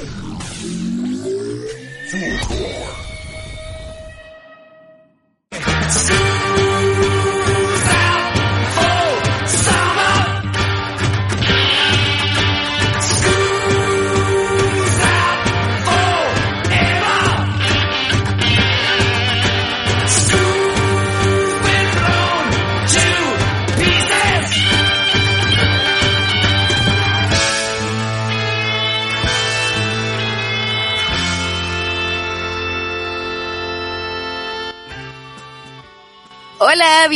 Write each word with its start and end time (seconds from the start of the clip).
Ugh. 0.00 0.23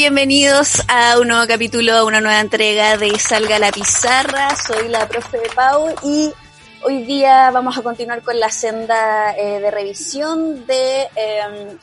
Bienvenidos 0.09 0.83
a 0.89 1.19
un 1.21 1.29
nuevo 1.29 1.47
capítulo, 1.47 1.93
a 1.93 2.05
una 2.05 2.23
nueva 2.23 2.41
entrega 2.41 2.97
de 2.97 3.19
Salga 3.19 3.59
la 3.59 3.71
Pizarra. 3.71 4.57
Soy 4.57 4.89
la 4.89 5.07
profe 5.07 5.37
de 5.37 5.51
Pau 5.51 5.95
y 6.03 6.33
hoy 6.83 7.03
día 7.03 7.51
vamos 7.51 7.77
a 7.77 7.83
continuar 7.83 8.23
con 8.23 8.41
la 8.41 8.51
senda 8.51 9.37
eh, 9.37 9.61
de 9.61 9.71
revisión 9.71 10.67
de 10.67 11.03
eh, 11.15 11.77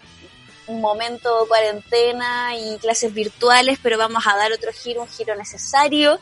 un 0.65 0.81
momento 0.81 1.45
cuarentena 1.47 2.55
y 2.57 2.79
clases 2.79 3.13
virtuales, 3.13 3.77
pero 3.83 3.95
vamos 3.99 4.25
a 4.25 4.35
dar 4.35 4.51
otro 4.51 4.71
giro, 4.73 5.03
un 5.03 5.07
giro 5.07 5.35
necesario. 5.35 6.19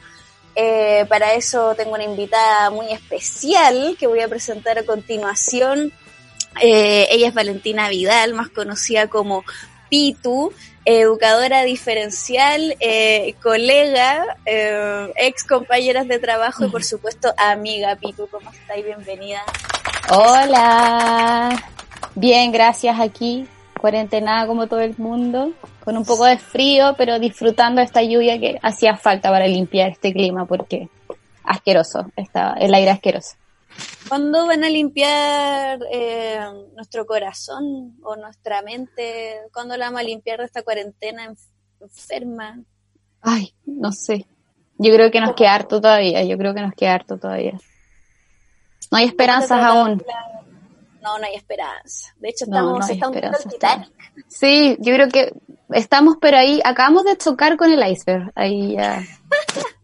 Eh, 0.56 1.06
para 1.08 1.36
eso 1.36 1.74
tengo 1.76 1.94
una 1.94 2.04
invitada 2.04 2.70
muy 2.70 2.92
especial 2.92 3.96
que 3.98 4.08
voy 4.08 4.20
a 4.20 4.28
presentar 4.28 4.78
a 4.78 4.84
continuación. 4.84 5.94
Eh, 6.62 7.08
ella 7.12 7.30
es 7.30 7.34
Valentina 7.34 7.88
Vidal, 7.88 8.34
más 8.34 8.50
conocida 8.50 9.08
como 9.08 9.46
Pitu 9.90 10.52
educadora 10.86 11.64
diferencial, 11.64 12.76
eh, 12.80 13.36
colega, 13.42 14.38
eh, 14.46 15.12
ex 15.16 15.44
compañeras 15.44 16.08
de 16.08 16.20
trabajo 16.20 16.66
y 16.66 16.70
por 16.70 16.84
supuesto 16.84 17.34
amiga. 17.38 17.96
Pitu, 17.96 18.28
¿cómo 18.28 18.52
estáis? 18.52 18.86
Bienvenida. 18.86 19.42
Hola, 20.10 21.56
bien, 22.16 22.52
gracias 22.52 23.00
aquí, 23.00 23.48
cuarentenada 23.80 24.46
como 24.46 24.68
todo 24.68 24.82
el 24.82 24.96
mundo, 24.98 25.54
con 25.84 25.98
un 25.98 26.06
poco 26.06 26.26
de 26.26 26.38
frío, 26.38 26.96
pero 26.98 27.20
disfrutando 27.20 27.82
esta 27.82 28.04
lluvia 28.04 28.40
que 28.40 28.60
hacía 28.62 28.98
falta 28.98 29.30
para 29.30 29.48
limpiar 29.48 29.90
este 29.90 30.12
clima 30.12 30.46
porque 30.46 30.90
asqueroso, 31.44 32.12
estaba, 32.16 32.54
el 32.56 32.74
aire 32.74 32.92
asqueroso. 32.92 33.36
¿Cuándo 34.14 34.46
van 34.46 34.64
a 34.64 34.70
limpiar 34.70 35.80
eh, 35.92 36.40
nuestro 36.76 37.08
corazón 37.08 37.98
o 38.04 38.16
nuestra 38.16 38.62
mente? 38.62 39.40
¿Cuándo 39.52 39.76
la 39.76 39.86
vamos 39.86 40.02
a 40.02 40.04
limpiar 40.04 40.38
de 40.38 40.46
esta 40.46 40.62
cuarentena 40.62 41.34
enferma? 41.82 42.62
Ay, 43.22 43.56
no 43.66 43.92
sé. 43.92 44.28
Yo 44.78 44.94
creo 44.94 45.10
que 45.10 45.20
nos 45.20 45.34
queda 45.34 45.56
harto 45.56 45.82
todavía. 45.82 46.24
Yo 46.26 46.38
creo 46.38 46.54
que 46.54 46.62
nos 46.62 46.76
queda 46.76 46.94
harto 46.94 47.18
todavía. 47.18 47.60
No 48.92 49.00
hay 49.00 49.06
esperanzas 49.06 49.64
aún. 49.64 50.04
No, 51.02 51.18
no 51.18 51.26
hay 51.26 51.34
esperanza. 51.34 52.14
De 52.18 52.30
hecho, 52.30 52.46
estamos, 52.46 52.72
no, 52.72 52.86
no 52.86 52.94
estamos 52.94 53.18
esperanza. 53.18 53.90
Sí, 54.28 54.78
yo 54.80 54.94
creo 54.94 55.10
que 55.10 55.34
estamos, 55.72 56.18
pero 56.22 56.38
ahí 56.38 56.62
acabamos 56.64 57.04
de 57.06 57.18
chocar 57.18 57.58
con 57.58 57.74
el 57.74 57.84
iceberg. 57.92 58.32
Ahí 58.36 58.74
ya. 58.74 59.04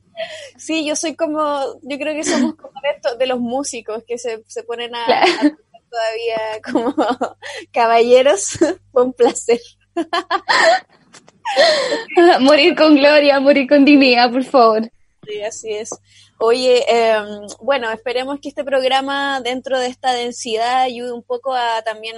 Sí, 0.57 0.85
yo 0.85 0.95
soy 0.95 1.15
como, 1.15 1.79
yo 1.81 1.97
creo 1.97 2.13
que 2.13 2.23
somos 2.23 2.55
como 2.55 2.73
de, 2.81 2.89
estos, 2.95 3.17
de 3.17 3.27
los 3.27 3.39
músicos 3.39 4.03
que 4.07 4.17
se, 4.17 4.43
se 4.47 4.63
ponen 4.63 4.95
a, 4.95 5.05
Claro. 5.05 5.31
a 5.31 5.89
todavía 5.89 6.61
como 6.71 6.95
caballeros, 7.71 8.57
con 8.91 9.13
placer. 9.13 9.59
morir 12.41 12.75
con 12.75 12.95
gloria, 12.95 13.39
morir 13.39 13.67
con 13.67 13.85
dignidad, 13.85 14.31
por 14.31 14.43
favor. 14.43 14.91
Sí, 15.27 15.41
así 15.41 15.73
es. 15.73 15.89
Oye, 16.39 16.85
eh, 16.87 17.17
bueno, 17.61 17.91
esperemos 17.91 18.39
que 18.39 18.49
este 18.49 18.63
programa 18.63 19.41
dentro 19.41 19.77
de 19.77 19.87
esta 19.87 20.13
densidad 20.13 20.83
ayude 20.83 21.11
un 21.11 21.23
poco 21.23 21.53
a 21.53 21.81
también 21.83 22.15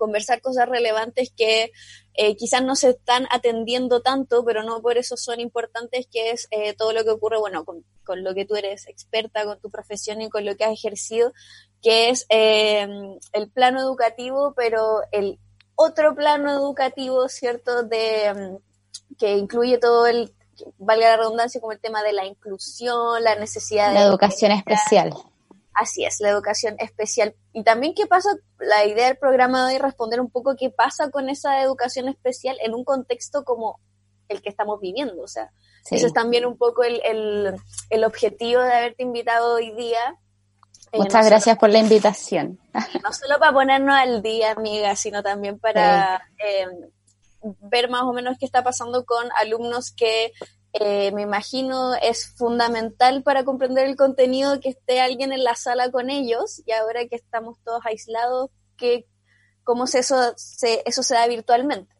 conversar 0.00 0.40
cosas 0.40 0.66
relevantes 0.66 1.30
que 1.36 1.72
eh, 2.14 2.34
quizás 2.34 2.64
no 2.64 2.74
se 2.74 2.90
están 2.90 3.28
atendiendo 3.30 4.00
tanto, 4.00 4.42
pero 4.46 4.62
no 4.62 4.80
por 4.80 4.96
eso 4.96 5.18
son 5.18 5.40
importantes, 5.40 6.08
que 6.10 6.30
es 6.30 6.48
eh, 6.50 6.72
todo 6.72 6.94
lo 6.94 7.04
que 7.04 7.10
ocurre, 7.10 7.38
bueno, 7.38 7.66
con, 7.66 7.84
con, 8.02 8.24
lo 8.24 8.34
que 8.34 8.46
tú 8.46 8.56
eres 8.56 8.88
experta, 8.88 9.44
con 9.44 9.60
tu 9.60 9.70
profesión 9.70 10.22
y 10.22 10.30
con 10.30 10.46
lo 10.46 10.56
que 10.56 10.64
has 10.64 10.72
ejercido, 10.72 11.34
que 11.82 12.08
es 12.08 12.24
eh, 12.30 12.88
el 13.34 13.50
plano 13.50 13.78
educativo, 13.80 14.54
pero 14.56 15.02
el 15.12 15.38
otro 15.74 16.14
plano 16.14 16.50
educativo, 16.50 17.28
¿cierto? 17.28 17.82
De, 17.82 18.32
um, 18.34 18.58
que 19.18 19.36
incluye 19.36 19.76
todo 19.76 20.06
el, 20.06 20.32
valga 20.78 21.10
la 21.10 21.16
redundancia, 21.18 21.60
como 21.60 21.72
el 21.72 21.80
tema 21.80 22.02
de 22.02 22.14
la 22.14 22.24
inclusión, 22.24 23.22
la 23.22 23.34
necesidad 23.36 23.92
La 23.92 24.00
de... 24.00 24.06
educación 24.06 24.52
especial. 24.52 25.12
Así 25.74 26.04
es, 26.04 26.20
la 26.20 26.30
educación 26.30 26.76
especial. 26.78 27.34
Y 27.52 27.62
también 27.62 27.94
qué 27.94 28.06
pasa, 28.06 28.30
la 28.58 28.84
idea 28.86 29.06
del 29.06 29.16
programa 29.18 29.60
de 29.60 29.66
hoy 29.68 29.76
es 29.76 29.82
responder 29.82 30.20
un 30.20 30.30
poco 30.30 30.56
qué 30.58 30.70
pasa 30.70 31.10
con 31.10 31.28
esa 31.28 31.62
educación 31.62 32.08
especial 32.08 32.56
en 32.60 32.74
un 32.74 32.84
contexto 32.84 33.44
como 33.44 33.78
el 34.28 34.42
que 34.42 34.48
estamos 34.48 34.80
viviendo. 34.80 35.22
O 35.22 35.28
sea, 35.28 35.50
Sí. 35.82 35.96
eso 35.96 36.08
es 36.08 36.12
también 36.12 36.44
un 36.44 36.58
poco 36.58 36.82
el, 36.82 37.00
el, 37.04 37.54
el 37.88 38.04
objetivo 38.04 38.60
de 38.60 38.72
haberte 38.72 39.02
invitado 39.02 39.54
hoy 39.54 39.72
día. 39.74 40.18
Eh, 40.92 40.98
no 40.98 41.04
Muchas 41.04 41.26
gracias 41.26 41.56
por 41.56 41.70
la 41.70 41.78
invitación. 41.78 42.58
no 43.02 43.12
solo 43.12 43.38
para 43.38 43.52
ponernos 43.52 43.94
al 43.94 44.22
día, 44.22 44.52
amiga, 44.52 44.94
sino 44.96 45.22
también 45.22 45.58
para 45.58 46.22
eh, 46.38 46.66
ver 47.60 47.88
más 47.88 48.02
o 48.02 48.12
menos 48.12 48.36
qué 48.38 48.44
está 48.44 48.62
pasando 48.62 49.04
con 49.04 49.28
alumnos 49.38 49.92
que 49.92 50.32
eh, 50.72 51.10
me 51.12 51.22
imagino 51.22 51.94
es 51.94 52.28
fundamental 52.36 53.22
para 53.22 53.44
comprender 53.44 53.86
el 53.86 53.96
contenido 53.96 54.60
que 54.60 54.70
esté 54.70 55.00
alguien 55.00 55.32
en 55.32 55.44
la 55.44 55.56
sala 55.56 55.90
con 55.90 56.10
ellos 56.10 56.62
y 56.64 56.72
ahora 56.72 57.06
que 57.06 57.16
estamos 57.16 57.58
todos 57.64 57.84
aislados, 57.84 58.50
que 58.76 59.06
cómo 59.64 59.86
se 59.86 60.00
eso, 60.00 60.32
se, 60.36 60.82
eso 60.86 61.02
se 61.02 61.14
da 61.14 61.26
virtualmente. 61.26 61.94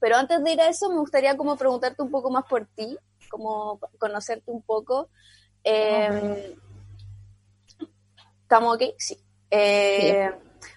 Pero 0.00 0.16
antes 0.16 0.42
de 0.42 0.52
ir 0.52 0.60
a 0.60 0.68
eso, 0.68 0.90
me 0.90 0.98
gustaría 0.98 1.36
como 1.36 1.56
preguntarte 1.56 2.02
un 2.02 2.10
poco 2.10 2.30
más 2.30 2.44
por 2.44 2.66
ti, 2.66 2.98
como 3.30 3.78
conocerte 3.98 4.50
un 4.50 4.62
poco. 4.62 5.08
Eh, 5.62 6.56
¿Estamos 8.42 8.74
ok? 8.74 8.82
Sí. 8.98 9.22
Eh, 9.50 10.30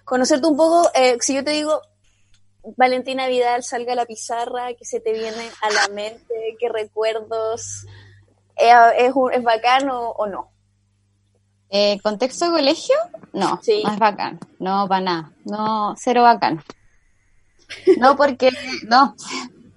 Conocerte 0.03 0.47
un 0.47 0.55
poco, 0.55 0.89
eh, 0.93 1.17
si 1.19 1.33
yo 1.33 1.43
te 1.43 1.51
digo, 1.51 1.81
Valentina 2.77 3.27
Vidal, 3.27 3.63
salga 3.63 3.93
a 3.93 3.95
la 3.95 4.05
pizarra, 4.05 4.73
¿qué 4.73 4.85
se 4.85 4.99
te 4.99 5.13
viene 5.13 5.49
a 5.61 5.69
la 5.71 5.87
mente? 5.93 6.55
¿Qué 6.59 6.69
recuerdos? 6.69 7.85
¿Es, 8.55 8.73
es, 8.97 9.11
un- 9.13 9.33
es 9.33 9.43
bacano 9.43 10.09
o 10.11 10.25
no? 10.27 10.49
Eh, 11.69 11.99
¿Contexto 12.01 12.45
de 12.45 12.51
colegio? 12.51 12.95
No, 13.33 13.59
Sí. 13.61 13.81
no 13.83 13.91
es 13.93 13.99
bacán. 13.99 14.39
No, 14.59 14.87
para 14.87 15.01
nada. 15.01 15.31
No, 15.45 15.93
cero 15.97 16.23
bacán. 16.23 16.63
No, 17.97 18.15
porque, 18.15 18.51
no, 18.87 19.15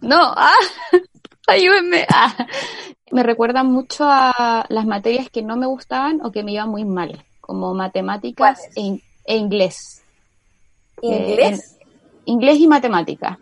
no, 0.01 0.19
ah, 0.37 0.55
ayúdenme. 1.47 2.07
Ah. 2.13 2.35
Me 3.11 3.23
recuerdan 3.23 3.67
mucho 3.67 4.05
a 4.07 4.67
las 4.69 4.85
materias 4.85 5.31
que 5.31 5.43
no 5.43 5.57
me 5.57 5.67
gustaban 5.67 6.21
o 6.25 6.31
que 6.31 6.43
me 6.43 6.53
iban 6.53 6.69
muy 6.69 6.85
mal, 6.85 7.25
como 7.41 7.73
matemáticas 7.75 8.61
e, 8.77 8.81
in- 8.81 9.03
e 9.25 9.37
inglés. 9.37 10.03
¿Inglés? 11.01 11.73
Eh, 11.78 11.78
inglés 12.29 12.59
y 12.59 12.67
matemática. 12.69 13.39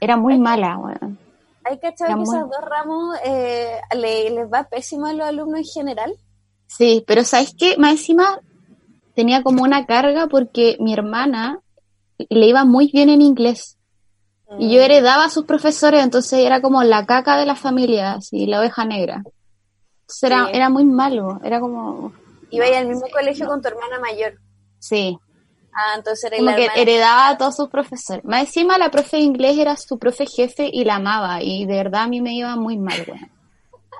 Era 0.00 0.16
muy 0.16 0.38
mala, 0.38 0.78
weón. 0.78 1.18
¿Hay 1.64 1.78
cachado 1.78 2.10
que 2.10 2.16
muy- 2.16 2.24
esos 2.36 2.50
dos 2.50 2.60
ramos 2.68 3.16
eh, 3.24 3.76
le- 3.96 4.30
les 4.30 4.46
va 4.52 4.64
pésimo 4.64 5.06
a 5.06 5.12
los 5.12 5.26
alumnos 5.26 5.58
en 5.60 5.64
general? 5.64 6.12
Sí, 6.66 7.04
pero 7.06 7.22
¿sabes 7.24 7.54
qué? 7.56 7.76
Más 7.78 7.92
encima 7.92 8.40
tenía 9.14 9.42
como 9.42 9.62
una 9.62 9.86
carga 9.86 10.26
porque 10.26 10.76
mi 10.80 10.92
hermana 10.92 11.60
le 12.18 12.46
iba 12.46 12.64
muy 12.64 12.90
bien 12.92 13.08
en 13.10 13.20
inglés 13.22 13.78
y 14.58 14.66
Mm. 14.66 14.70
yo 14.70 14.80
heredaba 14.82 15.24
a 15.26 15.30
sus 15.30 15.44
profesores, 15.44 16.02
entonces 16.02 16.40
era 16.40 16.60
como 16.60 16.82
la 16.82 17.06
caca 17.06 17.36
de 17.36 17.46
la 17.46 17.54
familia, 17.54 18.14
así, 18.14 18.46
la 18.46 18.58
oveja 18.60 18.84
negra. 18.84 19.22
Entonces 20.02 20.22
era, 20.24 20.46
Sí. 20.46 20.50
era 20.54 20.68
muy 20.68 20.84
malo, 20.84 21.40
era 21.44 21.60
como... 21.60 22.12
Iba 22.50 22.66
al 22.76 22.88
mismo 22.88 23.06
colegio 23.12 23.46
con 23.46 23.62
tu 23.62 23.68
hermana 23.68 23.98
mayor. 24.00 24.34
Sí. 24.78 25.16
Ah, 25.74 25.94
entonces 25.96 26.24
era 26.24 26.36
Como 26.36 26.50
la 26.50 26.56
que 26.56 26.64
hermana. 26.64 26.82
heredaba 26.82 27.28
a 27.28 27.38
todos 27.38 27.56
sus 27.56 27.68
profesores. 27.70 28.24
Más 28.24 28.42
encima 28.42 28.76
la 28.78 28.90
profe 28.90 29.16
de 29.16 29.22
inglés 29.22 29.56
era 29.58 29.76
su 29.76 29.98
profe 29.98 30.26
jefe 30.26 30.68
y 30.72 30.84
la 30.84 30.96
amaba. 30.96 31.42
Y 31.42 31.64
de 31.66 31.76
verdad 31.76 32.02
a 32.02 32.08
mí 32.08 32.20
me 32.20 32.34
iba 32.34 32.54
muy 32.56 32.76
mal, 32.78 33.02
weón. 33.08 33.30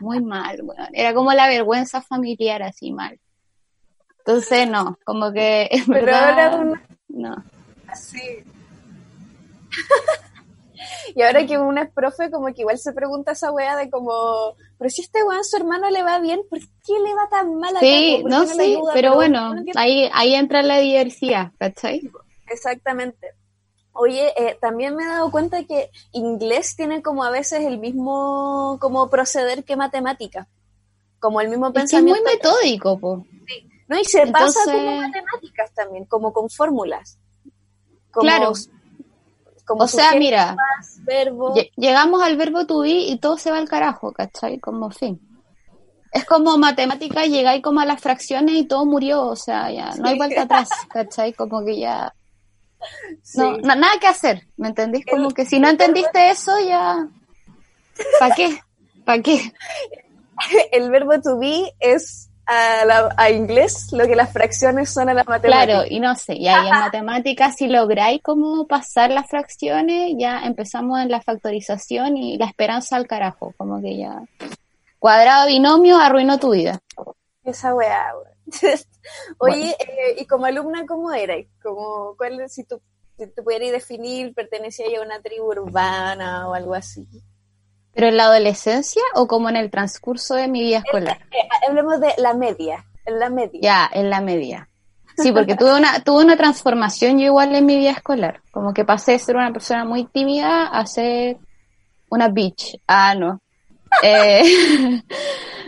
Muy 0.01 0.21
mal, 0.23 0.61
weón. 0.63 0.89
Era 0.93 1.15
como 1.15 1.33
la 1.33 1.47
vergüenza 1.49 2.03
familiar 2.03 2.63
así 2.63 2.93
mal. 2.93 3.19
Entonces 4.19 4.69
no, 4.69 4.99
como 5.05 5.33
que 5.33 5.69
en 5.71 5.87
Pero 5.87 6.05
verdad, 6.07 6.39
ahora 6.53 6.57
una- 6.57 6.83
no. 7.09 7.45
Sí. 7.95 8.21
y 11.14 11.22
ahora 11.22 11.46
que 11.46 11.58
uno 11.58 11.81
es 11.82 11.90
profe, 11.93 12.31
como 12.31 12.46
que 12.54 12.62
igual 12.62 12.78
se 12.78 12.93
pregunta 12.93 13.32
esa 13.32 13.50
wea 13.52 13.76
de 13.76 13.90
como, 13.90 14.54
pero 14.78 14.90
si 14.90 15.02
este 15.02 15.22
weón 15.25 15.44
su 15.44 15.56
hermano 15.56 15.88
le 15.90 16.02
va 16.02 16.19
bien, 16.19 16.40
¿por 16.50 16.58
qué 16.60 16.93
le 17.04 17.14
va 17.14 17.28
tan 17.31 17.54
mal 17.56 17.76
acá? 17.76 17.81
Sí, 17.87 18.19
¿Por 18.22 18.31
qué 18.31 18.37
no, 18.37 18.44
le 18.44 18.54
sí, 18.54 18.60
ayuda? 18.76 18.93
pero 18.94 19.14
bueno, 19.14 19.40
no 19.54 19.58
entiendo. 19.58 19.81
ahí, 19.81 20.10
ahí 20.12 20.34
entra 20.34 20.62
la 20.62 20.78
diversidad, 20.78 21.52
¿cachai? 21.58 22.10
Exactamente. 22.49 23.28
Oye, 23.94 24.32
eh, 24.37 24.56
también 24.60 24.94
me 24.96 25.04
he 25.04 25.06
dado 25.06 25.31
cuenta 25.31 25.64
que 25.64 25.90
inglés 26.12 26.76
tiene 26.76 27.02
como 27.02 27.25
a 27.25 27.31
veces 27.31 27.60
el 27.64 27.78
mismo 27.78 28.78
como 28.81 29.10
proceder 29.10 29.64
que 29.64 29.76
matemática, 29.76 30.49
como 31.20 31.40
el 31.40 31.49
mismo 31.49 31.66
Es 31.69 31.72
que 31.75 31.78
es 31.81 31.82
pensamiento. 31.90 32.22
muy 32.22 32.32
metódico, 32.32 32.99
po. 32.99 33.26
no, 33.88 33.99
y 33.99 34.04
se 34.04 34.26
pasa 34.28 34.60
Entonces- 34.60 34.75
como 34.75 34.96
matemáticas 35.02 35.72
también, 35.75 36.04
como 36.06 36.32
con 36.32 36.49
fórmulas. 36.49 37.19
Como, 38.10 38.22
Claro. 38.25 38.52
Como 39.67 39.85
O 39.85 39.88
sea, 39.88 40.12
mira, 40.14 40.56
llegamos 41.76 42.23
al 42.23 42.37
verbo 42.37 42.67
to 42.67 42.81
be 42.81 42.91
y 42.91 43.19
todo 43.19 43.37
se 43.38 43.50
va 43.50 43.59
al 43.59 43.69
carajo, 43.69 44.12
¿cachai? 44.12 44.59
Como 44.59 44.91
fin. 44.91 45.20
Es 46.12 46.25
como 46.26 46.59
matemática, 46.59 47.25
llegáis 47.25 47.62
como 47.62 47.81
a 47.81 47.87
las 47.87 48.00
fracciones 48.00 48.55
y 48.55 48.64
todo 48.64 48.85
murió, 48.85 49.23
o 49.26 49.37
sea, 49.37 49.70
ya 49.70 49.94
no 49.97 50.09
hay 50.09 50.17
vuelta 50.19 50.43
atrás, 50.43 50.69
¿cachai? 50.91 51.32
Como 51.32 51.64
que 51.64 51.79
ya 51.79 52.12
Sí. 53.23 53.38
no, 53.38 53.56
na- 53.59 53.76
nada 53.76 53.94
que 54.00 54.09
hacer, 54.09 54.43
¿me 54.56 54.69
entendís? 54.69 55.06
Como 55.06 55.31
que 55.31 55.44
si 55.47 55.59
no 55.61 55.69
entendiste 55.69 56.31
eso, 56.31 56.53
ya 56.67 57.06
¿para 58.19 58.35
qué? 58.35 58.59
¿Para 59.05 59.23
qué? 59.23 59.53
el 60.73 60.91
verbo 60.91 61.20
to 61.20 61.38
be 61.38 61.73
es 61.79 62.29
a, 62.52 62.84
la- 62.84 63.14
a 63.16 63.31
inglés 63.31 63.88
lo 63.93 64.06
que 64.06 64.14
las 64.16 64.32
fracciones 64.32 64.90
son 64.90 65.08
a 65.08 65.14
la 65.14 65.25
matemática. 65.25 65.64
Claro, 65.72 65.84
y 65.88 66.00
no 66.00 66.14
sé, 66.14 66.34
y 66.34 66.49
ahí 66.49 66.66
en 66.69 66.70
matemáticas, 66.81 67.56
si 67.56 67.66
lográis 67.69 68.20
como 68.22 68.66
pasar 68.66 69.10
las 69.10 69.28
fracciones, 69.28 70.14
ya 70.19 70.40
empezamos 70.44 71.00
en 71.00 71.10
la 71.10 71.20
factorización 71.20 72.16
y 72.16 72.38
la 72.38 72.46
esperanza 72.46 72.96
al 72.96 73.06
carajo, 73.06 73.54
como 73.56 73.81
que 73.81 73.96
ya 73.99 74.22
cuadrado 74.99 75.46
binomio 75.49 75.99
arruinó 75.99 76.38
tu 76.38 76.50
vida. 76.52 76.78
Esa 77.44 77.75
weá. 77.75 78.12
Oye, 79.38 79.70
eh, 79.81 80.16
y 80.19 80.26
como 80.26 80.46
alumna, 80.46 80.84
¿cómo 80.87 81.12
eras? 81.12 81.38
Como, 81.62 82.14
¿cuál, 82.16 82.49
si 82.49 82.64
tú 82.64 82.81
si 83.19 83.26
te 83.26 83.43
pudieras 83.43 83.70
definir, 83.72 84.34
pertenecías 84.34 84.88
a 84.99 85.02
una 85.02 85.20
tribu 85.20 85.46
urbana 85.49 86.49
o 86.49 86.54
algo 86.54 86.75
así? 86.75 87.06
¿Pero 87.94 88.09
en 88.09 88.17
la 88.17 88.25
adolescencia 88.25 89.03
o 89.15 89.27
como 89.27 89.49
en 89.49 89.56
el 89.56 89.71
transcurso 89.71 90.35
de 90.35 90.49
mi 90.49 90.62
vida 90.62 90.79
escolar? 90.79 91.19
Hablemos 91.69 92.00
de 92.00 92.15
la 92.19 92.35
media, 92.35 92.85
en 93.05 93.19
la 93.19 93.29
media. 93.29 93.61
Ya, 93.62 93.91
en 93.93 94.09
la 94.09 94.21
media. 94.21 94.69
Sí, 95.17 95.31
porque 95.31 95.56
tuve 95.56 95.75
una, 95.75 96.03
tuve 96.03 96.25
una 96.25 96.37
transformación 96.37 97.19
yo 97.19 97.27
igual 97.27 97.55
en 97.55 97.67
mi 97.67 97.77
vida 97.77 97.91
escolar. 97.91 98.41
Como 98.50 98.73
que 98.73 98.85
pasé 98.85 99.12
de 99.12 99.19
ser 99.19 99.37
una 99.37 99.53
persona 99.53 99.85
muy 99.85 100.05
tímida 100.05 100.67
a 100.69 100.87
ser 100.87 101.37
una 102.09 102.29
bitch. 102.29 102.81
Ah, 102.87 103.15
no. 103.15 103.41
Eh, 104.03 104.43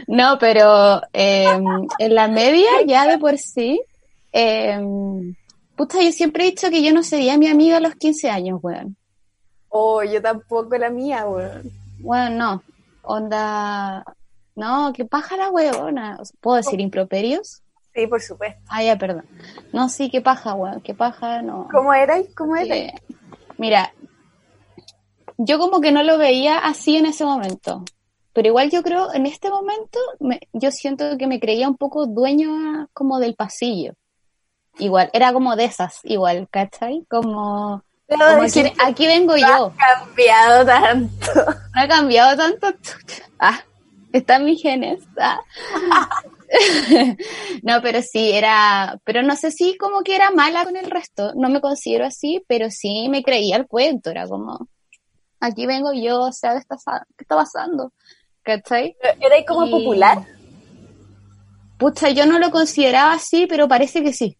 no, 0.06 0.38
pero 0.38 1.02
eh, 1.12 1.58
en 1.98 2.14
la 2.14 2.28
media 2.28 2.70
ya 2.86 3.06
de 3.06 3.18
por 3.18 3.36
sí, 3.36 3.82
eh, 4.32 4.80
puta, 5.76 6.00
yo 6.00 6.10
siempre 6.10 6.44
he 6.44 6.50
dicho 6.50 6.70
que 6.70 6.82
yo 6.82 6.92
no 6.94 7.02
sería 7.02 7.36
mi 7.36 7.48
amiga 7.48 7.76
a 7.76 7.80
los 7.80 7.94
15 7.96 8.30
años, 8.30 8.60
weón. 8.62 8.96
Oh, 9.68 10.02
yo 10.02 10.22
tampoco 10.22 10.78
la 10.78 10.88
mía, 10.88 11.26
weón. 11.26 11.83
Bueno, 12.04 12.30
no. 12.36 12.62
Onda, 13.02 14.04
no, 14.54 14.92
que 14.92 15.04
paja 15.04 15.36
la 15.36 15.50
sea, 15.50 16.36
¿Puedo 16.40 16.56
decir 16.58 16.80
improperios? 16.80 17.62
Sí, 17.94 18.06
por 18.06 18.20
supuesto. 18.20 18.60
Ah, 18.68 18.82
ya, 18.82 18.96
perdón. 18.96 19.24
No, 19.72 19.88
sí, 19.88 20.10
qué 20.10 20.20
paja, 20.20 20.54
weón, 20.54 20.80
qué 20.80 20.94
paja, 20.94 21.42
no. 21.42 21.68
¿Cómo 21.70 21.92
erais? 21.94 22.28
¿Cómo? 22.34 22.56
Eh, 22.56 22.92
mira, 23.58 23.92
yo 25.38 25.58
como 25.58 25.80
que 25.80 25.92
no 25.92 26.02
lo 26.02 26.18
veía 26.18 26.58
así 26.58 26.96
en 26.96 27.06
ese 27.06 27.24
momento, 27.24 27.84
pero 28.32 28.48
igual 28.48 28.70
yo 28.70 28.82
creo, 28.82 29.12
en 29.14 29.26
este 29.26 29.50
momento, 29.50 29.98
me- 30.20 30.40
yo 30.52 30.70
siento 30.70 31.16
que 31.18 31.26
me 31.26 31.40
creía 31.40 31.68
un 31.68 31.76
poco 31.76 32.06
dueña 32.06 32.88
como 32.92 33.18
del 33.18 33.34
pasillo. 33.34 33.94
Igual, 34.78 35.10
era 35.12 35.32
como 35.32 35.54
de 35.56 35.64
esas, 35.64 36.00
igual, 36.04 36.48
¿cachai? 36.50 37.04
Como, 37.08 37.82
Debo 38.08 38.24
como 38.24 38.42
decir 38.42 38.66
aquí, 38.66 38.76
aquí 38.82 39.06
vengo 39.06 39.36
yo. 39.36 39.72
ha 39.78 40.04
cambiado 40.04 40.66
tanto. 40.66 41.26
No 41.74 41.80
ha 41.80 41.88
cambiado 41.88 42.36
tanto. 42.36 42.68
Ah, 43.38 43.60
están 44.12 44.44
mis 44.44 44.60
genes. 44.62 45.02
Ah. 45.18 45.40
no, 47.62 47.80
pero 47.82 48.00
sí, 48.02 48.32
era, 48.32 48.98
pero 49.04 49.22
no 49.22 49.34
sé 49.36 49.50
si 49.50 49.76
como 49.76 50.02
que 50.02 50.14
era 50.16 50.30
mala 50.30 50.64
con 50.64 50.76
el 50.76 50.90
resto, 50.90 51.32
no 51.34 51.48
me 51.48 51.60
considero 51.60 52.06
así, 52.06 52.44
pero 52.46 52.70
sí 52.70 53.08
me 53.08 53.22
creía 53.22 53.56
el 53.56 53.66
cuento, 53.66 54.10
era 54.10 54.28
como, 54.28 54.68
aquí 55.40 55.66
vengo 55.66 55.92
yo, 55.92 56.20
o 56.22 56.32
sea, 56.32 56.52
¿qué 56.52 56.58
está, 56.58 56.78
sa- 56.78 57.06
qué 57.16 57.24
está 57.24 57.36
pasando? 57.36 57.92
¿Cachai? 58.42 58.96
¿Erais 59.20 59.44
como 59.46 59.66
Y- 59.66 59.70
popular? 59.70 60.18
Pucha, 61.78 62.10
yo 62.10 62.26
no 62.26 62.38
lo 62.38 62.50
consideraba 62.50 63.14
así, 63.14 63.46
pero 63.46 63.66
parece 63.66 64.02
que 64.02 64.12
sí. 64.12 64.36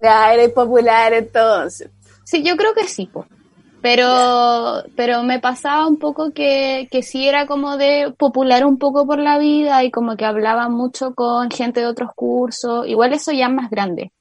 Ya, 0.00 0.32
erais 0.32 0.50
popular 0.52 1.12
entonces. 1.12 1.90
Sí, 2.30 2.42
yo 2.42 2.56
creo 2.56 2.74
que 2.74 2.86
sí, 2.86 3.06
po. 3.06 3.26
Pero, 3.82 4.84
pero 4.94 5.22
me 5.22 5.40
pasaba 5.40 5.86
un 5.88 5.98
poco 5.98 6.32
que, 6.32 6.86
que 6.90 7.02
sí 7.02 7.26
era 7.26 7.46
como 7.46 7.76
de 7.78 8.14
popular 8.16 8.64
un 8.66 8.78
poco 8.78 9.06
por 9.06 9.18
la 9.18 9.38
vida 9.38 9.82
y 9.82 9.90
como 9.90 10.16
que 10.16 10.26
hablaba 10.26 10.68
mucho 10.68 11.14
con 11.14 11.50
gente 11.50 11.80
de 11.80 11.86
otros 11.86 12.10
cursos. 12.14 12.86
Igual 12.86 13.14
eso 13.14 13.32
ya 13.32 13.46
es 13.46 13.52
más 13.52 13.70
grande. 13.70 14.12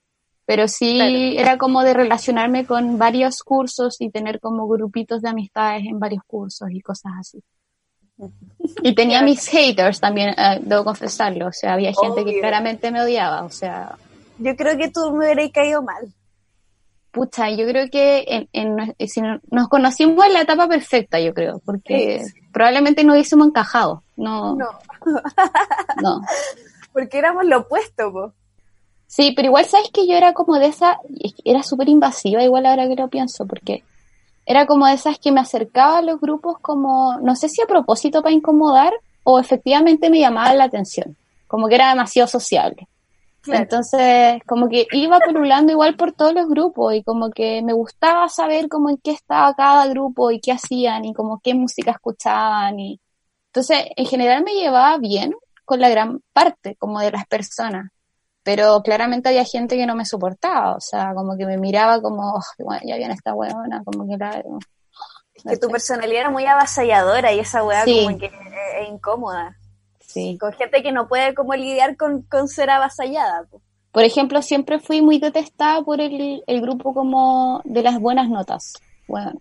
Pero 0.46 0.68
sí 0.68 0.96
Claro. 0.96 1.14
era 1.42 1.58
como 1.58 1.84
de 1.84 1.94
relacionarme 1.94 2.66
con 2.66 2.98
varios 2.98 3.44
cursos 3.44 3.98
y 4.00 4.10
tener 4.10 4.40
como 4.40 4.68
grupitos 4.68 5.22
de 5.22 5.30
amistades 5.30 5.84
en 5.86 6.00
varios 6.00 6.24
cursos 6.26 6.70
y 6.72 6.82
cosas 6.82 7.12
así. 7.20 7.40
Y 8.82 8.96
tenía 8.96 9.22
mis 9.22 9.48
haters 9.48 10.00
también, 10.00 10.30
eh, 10.30 10.60
debo 10.62 10.84
confesarlo. 10.86 11.48
O 11.48 11.52
sea, 11.54 11.74
había 11.74 11.92
gente 11.94 12.26
que 12.26 12.40
claramente 12.40 12.92
me 12.92 13.02
odiaba. 13.02 13.44
O 13.44 13.50
sea, 13.52 13.96
Yo 14.40 14.56
creo 14.56 14.78
que 14.78 14.90
tú 14.90 15.12
me 15.12 15.26
hubierais 15.26 15.52
caído 15.52 15.84
mal. 15.84 16.08
Pucha, 17.12 17.50
yo 17.50 17.66
creo 17.68 17.90
que 17.90 18.24
en, 18.28 18.50
en 18.54 18.76
nue- 18.78 19.08
si 19.08 19.22
no- 19.22 19.40
nos 19.50 19.68
conocimos 19.68 20.24
en 20.26 20.34
la 20.34 20.42
etapa 20.42 20.68
perfecta, 20.68 21.20
yo 21.20 21.34
creo, 21.34 21.60
porque 21.66 22.22
Sí. 22.24 22.40
probablemente 22.54 23.04
no 23.04 23.14
hubiésemos 23.14 23.48
encajado. 23.48 24.04
No, 24.16 24.56
No, 24.56 24.68
no. 26.02 26.22
porque 26.94 27.18
éramos 27.18 27.46
lo 27.46 27.60
opuesto, 27.60 28.12
po. 28.12 28.34
Sí, 29.08 29.34
pero 29.36 29.48
igual 29.48 29.66
sabes 29.66 29.90
que 29.92 30.06
yo 30.08 30.14
era 30.14 30.34
como 30.34 30.60
de 30.60 30.68
esa, 30.68 31.00
era 31.44 31.64
súper 31.64 31.90
invasiva, 31.90 32.44
igual 32.44 32.68
ahora 32.68 32.88
que 32.88 32.96
lo 32.96 33.08
pienso, 33.08 33.48
porque 33.48 33.84
era 34.46 34.68
como 34.68 34.86
de 34.86 34.94
esas 34.94 35.18
que 35.18 35.32
me 35.32 35.40
acercaba 35.42 35.98
a 35.98 36.02
los 36.04 36.20
grupos 36.22 36.60
como, 36.62 37.18
no 37.22 37.36
sé 37.36 37.50
si 37.50 37.62
a 37.62 37.66
propósito 37.66 38.22
para 38.22 38.36
incomodar 38.36 38.94
o 39.24 39.40
efectivamente 39.40 40.12
me 40.12 40.20
llamaba 40.20 40.54
la 40.54 40.66
atención, 40.66 41.16
como 41.48 41.68
que 41.68 41.76
era 41.76 41.90
demasiado 41.90 42.28
sociable. 42.28 42.88
Claro. 43.42 43.64
Entonces, 43.64 44.42
como 44.46 44.68
que 44.70 44.86
iba 44.92 45.20
pululando 45.20 45.72
igual 45.72 45.96
por 45.96 46.12
todos 46.12 46.34
los 46.34 46.48
grupos 46.50 46.94
y 46.94 47.04
como 47.04 47.30
que 47.30 47.62
me 47.62 47.74
gustaba 47.74 48.28
saber 48.30 48.68
como 48.70 48.90
en 48.90 48.98
qué 48.98 49.12
estaba 49.12 49.54
cada 49.54 49.88
grupo 49.88 50.30
y 50.32 50.40
qué 50.42 50.52
hacían 50.52 51.06
y 51.06 51.14
como 51.14 51.40
qué 51.44 51.54
música 51.54 51.92
escuchaban 51.92 52.80
y 52.80 53.00
entonces 53.48 53.86
en 53.96 54.06
general 54.06 54.44
me 54.44 54.54
llevaba 54.54 54.98
bien 54.98 55.34
con 55.66 55.80
la 55.80 55.90
gran 55.90 56.22
parte 56.34 56.76
como 56.78 57.00
de 57.00 57.12
las 57.12 57.26
personas, 57.28 57.90
pero 58.44 58.82
claramente 58.84 59.30
había 59.30 59.44
gente 59.46 59.76
que 59.78 59.86
no 59.86 59.96
me 59.96 60.06
soportaba, 60.06 60.76
o 60.76 60.80
sea, 60.82 61.14
como 61.16 61.38
que 61.38 61.46
me 61.46 61.58
miraba 61.58 62.02
como, 62.02 62.34
"Oh, 62.36 62.42
bueno, 62.60 62.82
ya 62.86 62.98
viene 62.98 63.14
esta 63.14 63.34
huevona, 63.34 63.84
como 63.84 64.08
que 64.08 64.18
la... 64.18 64.44
Que 65.48 65.58
tu 65.58 65.70
personalidad 65.70 66.22
era 66.22 66.30
muy 66.30 66.46
avasalladora 66.46 67.32
y 67.32 67.40
esa 67.40 67.64
weá 67.64 67.86
Sí. 67.86 68.04
como 68.06 68.18
que 68.18 68.26
es, 68.26 68.32
es 68.82 68.90
incómoda. 68.90 69.56
Sí. 70.10 70.38
Con 70.40 70.54
gente 70.54 70.82
que 70.82 70.92
no 70.92 71.08
puede 71.08 71.36
como 71.36 71.54
lidiar 71.54 71.96
con, 71.96 72.24
con 72.24 72.48
ser 72.48 72.72
avasallada. 72.72 73.44
po. 73.44 73.62
Por 73.92 74.04
ejemplo, 74.04 74.42
siempre 74.42 74.80
fui 74.80 75.02
muy 75.02 75.20
detestada 75.20 75.84
por 75.84 76.02
el, 76.02 76.44
el 76.48 76.62
grupo 76.62 76.96
como 76.96 77.62
de 77.64 77.84
las 77.84 78.00
buenas 78.00 78.28
notas. 78.28 78.74
Bueno, 79.08 79.40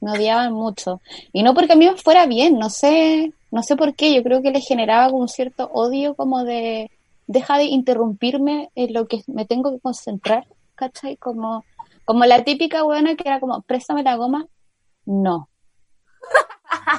me 0.00 0.12
odiaban 0.12 0.54
mucho. 0.54 1.02
Y 1.34 1.42
no 1.42 1.52
porque 1.52 1.74
a 1.74 1.76
mí 1.76 1.86
me 1.86 1.96
fuera 1.96 2.24
bien, 2.26 2.58
no 2.58 2.70
sé, 2.70 3.32
no 3.50 3.62
sé 3.62 3.76
por 3.76 3.94
qué, 3.94 4.14
yo 4.14 4.22
creo 4.22 4.40
que 4.40 4.50
les 4.50 4.66
generaba 4.66 5.10
como 5.10 5.22
un 5.22 5.28
cierto 5.28 5.68
odio 5.72 6.14
como 6.14 6.44
de, 6.44 6.90
deja 7.26 7.58
de 7.58 7.64
interrumpirme 7.64 8.70
en 8.74 8.94
lo 8.94 9.06
que 9.06 9.22
me 9.26 9.44
tengo 9.44 9.72
que 9.72 9.80
concentrar, 9.80 10.46
¿cachai? 10.76 11.16
Como, 11.16 11.64
como 12.06 12.24
la 12.24 12.42
típica 12.42 12.82
buena 12.84 13.16
que 13.16 13.28
era 13.28 13.38
como, 13.38 13.60
préstame 13.62 14.02
la 14.02 14.16
goma, 14.16 14.46
no. 15.04 15.50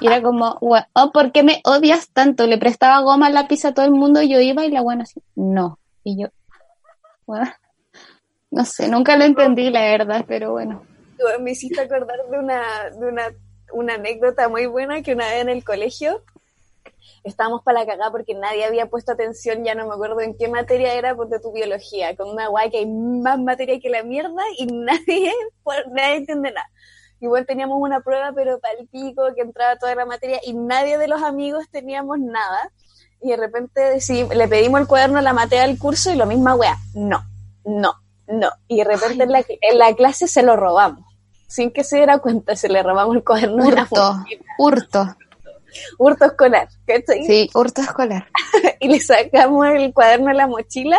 Y 0.07 0.13
era 0.13 0.21
como, 0.21 0.55
"Gua- 0.59 0.87
oh, 0.93 1.11
¿por 1.11 1.31
qué 1.31 1.43
me 1.43 1.61
odias 1.65 2.09
tanto? 2.09 2.47
Le 2.47 2.57
prestaba 2.57 3.01
goma, 3.01 3.29
lápiz 3.29 3.65
a 3.65 3.73
todo 3.73 3.85
el 3.85 3.91
mundo, 3.91 4.21
yo 4.21 4.39
iba 4.39 4.65
y 4.65 4.71
la 4.71 4.81
buena 4.81 5.03
así, 5.03 5.21
no. 5.35 5.79
Y 6.03 6.21
yo, 6.21 6.29
bueno, 7.25 7.51
No 8.49 8.63
sé, 8.63 8.87
nunca 8.87 9.17
lo 9.17 9.25
entendí, 9.25 9.69
la 9.69 9.81
verdad, 9.81 10.23
pero 10.27 10.51
bueno. 10.53 10.83
Me 11.41 11.51
hiciste 11.51 11.81
acordar 11.81 12.17
de 12.31 12.39
una, 12.39 12.89
de 12.91 13.05
una, 13.07 13.23
una 13.73 13.95
anécdota 13.95 14.47
muy 14.47 14.67
buena 14.67 15.01
que 15.01 15.13
una 15.13 15.25
vez 15.27 15.41
en 15.41 15.49
el 15.49 15.63
colegio 15.65 16.23
estábamos 17.23 17.61
para 17.63 17.79
la 17.81 17.85
cagada 17.85 18.11
porque 18.11 18.33
nadie 18.35 18.65
había 18.65 18.85
puesto 18.87 19.11
atención, 19.11 19.63
ya 19.63 19.75
no 19.75 19.87
me 19.87 19.93
acuerdo 19.93 20.21
en 20.21 20.37
qué 20.37 20.47
materia 20.47 20.93
era, 20.93 21.15
porque 21.15 21.39
tu 21.39 21.51
biología, 21.51 22.15
con 22.15 22.29
una 22.29 22.47
guay 22.47 22.69
que 22.69 22.77
hay 22.79 22.85
más 22.85 23.39
materia 23.39 23.79
que 23.79 23.89
la 23.89 24.03
mierda 24.03 24.41
y 24.57 24.65
nadie, 24.71 25.33
nadie 25.91 26.15
entiende 26.15 26.51
nada. 26.51 26.69
Igual 27.19 27.45
teníamos 27.45 27.77
una 27.79 28.01
prueba, 28.01 28.31
pero 28.33 28.59
para 28.59 28.75
el 28.79 28.87
pico, 28.87 29.23
que 29.35 29.41
entraba 29.41 29.77
toda 29.77 29.95
la 29.95 30.05
materia 30.05 30.39
y 30.45 30.53
nadie 30.53 30.97
de 30.97 31.07
los 31.07 31.21
amigos 31.23 31.65
teníamos 31.71 32.19
nada. 32.19 32.71
Y 33.21 33.29
de 33.29 33.37
repente 33.37 33.99
le 34.35 34.47
pedimos 34.47 34.79
el 34.81 34.87
cuaderno 34.87 35.19
a 35.19 35.23
la 35.23 35.33
materia 35.33 35.65
del 35.65 35.79
curso 35.79 36.11
y 36.11 36.15
lo 36.15 36.27
misma 36.27 36.53
wea, 36.55 36.77
no, 36.93 37.23
no, 37.65 37.95
no. 38.27 38.51
Y 38.67 38.77
de 38.77 38.83
repente 38.83 39.23
en 39.23 39.31
la, 39.31 39.43
en 39.47 39.77
la, 39.77 39.95
clase 39.95 40.27
se 40.27 40.43
lo 40.43 40.55
robamos. 40.55 41.03
Sin 41.47 41.71
que 41.71 41.83
se 41.83 41.97
diera 41.97 42.19
cuenta, 42.19 42.55
se 42.55 42.69
le 42.69 42.83
robamos 42.83 43.15
el 43.15 43.23
cuaderno. 43.23 43.65
Hurto, 43.65 44.23
hurto 44.59 45.15
hurto 45.97 46.25
escolar, 46.25 46.67
¿cachai? 46.85 47.25
Sí, 47.25 47.49
hurto 47.53 47.81
escolar. 47.81 48.27
y 48.79 48.87
le 48.87 48.99
sacamos 48.99 49.67
el 49.67 49.93
cuaderno 49.93 50.29
a 50.29 50.33
la 50.33 50.47
mochila 50.47 50.97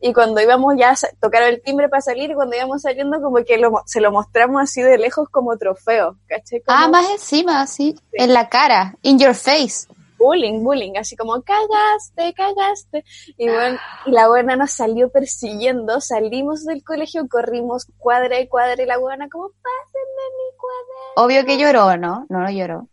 y 0.00 0.12
cuando 0.12 0.40
íbamos 0.40 0.74
ya 0.76 0.90
a 0.90 0.96
tocar 1.20 1.42
el 1.44 1.62
timbre 1.62 1.88
para 1.88 2.02
salir 2.02 2.30
y 2.30 2.34
cuando 2.34 2.56
íbamos 2.56 2.82
saliendo 2.82 3.20
como 3.20 3.36
que 3.44 3.60
se 3.86 4.00
lo 4.00 4.12
mostramos 4.12 4.62
así 4.62 4.82
de 4.82 4.98
lejos 4.98 5.28
como 5.30 5.56
trofeo, 5.56 6.16
¿cachai? 6.26 6.62
ah, 6.66 6.88
más 6.88 7.08
encima, 7.10 7.62
así, 7.62 7.98
en 8.12 8.32
la 8.32 8.48
cara, 8.48 8.96
in 9.02 9.18
your 9.18 9.34
face. 9.34 9.86
Bullying, 10.18 10.62
bullying, 10.62 10.92
así 10.96 11.16
como 11.16 11.42
cagaste, 11.42 12.32
cagaste. 12.34 13.04
Y, 13.36 13.48
bueno, 13.48 13.78
y 14.06 14.10
la 14.10 14.28
buena 14.28 14.56
nos 14.56 14.70
salió 14.70 15.10
persiguiendo, 15.10 16.00
salimos 16.00 16.64
del 16.64 16.84
colegio, 16.84 17.28
corrimos 17.28 17.86
cuadra 17.98 18.40
y 18.40 18.48
cuadra 18.48 18.82
y 18.82 18.86
la 18.86 18.96
buena 18.96 19.28
como, 19.28 19.48
pásenme 19.48 20.24
mi 20.38 20.56
cuaderno. 20.56 21.24
Obvio 21.24 21.44
que 21.44 21.58
lloró, 21.58 21.96
¿no? 21.96 22.26
No, 22.30 22.40
no 22.40 22.50
lloró. 22.50 22.88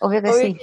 Obvio 0.00 0.22
que 0.22 0.32
sí. 0.32 0.58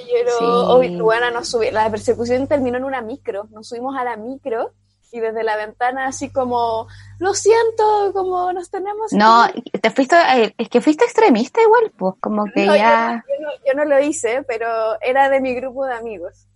bueno, 1.01 1.31
nos 1.31 1.53
la 1.71 1.89
persecución 1.89 2.47
terminó 2.47 2.77
en 2.77 2.83
una 2.83 3.01
micro. 3.01 3.47
Nos 3.51 3.69
subimos 3.69 3.95
a 3.95 4.03
la 4.03 4.15
micro 4.15 4.71
y 5.13 5.19
desde 5.19 5.43
la 5.43 5.55
ventana 5.55 6.07
así 6.07 6.31
como, 6.31 6.87
lo 7.19 7.33
siento, 7.35 8.11
como 8.13 8.51
nos 8.51 8.71
tenemos. 8.71 9.13
No, 9.13 9.45
te 9.79 9.91
fuiste, 9.91 10.15
eh, 10.15 10.55
es 10.57 10.69
que 10.69 10.81
fuiste 10.81 11.05
extremista 11.05 11.61
igual, 11.61 11.91
pues, 11.95 12.15
como 12.19 12.45
que 12.45 12.65
ya. 12.65 13.23
Yo 13.65 13.73
no, 13.75 13.85
lo 13.85 13.99
hice, 14.01 14.43
pero 14.47 14.67
era 15.01 15.29
de 15.29 15.39
mi 15.39 15.53
grupo 15.53 15.85
de 15.85 15.93
amigos. 15.93 16.47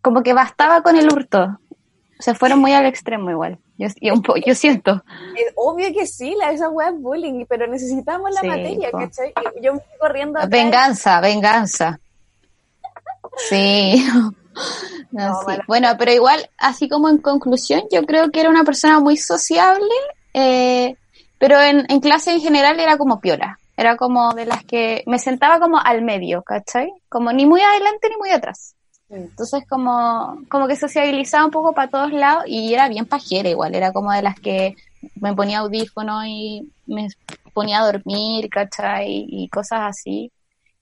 Como 0.00 0.22
que 0.22 0.32
bastaba 0.32 0.82
con 0.82 0.96
el 0.96 1.12
hurto. 1.12 1.58
Se 2.18 2.34
fueron 2.34 2.60
muy 2.60 2.72
al 2.72 2.86
extremo 2.86 3.30
igual. 3.30 3.58
Yo, 3.76 3.88
yo, 4.00 4.54
siento. 4.54 5.04
Es 5.36 5.52
obvio 5.54 5.92
que 5.92 6.06
sí, 6.06 6.34
la, 6.36 6.50
esa 6.50 6.68
web 6.70 6.94
es 6.94 7.00
bullying, 7.00 7.44
pero 7.46 7.66
necesitamos 7.66 8.30
la 8.32 8.42
materia, 8.42 8.90
¿cachai? 8.90 9.32
Yo 9.62 9.74
me 9.74 9.80
fui 9.80 9.98
corriendo. 10.00 10.40
Venganza, 10.48 11.20
venganza. 11.20 12.00
Sí. 13.48 14.04
Bueno, 15.66 15.88
pero 15.98 16.12
igual, 16.12 16.50
así 16.58 16.88
como 16.88 17.08
en 17.08 17.18
conclusión, 17.18 17.82
yo 17.90 18.02
creo 18.04 18.30
que 18.30 18.40
era 18.40 18.50
una 18.50 18.64
persona 18.64 19.00
muy 19.00 19.16
sociable, 19.16 19.94
eh, 20.34 20.96
pero 21.38 21.60
en, 21.60 21.86
en 21.88 22.00
clase 22.00 22.32
en 22.32 22.40
general 22.40 22.78
era 22.78 22.98
como 22.98 23.20
piola. 23.20 23.58
Era 23.76 23.96
como 23.96 24.34
de 24.34 24.44
las 24.44 24.64
que 24.64 25.04
me 25.06 25.18
sentaba 25.18 25.60
como 25.60 25.78
al 25.78 26.02
medio, 26.02 26.42
¿cachai? 26.42 26.92
Como 27.08 27.32
ni 27.32 27.46
muy 27.46 27.60
adelante 27.60 28.08
ni 28.10 28.16
muy 28.16 28.30
atrás. 28.30 28.74
Entonces 29.08 29.64
como, 29.68 30.42
como 30.50 30.66
que 30.66 30.76
sociabilizaba 30.76 31.46
un 31.46 31.50
poco 31.50 31.72
para 31.72 31.88
todos 31.88 32.12
lados 32.12 32.44
y 32.46 32.74
era 32.74 32.88
bien 32.88 33.06
pajera 33.06 33.48
igual, 33.48 33.74
era 33.74 33.92
como 33.92 34.12
de 34.12 34.20
las 34.20 34.38
que 34.38 34.74
me 35.14 35.34
ponía 35.34 35.60
audífono 35.60 36.26
y 36.26 36.70
me 36.86 37.08
ponía 37.54 37.80
a 37.80 37.86
dormir, 37.86 38.50
¿cachai? 38.50 39.24
Y 39.28 39.48
cosas 39.48 39.80
así 39.82 40.30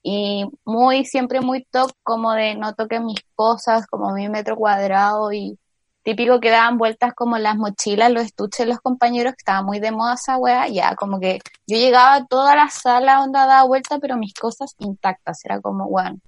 y 0.09 0.49
muy, 0.65 1.05
siempre 1.05 1.41
muy 1.41 1.65
top 1.65 1.91
como 2.05 2.33
de 2.33 2.55
no 2.55 2.75
toquen 2.75 3.07
mis 3.07 3.19
cosas, 3.35 3.89
como 3.89 4.13
mi 4.13 4.29
metro 4.29 4.55
cuadrado 4.55 5.33
y 5.33 5.59
típico 6.05 6.39
que 6.39 6.51
daban 6.51 6.79
vueltas 6.79 7.13
como 7.13 7.39
las 7.39 7.57
mochilas, 7.57 8.13
los 8.13 8.23
estuches 8.23 8.59
de 8.59 8.67
los 8.67 8.79
compañeros, 8.79 9.33
que 9.33 9.41
estaba 9.41 9.63
muy 9.63 9.81
de 9.81 9.91
moda 9.91 10.15
esa 10.15 10.37
wea, 10.37 10.69
ya 10.69 10.95
como 10.95 11.19
que 11.19 11.41
yo 11.67 11.77
llegaba 11.77 12.15
a 12.15 12.25
toda 12.25 12.55
la 12.55 12.71
sala 12.71 13.17
donde 13.17 13.41
daba 13.41 13.65
vuelta, 13.65 13.99
pero 13.99 14.17
mis 14.17 14.33
cosas 14.33 14.77
intactas, 14.79 15.45
era 15.45 15.61
como, 15.61 15.87
weón, 15.87 16.23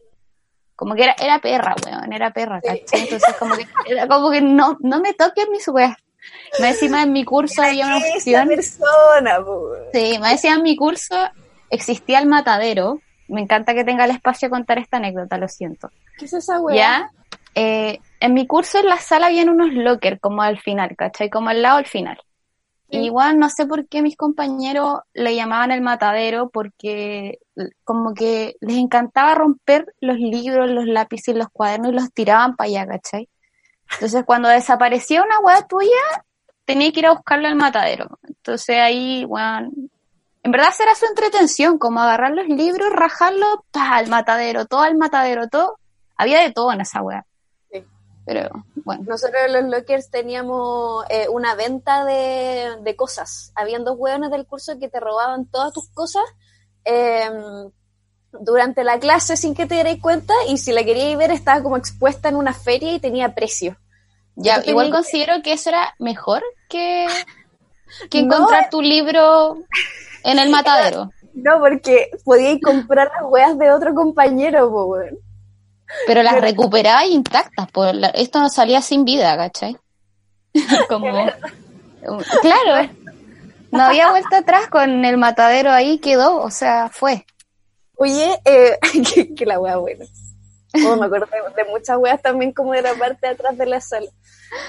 como 0.75 0.97
que 0.97 1.05
era, 1.05 1.15
era 1.17 1.39
perra, 1.39 1.77
weón, 1.87 2.13
era 2.13 2.33
perra, 2.33 2.61
¿cachai? 2.61 3.03
Entonces 3.03 3.37
como 3.39 3.55
que, 3.55 3.69
era 3.87 4.09
como 4.09 4.33
que 4.33 4.41
no, 4.41 4.77
no 4.81 4.99
me 4.99 5.15
toquen 5.15 5.53
mis 5.53 5.69
weas. 5.69 5.97
Me 6.59 6.67
decía 6.67 7.01
en 7.01 7.13
mi 7.13 7.25
curso 7.25 7.63
había 7.63 7.87
una 7.87 7.99
opción. 7.99 8.49
Persona, 8.49 9.39
sí, 9.93 10.19
me 10.21 10.31
decía 10.31 10.55
en 10.55 10.63
mi 10.65 10.75
curso 10.75 11.15
existía 11.71 12.19
el 12.19 12.27
matadero, 12.27 13.01
me 13.29 13.41
encanta 13.41 13.75
que 13.75 13.85
tenga 13.85 14.05
el 14.05 14.11
espacio 14.11 14.49
a 14.49 14.51
contar 14.51 14.79
esta 14.79 14.97
anécdota, 14.97 15.39
lo 15.39 15.49
siento. 15.49 15.91
¿Qué 16.19 16.25
es 16.25 16.33
esa 16.33 16.61
weá? 16.61 16.77
Ya, 16.77 17.11
eh, 17.55 18.01
en 18.21 18.35
mi 18.35 18.47
curso 18.47 18.79
en 18.79 18.87
la 18.87 18.99
sala 18.99 19.27
habían 19.27 19.49
unos 19.49 19.73
lockers 19.73 20.21
como 20.21 20.43
al 20.43 20.61
final, 20.61 20.95
¿cachai? 20.97 21.31
Como 21.31 21.51
al 21.51 21.63
lado 21.63 21.79
al 21.79 21.87
final. 21.87 22.19
igual 22.91 23.39
no 23.39 23.51
sé 23.51 23.67
por 23.67 23.87
qué 23.87 24.01
mis 24.01 24.17
compañeros 24.17 25.01
le 25.13 25.35
llamaban 25.35 25.73
el 25.73 25.83
matadero 25.83 26.49
porque 26.49 27.39
como 27.85 28.15
que 28.15 28.57
les 28.61 28.77
encantaba 28.77 29.35
romper 29.35 29.93
los 30.01 30.17
libros, 30.19 30.71
los 30.71 30.87
lápices, 30.87 31.37
los 31.37 31.49
cuadernos 31.51 31.93
y 31.93 31.97
los 31.97 32.13
tiraban 32.13 32.57
para 32.57 32.69
allá, 32.69 32.87
¿cachai? 32.87 33.29
Entonces 33.93 34.25
cuando 34.25 34.49
desaparecía 34.49 35.23
una 35.23 35.41
weá 35.41 35.67
tuya, 35.67 36.25
tenía 36.65 36.93
que 36.93 37.01
ir 37.01 37.07
a 37.07 37.13
buscarlo 37.13 37.49
al 37.49 37.57
matadero. 37.57 38.19
Entonces 38.27 38.77
ahí, 38.79 39.25
bueno, 39.25 39.71
en 40.49 40.53
verdad 40.53 40.73
será 40.75 40.95
su 40.95 41.05
entretención, 41.05 41.77
como 41.77 42.01
agarrar 42.01 42.31
los 42.31 42.49
libros, 42.49 42.89
rajarlo, 42.91 43.67
pa, 43.71 43.97
al 43.97 44.07
matadero, 44.07 44.65
todo 44.65 44.81
al 44.81 44.97
matadero, 44.97 45.47
todo. 45.49 45.79
Había 46.17 46.41
de 46.41 46.53
todo 46.53 46.73
en 46.73 46.81
esa. 46.81 47.03
Sí. 47.71 47.85
Pero, 48.25 48.65
bueno. 48.77 49.05
Nosotros 49.07 49.43
los 49.51 49.65
lockers 49.65 50.11
teníamos 50.11 51.05
eh, 51.11 51.29
una 51.29 51.55
venta 51.55 52.03
de, 52.07 52.95
cosas. 52.97 53.53
Habían 53.57 53.85
dos 53.85 53.97
hueones 53.99 54.31
del 54.31 54.47
curso 54.47 54.79
que 54.79 54.89
te 54.89 55.01
robaban 55.01 55.45
todas 55.45 55.75
tus 55.75 55.91
cosas 55.91 56.25
em, 56.85 57.71
durante 58.33 58.85
la 58.85 58.99
clase 58.99 59.37
sin 59.37 59.55
que 59.55 59.67
te 59.67 59.75
dierais 59.75 60.01
cuenta 60.01 60.33
y 60.49 60.57
si 60.57 60.73
la 60.73 60.83
queríais 60.83 61.19
ver 61.19 61.31
estaba 61.31 61.63
como 61.63 61.77
expuesta 61.77 62.31
en 62.31 62.37
una 62.37 62.55
feria 62.55 62.95
y 62.95 63.01
tenía 63.01 63.35
precio. 63.35 63.77
Ya, 64.35 64.63
igual 64.65 64.91
considero 64.91 65.43
que 65.43 65.53
eso 65.53 65.69
era 65.69 65.95
mejor 65.99 66.43
que, 66.71 67.07
que 68.09 68.19
encontrar 68.21 68.71
tu 68.71 68.81
libro 68.81 69.59
en 70.31 70.39
el 70.39 70.51
matadero. 70.51 71.11
No, 71.35 71.59
porque 71.61 72.11
podíais 72.25 72.61
comprar 72.61 73.11
las 73.15 73.31
weas 73.31 73.59
de 73.59 73.71
otro 73.71 73.95
compañero, 73.95 74.71
po, 74.71 74.97
Pero 76.07 76.23
las 76.23 76.41
recuperaba 76.41 77.07
intactas, 77.07 77.69
esto 78.15 78.41
no 78.41 78.49
salía 78.49 78.83
sin 78.83 79.05
vida, 79.05 79.37
¿cachai? 79.37 79.77
Como, 80.89 81.07
claro, 82.43 82.91
no 83.71 83.83
había 83.83 84.11
vuelta 84.11 84.39
atrás 84.39 84.69
con 84.69 85.05
el 85.05 85.17
matadero 85.17 85.71
ahí, 85.71 85.99
quedó, 85.99 86.43
o 86.43 86.51
sea, 86.51 86.89
fue. 86.89 87.25
Oye, 87.97 88.39
eh, 88.45 88.79
que, 89.37 89.47
la 89.47 89.61
wea 89.61 89.77
buena. 89.77 90.05
Oh, 90.87 90.97
me 90.97 91.07
acuerdo 91.07 91.27
de, 91.57 91.65
muchas 91.65 91.97
weas 91.99 92.21
también 92.21 92.53
como 92.53 92.73
de 92.73 92.83
la 92.83 92.95
parte 92.95 93.27
de 93.27 93.33
atrás 93.33 93.57
de 93.57 93.67
la 93.67 93.81
sala. 93.81 94.11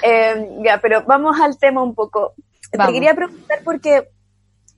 Eh, 0.01 0.59
ya, 0.63 0.79
pero 0.81 1.03
vamos 1.05 1.39
al 1.39 1.57
tema 1.57 1.83
un 1.83 1.93
poco. 1.93 2.33
Te 2.71 2.93
quería 2.93 3.13
preguntar 3.13 3.59
porque 3.63 4.07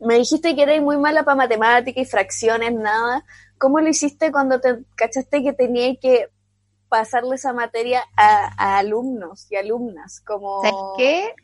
me 0.02 0.16
dijiste 0.16 0.56
que 0.56 0.64
eres 0.64 0.82
muy 0.82 0.98
mala 0.98 1.24
para 1.24 1.36
matemáticas 1.36 2.02
y 2.02 2.10
fracciones, 2.10 2.74
nada. 2.74 3.24
¿Cómo 3.58 3.80
lo 3.80 3.88
hiciste 3.88 4.32
cuando 4.32 4.60
te 4.60 4.80
cachaste 4.96 5.44
que 5.44 5.54
tenía 5.54 5.96
que 5.96 6.30
pasarle 6.90 7.36
esa 7.36 7.54
materia 7.54 8.04
a, 8.18 8.80
alumnos 8.80 9.48
y 9.52 9.56
alumnas? 9.56 10.22
Como... 10.22 10.62
¿Sabes 10.62 10.76
qué? 10.98 11.36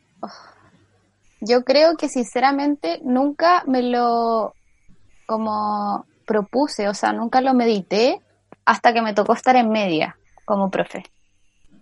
Yo 1.40 1.64
creo 1.64 1.96
que 1.96 2.08
sinceramente 2.08 3.00
nunca 3.04 3.62
me 3.66 3.82
lo 3.82 4.54
como 5.26 6.06
propuse, 6.26 6.88
o 6.88 6.94
sea, 6.94 7.12
nunca 7.12 7.40
lo 7.40 7.54
medité 7.54 8.20
hasta 8.64 8.92
que 8.92 9.02
me 9.02 9.14
tocó 9.14 9.34
estar 9.34 9.54
en 9.54 9.70
media 9.70 10.18
como 10.44 10.70
profe. 10.70 11.04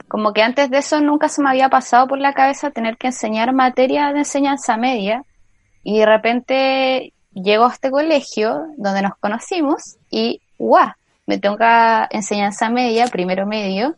Como 0.08 0.32
que 0.32 0.42
antes 0.42 0.70
de 0.70 0.78
eso 0.78 1.00
nunca 1.00 1.28
se 1.28 1.42
me 1.42 1.48
había 1.48 1.70
pasado 1.70 2.06
por 2.06 2.18
la 2.18 2.34
cabeza 2.34 2.70
tener 2.70 2.98
que 2.98 3.08
enseñar 3.08 3.54
materia 3.54 4.12
de 4.12 4.18
enseñanza 4.18 4.76
media 4.76 5.24
y 5.88 6.00
de 6.00 6.06
repente 6.06 7.12
llego 7.32 7.64
a 7.64 7.72
este 7.72 7.92
colegio 7.92 8.66
donde 8.76 9.02
nos 9.02 9.12
conocimos 9.20 9.98
y 10.10 10.42
¡guau! 10.58 10.90
Me 11.26 11.38
toca 11.38 12.08
enseñanza 12.10 12.68
media, 12.70 13.06
primero 13.06 13.46
medio, 13.46 13.94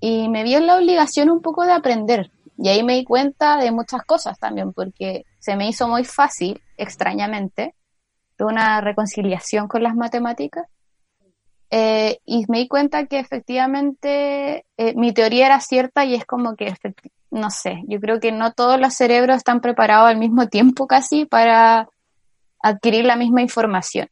y 0.00 0.30
me 0.30 0.42
vi 0.42 0.54
en 0.54 0.66
la 0.66 0.78
obligación 0.78 1.28
un 1.28 1.42
poco 1.42 1.66
de 1.66 1.72
aprender. 1.72 2.30
Y 2.56 2.70
ahí 2.70 2.82
me 2.82 2.94
di 2.94 3.04
cuenta 3.04 3.58
de 3.58 3.70
muchas 3.72 4.04
cosas 4.04 4.38
también, 4.38 4.72
porque 4.72 5.26
se 5.38 5.54
me 5.54 5.68
hizo 5.68 5.86
muy 5.86 6.04
fácil, 6.04 6.62
extrañamente, 6.78 7.74
de 8.38 8.44
una 8.46 8.80
reconciliación 8.80 9.68
con 9.68 9.82
las 9.82 9.94
matemáticas. 9.94 10.66
Eh, 11.68 12.20
y 12.24 12.46
me 12.48 12.60
di 12.60 12.68
cuenta 12.68 13.04
que 13.04 13.18
efectivamente 13.18 14.64
eh, 14.78 14.94
mi 14.96 15.12
teoría 15.12 15.44
era 15.44 15.60
cierta 15.60 16.06
y 16.06 16.14
es 16.14 16.24
como 16.24 16.56
que 16.56 16.68
no 17.30 17.50
sé, 17.50 17.82
yo 17.86 18.00
creo 18.00 18.20
que 18.20 18.32
no 18.32 18.52
todos 18.52 18.80
los 18.80 18.94
cerebros 18.94 19.36
están 19.36 19.60
preparados 19.60 20.08
al 20.08 20.18
mismo 20.18 20.48
tiempo 20.48 20.86
casi 20.86 21.24
para 21.24 21.88
adquirir 22.62 23.04
la 23.04 23.16
misma 23.16 23.42
información, 23.42 24.08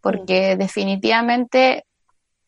porque 0.00 0.56
definitivamente 0.56 1.84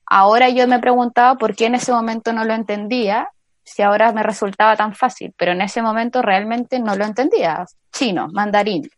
ahora 0.06 0.48
yo 0.48 0.66
me 0.66 0.78
preguntaba 0.78 1.36
por 1.36 1.54
qué 1.54 1.66
en 1.66 1.76
ese 1.76 1.92
momento 1.92 2.32
no 2.32 2.44
lo 2.44 2.54
entendía, 2.54 3.28
si 3.62 3.82
ahora 3.82 4.12
me 4.12 4.22
resultaba 4.22 4.76
tan 4.76 4.94
fácil, 4.94 5.34
pero 5.36 5.52
en 5.52 5.62
ese 5.62 5.80
momento 5.82 6.20
realmente 6.20 6.78
no 6.78 6.94
lo 6.96 7.04
entendía. 7.04 7.64
Chino, 7.92 8.28
mandarín, 8.28 8.88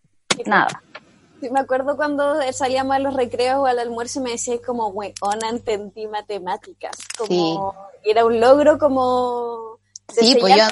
nada. 0.45 0.83
Sí, 1.41 1.51
me 1.51 1.61
acuerdo 1.61 1.97
cuando 1.97 2.41
salíamos 2.53 2.97
a 2.97 2.99
los 2.99 3.15
recreos 3.15 3.59
o 3.59 3.67
al 3.67 3.79
almuerzo 3.79 4.21
y 4.21 4.23
me 4.23 4.31
decía 4.31 4.57
como, 4.65 4.89
weona, 4.89 5.51
entendí 5.51 6.07
matemáticas. 6.07 6.97
Como, 7.17 7.75
era 8.05 8.25
un 8.25 8.41
logro 8.41 8.79
como... 8.79 9.76
Sí, 10.09 10.37
pues 10.41 10.57
yo 10.57 10.65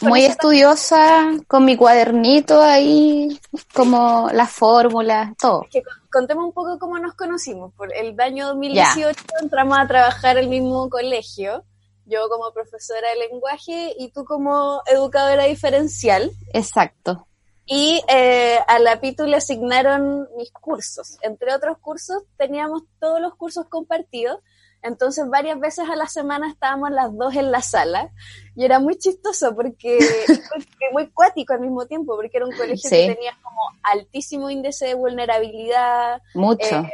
muy 0.00 0.24
estudiosa, 0.24 1.30
con 1.46 1.64
mi 1.64 1.76
cuadernito 1.76 2.60
ahí, 2.62 3.40
como 3.74 4.28
las 4.32 4.50
fórmulas, 4.50 5.36
todo. 5.38 5.66
Que 5.70 5.82
contemos 6.10 6.44
un 6.44 6.52
poco 6.52 6.78
cómo 6.78 6.98
nos 6.98 7.14
conocimos. 7.14 7.72
Por 7.74 7.94
el 7.94 8.18
año 8.20 8.48
2018 8.48 9.20
entramos 9.42 9.78
a 9.78 9.86
trabajar 9.86 10.36
en 10.38 10.44
el 10.44 10.50
mismo 10.50 10.88
colegio, 10.88 11.64
yo 12.06 12.28
como 12.28 12.52
profesora 12.52 13.10
de 13.10 13.28
lenguaje 13.28 13.94
y 13.98 14.10
tú 14.10 14.24
como 14.24 14.82
educadora 14.86 15.44
diferencial. 15.44 16.30
Exacto. 16.52 17.26
Y 17.64 18.02
eh, 18.08 18.58
a 18.66 18.78
la 18.80 19.00
PITU 19.00 19.24
le 19.26 19.36
asignaron 19.36 20.28
mis 20.36 20.50
cursos. 20.50 21.16
Entre 21.22 21.54
otros 21.54 21.78
cursos, 21.78 22.22
teníamos 22.36 22.82
todos 22.98 23.20
los 23.20 23.36
cursos 23.36 23.66
compartidos. 23.68 24.40
Entonces, 24.82 25.28
varias 25.28 25.60
veces 25.60 25.88
a 25.88 25.94
la 25.94 26.06
semana 26.08 26.50
estábamos 26.50 26.90
las 26.90 27.16
dos 27.16 27.34
en 27.36 27.52
la 27.52 27.62
sala. 27.62 28.10
Y 28.56 28.64
era 28.64 28.80
muy 28.80 28.96
chistoso 28.98 29.54
porque, 29.54 29.98
muy 30.92 31.08
cuático 31.10 31.54
al 31.54 31.60
mismo 31.60 31.86
tiempo, 31.86 32.16
porque 32.16 32.36
era 32.36 32.46
un 32.46 32.56
colegio 32.56 32.90
que 32.90 33.14
tenía 33.14 33.38
como 33.42 33.60
altísimo 33.82 34.50
índice 34.50 34.86
de 34.86 34.94
vulnerabilidad. 34.94 36.20
Mucho. 36.34 36.80
Eh, 36.80 36.90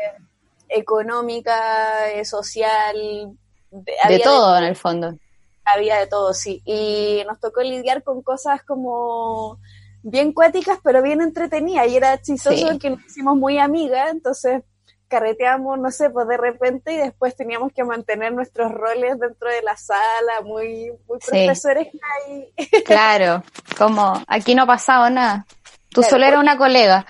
económica, 0.68 2.10
eh, 2.10 2.24
social. 2.24 3.36
De, 3.70 4.20
todo 4.22 4.58
en 4.58 4.64
el 4.64 4.76
fondo. 4.76 5.14
Había 5.64 5.96
de 5.96 6.06
todo, 6.06 6.34
sí. 6.34 6.62
Y 6.66 7.22
nos 7.26 7.40
tocó 7.40 7.62
lidiar 7.62 8.02
con 8.02 8.22
cosas 8.22 8.62
como 8.64 9.58
bien 10.02 10.32
cuáticas, 10.32 10.78
pero 10.82 11.02
bien 11.02 11.22
entretenidas. 11.22 11.88
Y 11.88 11.96
era 11.96 12.20
chistoso 12.20 12.78
que 12.78 12.90
nos 12.90 13.04
hicimos 13.06 13.36
muy 13.36 13.58
amigas, 13.58 14.10
entonces 14.10 14.62
carreteamos, 15.08 15.78
no 15.78 15.90
sé, 15.90 16.10
pues 16.10 16.28
de 16.28 16.36
repente 16.36 16.92
y 16.92 16.96
después 16.98 17.34
teníamos 17.34 17.72
que 17.72 17.82
mantener 17.84 18.32
nuestros 18.32 18.70
roles 18.72 19.18
dentro 19.18 19.48
de 19.50 19.62
la 19.62 19.76
sala, 19.76 20.42
muy, 20.44 20.92
muy 21.08 21.18
profesores 21.18 21.88
ahí. 22.26 22.52
Claro, 22.84 23.42
como 23.76 24.22
aquí 24.26 24.54
no 24.54 24.62
ha 24.62 24.66
pasado 24.66 25.10
nada. 25.10 25.46
Tú 25.90 26.02
solo 26.02 26.26
eras 26.26 26.40
una 26.40 26.56
colega. 26.56 27.06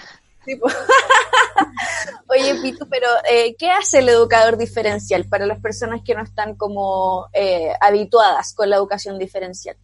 Oye, 2.28 2.55
Pitu, 2.62 2.88
pero 2.88 3.07
eh, 3.31 3.55
¿qué 3.59 3.71
hace 3.71 3.99
el 3.99 4.09
educador 4.09 4.57
diferencial 4.57 5.25
para 5.25 5.47
las 5.47 5.61
personas 5.61 6.00
que 6.05 6.14
no 6.14 6.23
están 6.23 6.55
como 6.57 7.26
eh, 7.33 7.73
habituadas 7.81 8.55
con 8.55 8.71
la 8.71 8.76
educación 8.76 9.19
diferencial? 9.19 9.76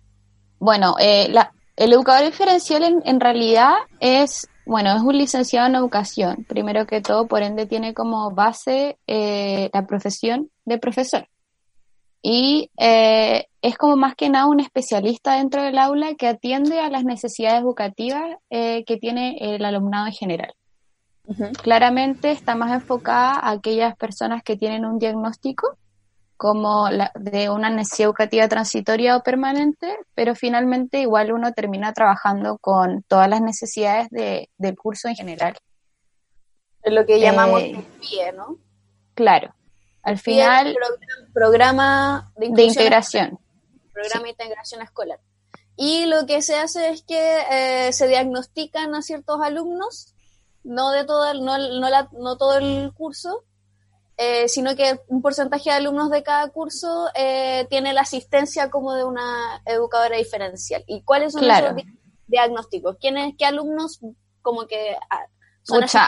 Bueno, 0.59 0.97
eh, 0.99 1.29
la, 1.31 1.53
el 1.77 1.93
educador 1.93 2.25
diferencial 2.25 2.85
en, 2.85 3.03
en, 3.05 3.21
realidad 3.21 3.75
es, 4.01 4.49
bueno, 4.67 4.97
es 4.97 5.03
un 5.03 5.19
licenciado 5.19 5.67
en 5.67 5.75
educación, 5.75 6.45
primero 6.49 6.87
que 6.87 7.01
todo, 7.01 7.27
por 7.27 7.43
ende 7.43 7.67
tiene 7.67 7.93
como 7.95 8.31
base 8.31 8.99
eh, 9.07 9.71
la 9.73 9.87
profesión 9.87 10.51
de 10.65 10.79
profesor. 10.79 11.29
Y 12.23 12.71
eh, 12.79 13.47
es 13.61 13.77
como 13.77 13.97
más 13.97 14.15
que 14.15 14.31
nada 14.31 14.47
un 14.47 14.61
especialista 14.61 15.37
dentro 15.37 15.63
del 15.63 15.77
aula 15.77 16.15
que 16.15 16.27
atiende 16.27 16.81
a 16.81 16.89
las 16.89 17.05
necesidades 17.05 17.61
educativas 17.61 18.39
eh, 18.49 18.85
que 18.87 18.97
tiene 18.97 19.37
el 19.41 19.65
alumnado 19.65 20.07
en 20.07 20.13
general. 20.13 20.55
Claramente 21.63 22.31
está 22.31 22.55
más 22.55 22.73
enfocada 22.73 23.35
a 23.35 23.51
aquellas 23.51 23.97
personas 23.97 24.43
que 24.43 24.57
tienen 24.57 24.85
un 24.85 24.99
diagnóstico 24.99 25.77
como 26.45 26.91
la, 26.91 27.11
de 27.15 27.49
una 27.49 27.71
necesidad 27.71 28.09
educativa 28.09 28.47
transitoria 28.49 29.17
o 29.17 29.23
permanente, 29.23 29.97
pero 30.15 30.35
finalmente 30.35 31.01
igual 31.01 31.33
uno 31.33 31.55
termina 31.55 31.95
trabajando 31.95 32.59
con 32.59 33.03
todas 33.05 33.31
las 33.31 33.41
necesidades 33.41 34.11
de, 34.11 34.51
del 34.59 34.77
curso 34.77 35.09
en 35.09 35.15
general. 35.15 35.57
Es 36.83 36.93
lo 36.93 37.07
que 37.07 37.19
llamamos 37.19 37.63
eh, 37.63 37.83
PIE, 37.99 38.33
¿no? 38.33 38.59
Claro. 39.15 39.55
Al 40.03 40.19
final... 40.19 40.77
programa 41.33 42.31
de, 42.37 42.63
integración. 42.63 43.39
Programa 43.95 44.25
de 44.25 44.31
integración 44.33 44.83
escolar. 44.83 45.21
Y 45.79 46.05
lo 46.05 46.27
que 46.27 46.43
se 46.43 46.57
hace 46.57 46.91
es 46.91 47.05
que 47.05 47.39
eh, 47.53 47.93
se 47.95 48.07
diagnostican 48.07 48.95
a 48.95 49.01
ciertos 49.01 49.41
alumnos, 49.41 50.15
no 50.63 50.91
de 50.91 51.07
todo 51.07 51.33
no, 51.33 51.57
no, 51.57 51.89
la, 51.89 52.11
no 52.13 52.37
todo 52.37 52.59
el 52.59 52.93
curso, 52.93 53.45
eh, 54.17 54.49
sino 54.49 54.77
que 54.77 55.01
un 55.09 55.23
porcentaje 55.23 55.71
de 55.71 55.77
alumnos 55.77 56.11
de 56.11 56.23
cada 56.23 56.49
curso 56.49 57.09
eh, 57.15 57.67
tiene 57.69 57.93
la 57.93 58.03
asistencia 58.03 58.71
como 58.71 58.95
de 58.95 59.05
una 59.05 59.61
educadora 59.67 60.17
diferencial. 60.17 60.85
¿Y 60.87 61.03
cuáles 61.03 61.33
son 61.33 61.47
los 61.47 61.83
diagnósticos? 62.27 62.97
¿Quiénes, 63.01 63.35
¿Qué 63.37 63.45
alumnos 63.45 64.01
como 64.41 64.67
que... 64.67 64.97
Ah, 65.11 65.27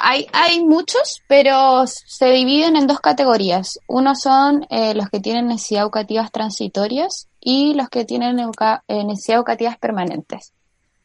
hay, 0.02 0.26
hay 0.34 0.62
muchos, 0.62 1.22
pero 1.28 1.86
se 1.86 2.26
dividen 2.26 2.76
en 2.76 2.86
dos 2.86 3.00
categorías. 3.00 3.80
Uno 3.88 4.14
son 4.14 4.66
eh, 4.68 4.94
los 4.94 5.08
que 5.08 5.18
tienen 5.18 5.48
necesidades 5.48 5.84
educativas 5.84 6.30
transitorias 6.30 7.28
y 7.40 7.72
los 7.72 7.88
que 7.88 8.04
tienen 8.04 8.36
necesidades 8.36 9.28
educativas 9.28 9.78
permanentes. 9.78 10.52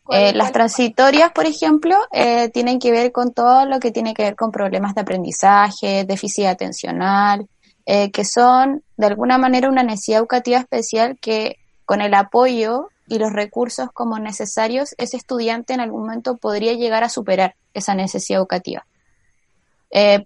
Eh, 0.10 0.34
las 0.34 0.52
transitorias, 0.52 1.32
por 1.32 1.46
ejemplo, 1.46 1.96
eh, 2.12 2.50
tienen 2.50 2.80
que 2.80 2.92
ver 2.92 3.12
con 3.12 3.34
todo 3.34 3.66
lo 3.66 3.80
que 3.80 3.92
tiene 3.92 4.14
que 4.14 4.24
ver 4.24 4.36
con 4.36 4.52
problemas 4.52 4.96
de 4.96 5.02
aprendizaje, 5.02 6.06
déficit 6.06 6.46
atencional, 6.46 7.48
eh, 7.86 8.12
que 8.12 8.26
son 8.26 8.84
de 8.98 9.08
alguna 9.08 9.38
manera 9.38 9.70
una 9.70 9.84
necesidad 9.84 10.20
educativa 10.20 10.60
especial 10.60 11.18
que 11.22 11.58
con 11.86 12.02
el 12.02 12.14
apoyo 12.14 12.90
y 13.08 13.20
los 13.20 13.32
recursos 13.32 13.90
como 13.94 14.18
necesarios, 14.20 14.96
ese 14.98 15.18
estudiante 15.18 15.74
en 15.74 15.82
algún 15.82 16.02
momento 16.02 16.38
podría 16.38 16.74
llegar 16.74 17.04
a 17.04 17.10
superar 17.10 17.56
esa 17.74 17.94
necesidad 17.96 18.40
educativa. 18.40 18.86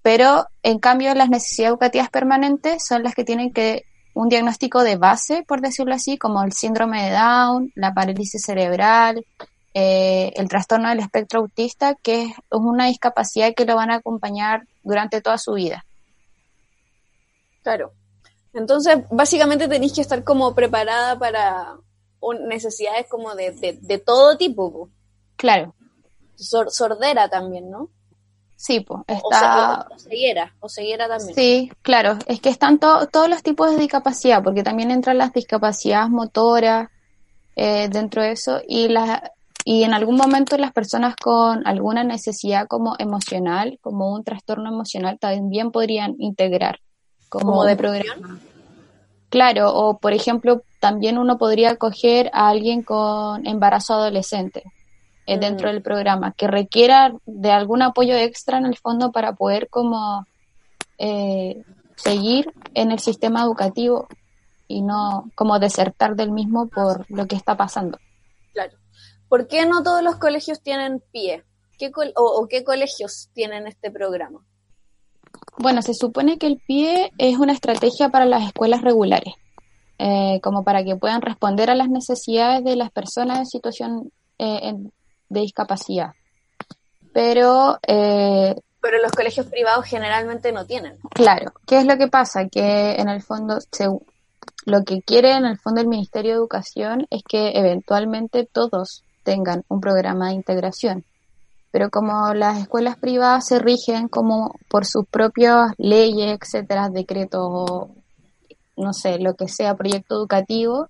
pero 0.03 0.45
en 0.61 0.79
cambio 0.79 1.13
las 1.15 1.29
necesidades 1.29 1.71
educativas 1.71 2.09
permanentes 2.09 2.85
son 2.85 3.01
las 3.03 3.15
que 3.15 3.23
tienen 3.23 3.51
que 3.51 3.83
un 4.13 4.29
diagnóstico 4.29 4.83
de 4.83 4.95
base, 4.95 5.43
por 5.47 5.61
decirlo 5.61 5.93
así, 5.93 6.17
como 6.17 6.43
el 6.43 6.53
síndrome 6.53 7.03
de 7.03 7.11
Down, 7.11 7.71
la 7.75 7.93
parálisis 7.93 8.43
cerebral, 8.43 9.25
eh, 9.77 10.31
el 10.37 10.47
trastorno 10.47 10.87
del 10.87 11.01
espectro 11.01 11.41
autista, 11.41 11.95
que 11.95 12.23
es 12.23 12.35
una 12.49 12.85
discapacidad 12.85 13.53
que 13.53 13.65
lo 13.65 13.75
van 13.75 13.91
a 13.91 13.95
acompañar 13.95 14.65
durante 14.83 15.19
toda 15.19 15.37
su 15.37 15.51
vida. 15.51 15.85
Claro. 17.61 17.91
Entonces, 18.53 18.99
básicamente 19.11 19.67
tenéis 19.67 19.91
que 19.91 19.99
estar 19.99 20.23
como 20.23 20.55
preparada 20.55 21.19
para 21.19 21.75
necesidades 22.47 23.05
como 23.09 23.35
de, 23.35 23.51
de, 23.81 23.97
todo 23.97 24.37
tipo. 24.37 24.89
Claro. 25.35 25.75
sordera 26.37 27.27
también, 27.27 27.69
¿no? 27.69 27.89
Sí, 28.55 28.79
pues 28.79 29.01
está... 29.07 29.87
O, 29.91 29.99
ceguera, 29.99 30.55
o 30.61 30.69
ceguera 30.69 31.09
también. 31.09 31.35
Sí, 31.35 31.69
claro, 31.81 32.17
es 32.27 32.39
que 32.39 32.47
están 32.47 32.79
todos 32.79 33.29
los 33.29 33.43
tipos 33.43 33.71
de 33.71 33.77
discapacidad, 33.77 34.41
porque 34.41 34.63
también 34.63 34.89
entran 34.89 35.17
las 35.17 35.33
discapacidades 35.33 36.09
motoras 36.09 36.89
eh, 37.57 37.89
dentro 37.89 38.21
de 38.21 38.31
eso, 38.31 38.61
y 38.65 38.87
las 38.87 39.21
y 39.67 39.81
en 39.81 39.95
algún 39.95 40.15
momento 40.15 40.57
las 40.57 40.71
personas 40.71 41.15
con 41.15 41.65
alguna 41.65 42.03
necesidad 42.03 42.67
como 42.67 42.95
emocional, 42.99 43.79
como 43.81 44.13
un 44.13 44.23
trastorno 44.23 44.69
emocional, 44.69 45.17
también 45.19 45.71
podrían 45.71 46.15
integrar 46.19 46.79
como, 47.29 47.65
de 47.65 47.75
programa. 47.75 48.39
Claro, 49.29 49.73
o 49.73 49.97
por 49.97 50.13
ejemplo, 50.13 50.61
también 50.79 51.17
uno 51.17 51.39
podría 51.39 51.71
acoger 51.71 52.29
a 52.31 52.49
alguien 52.49 52.83
con 52.83 53.47
embarazo 53.47 53.95
adolescente 53.95 54.61
eh, 55.25 55.39
dentro 55.39 55.67
mm. 55.67 55.71
del 55.71 55.81
programa, 55.81 56.33
que 56.33 56.45
requiera 56.45 57.15
de 57.25 57.51
algún 57.51 57.81
apoyo 57.81 58.13
extra 58.13 58.59
en 58.59 58.67
el 58.67 58.77
fondo 58.77 59.11
para 59.11 59.33
poder 59.33 59.67
como 59.69 60.27
eh, 60.99 61.63
seguir 61.95 62.53
en 62.75 62.91
el 62.91 62.99
sistema 62.99 63.41
educativo 63.41 64.07
y 64.67 64.83
no 64.83 65.31
como 65.33 65.57
desertar 65.57 66.15
del 66.15 66.29
mismo 66.29 66.67
por 66.67 67.09
lo 67.09 67.25
que 67.25 67.35
está 67.35 67.57
pasando. 67.57 67.97
Claro. 68.53 68.77
¿Por 69.29 69.47
qué 69.47 69.65
no 69.65 69.83
todos 69.83 70.03
los 70.03 70.17
colegios 70.17 70.61
tienen 70.61 71.01
pie? 71.11 71.43
¿Qué 71.77 71.91
o, 72.15 72.47
qué 72.49 72.63
colegios 72.63 73.29
tienen 73.33 73.67
este 73.67 73.91
programa? 73.91 74.45
Bueno, 75.57 75.81
se 75.81 75.93
supone 75.93 76.37
que 76.37 76.47
el 76.47 76.61
pie 76.65 77.11
es 77.17 77.37
una 77.37 77.53
estrategia 77.53 78.09
para 78.09 78.25
las 78.25 78.43
escuelas 78.43 78.81
regulares, 78.81 79.33
eh, 79.97 80.39
como 80.41 80.63
para 80.63 80.83
que 80.83 80.95
puedan 80.95 81.21
responder 81.21 81.69
a 81.69 81.75
las 81.75 81.89
necesidades 81.89 82.63
de 82.63 82.75
las 82.75 82.91
personas 82.91 83.39
en 83.39 83.45
situación 83.45 84.11
eh, 84.37 84.73
de 85.29 85.39
discapacidad. 85.39 86.11
Pero... 87.13 87.77
Eh, 87.87 88.55
Pero 88.81 89.01
los 89.01 89.11
colegios 89.11 89.47
privados 89.47 89.85
generalmente 89.85 90.51
no 90.51 90.65
tienen. 90.65 90.97
Claro. 91.13 91.53
¿Qué 91.65 91.79
es 91.79 91.85
lo 91.85 91.97
que 91.97 92.07
pasa? 92.07 92.47
Que 92.47 92.95
en 92.95 93.09
el 93.09 93.21
fondo 93.21 93.57
lo 94.65 94.83
que 94.83 95.01
quiere 95.01 95.31
en 95.31 95.45
el 95.45 95.57
fondo 95.57 95.81
el 95.81 95.87
Ministerio 95.87 96.31
de 96.31 96.37
Educación 96.37 97.07
es 97.09 97.23
que 97.23 97.51
eventualmente 97.55 98.45
todos 98.51 99.04
tengan 99.25 99.63
un 99.67 99.81
programa 99.81 100.29
de 100.29 100.35
integración. 100.35 101.03
Pero 101.71 101.89
como 101.89 102.33
las 102.33 102.59
escuelas 102.59 102.95
privadas 102.95 103.47
se 103.47 103.59
rigen 103.59 104.07
como 104.07 104.55
por 104.69 104.85
sus 104.85 105.05
propias 105.05 105.73
leyes, 105.77 106.39
etcétera, 106.39 106.87
decretos 106.87 107.89
no 108.77 108.93
sé, 108.93 109.19
lo 109.19 109.35
que 109.35 109.47
sea, 109.47 109.75
proyecto 109.75 110.15
educativo, 110.15 110.87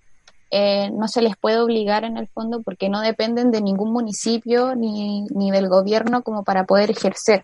eh, 0.51 0.89
no 0.91 1.07
se 1.07 1.21
les 1.21 1.35
puede 1.35 1.59
obligar 1.59 2.03
en 2.03 2.17
el 2.17 2.27
fondo 2.27 2.61
porque 2.61 2.89
no 2.89 3.01
dependen 3.01 3.51
de 3.51 3.61
ningún 3.61 3.91
municipio 3.91 4.75
ni, 4.75 5.23
ni 5.25 5.51
del 5.51 5.69
gobierno 5.69 6.21
como 6.23 6.43
para 6.43 6.65
poder 6.65 6.91
ejercer 6.91 7.43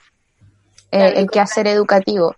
eh, 0.92 1.14
el 1.16 1.30
quehacer 1.30 1.68
educativo. 1.68 2.36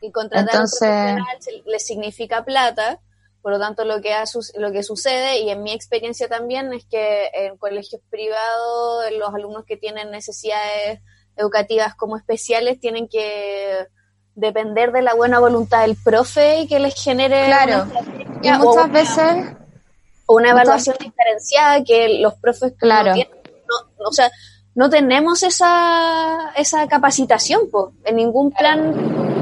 Y 0.00 0.10
contratar 0.10 0.54
Entonces, 0.54 1.16
un 1.16 1.72
les 1.72 1.84
significa 1.84 2.44
plata, 2.44 2.98
por 3.42 3.52
lo 3.52 3.58
tanto 3.58 3.84
lo 3.84 4.00
que, 4.00 4.14
lo 4.56 4.72
que 4.72 4.82
sucede, 4.82 5.40
y 5.40 5.50
en 5.50 5.62
mi 5.62 5.72
experiencia 5.72 6.28
también, 6.28 6.72
es 6.72 6.84
que 6.84 7.30
en 7.32 7.56
colegios 7.56 8.00
privados 8.10 9.04
los 9.18 9.34
alumnos 9.34 9.64
que 9.64 9.76
tienen 9.76 10.10
necesidades 10.10 11.00
educativas 11.36 11.94
como 11.94 12.16
especiales 12.16 12.80
tienen 12.80 13.08
que 13.08 13.86
depender 14.34 14.92
de 14.92 15.02
la 15.02 15.14
buena 15.14 15.38
voluntad 15.38 15.82
del 15.82 15.96
profe 15.96 16.60
y 16.60 16.66
que 16.66 16.78
les 16.78 16.94
genere 17.02 17.46
claro. 17.46 17.86
y 18.42 18.50
muchas 18.52 18.92
veces 18.92 19.56
una 20.26 20.50
evaluación 20.50 20.96
diferenciada 20.98 21.82
que 21.82 22.20
los 22.20 22.34
profes 22.34 22.74
claro. 22.78 23.08
no 23.08 23.14
tienen, 23.14 23.40
o 23.98 24.12
sea, 24.12 24.30
no 24.74 24.88
tenemos 24.88 25.42
esa, 25.42 26.52
esa 26.56 26.86
capacitación, 26.86 27.62
pues. 27.70 27.86
En 28.04 28.16
ningún 28.16 28.52
plan 28.52 29.39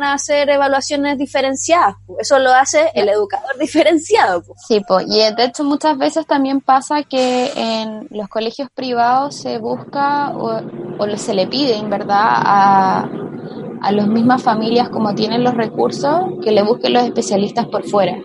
a 0.00 0.12
hacer 0.14 0.48
evaluaciones 0.50 1.18
diferenciadas. 1.18 1.96
Eso 2.18 2.38
lo 2.38 2.52
hace 2.52 2.90
el 2.94 3.08
educador 3.08 3.56
diferenciado. 3.60 4.42
Sí, 4.68 4.80
pues. 4.86 5.06
Y 5.08 5.18
de 5.18 5.44
hecho 5.44 5.64
muchas 5.64 5.96
veces 5.98 6.26
también 6.26 6.60
pasa 6.60 7.02
que 7.02 7.52
en 7.56 8.08
los 8.10 8.28
colegios 8.28 8.68
privados 8.74 9.36
se 9.36 9.58
busca 9.58 10.30
o, 10.36 10.60
o 10.98 11.16
se 11.16 11.34
le 11.34 11.46
pide, 11.46 11.76
en 11.76 11.90
verdad, 11.90 12.18
a, 12.20 13.08
a 13.80 13.92
las 13.92 14.06
mismas 14.06 14.42
familias 14.42 14.88
como 14.88 15.14
tienen 15.14 15.44
los 15.44 15.54
recursos 15.54 16.24
que 16.42 16.50
le 16.50 16.62
busquen 16.62 16.92
los 16.92 17.04
especialistas 17.04 17.66
por 17.66 17.84
fuera. 17.88 18.16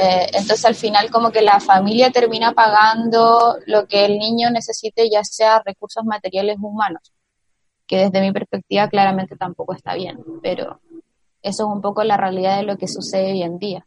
Eh, 0.00 0.26
entonces 0.32 0.64
al 0.64 0.74
final 0.74 1.10
como 1.10 1.30
que 1.30 1.42
la 1.42 1.60
familia 1.60 2.10
termina 2.10 2.52
pagando 2.52 3.56
lo 3.66 3.86
que 3.86 4.06
el 4.06 4.18
niño 4.18 4.50
necesite, 4.50 5.10
ya 5.10 5.22
sea 5.22 5.62
recursos 5.64 6.04
materiales 6.04 6.56
humanos, 6.60 7.12
que 7.92 7.98
desde 7.98 8.22
mi 8.22 8.32
perspectiva 8.32 8.88
claramente 8.88 9.36
tampoco 9.36 9.74
está 9.74 9.92
bien, 9.92 10.18
pero 10.42 10.80
eso 11.42 11.64
es 11.64 11.68
un 11.68 11.82
poco 11.82 12.02
la 12.04 12.16
realidad 12.16 12.56
de 12.56 12.62
lo 12.62 12.78
que 12.78 12.88
sucede 12.88 13.32
hoy 13.32 13.42
en 13.42 13.58
día. 13.58 13.86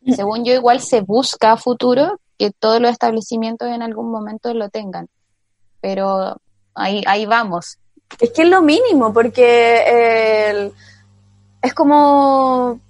Mm. 0.00 0.14
Según 0.14 0.44
yo, 0.44 0.54
igual 0.54 0.80
se 0.80 1.02
busca 1.02 1.52
a 1.52 1.56
futuro 1.56 2.18
que 2.36 2.50
todos 2.50 2.80
los 2.80 2.90
establecimientos 2.90 3.68
en 3.68 3.82
algún 3.82 4.10
momento 4.10 4.52
lo 4.54 4.70
tengan, 4.70 5.08
pero 5.80 6.36
ahí, 6.74 7.04
ahí 7.06 7.26
vamos. 7.26 7.78
Es 8.18 8.32
que 8.32 8.42
es 8.42 8.48
lo 8.48 8.60
mínimo, 8.60 9.12
porque 9.12 10.72
es 11.62 11.74
como 11.74 12.80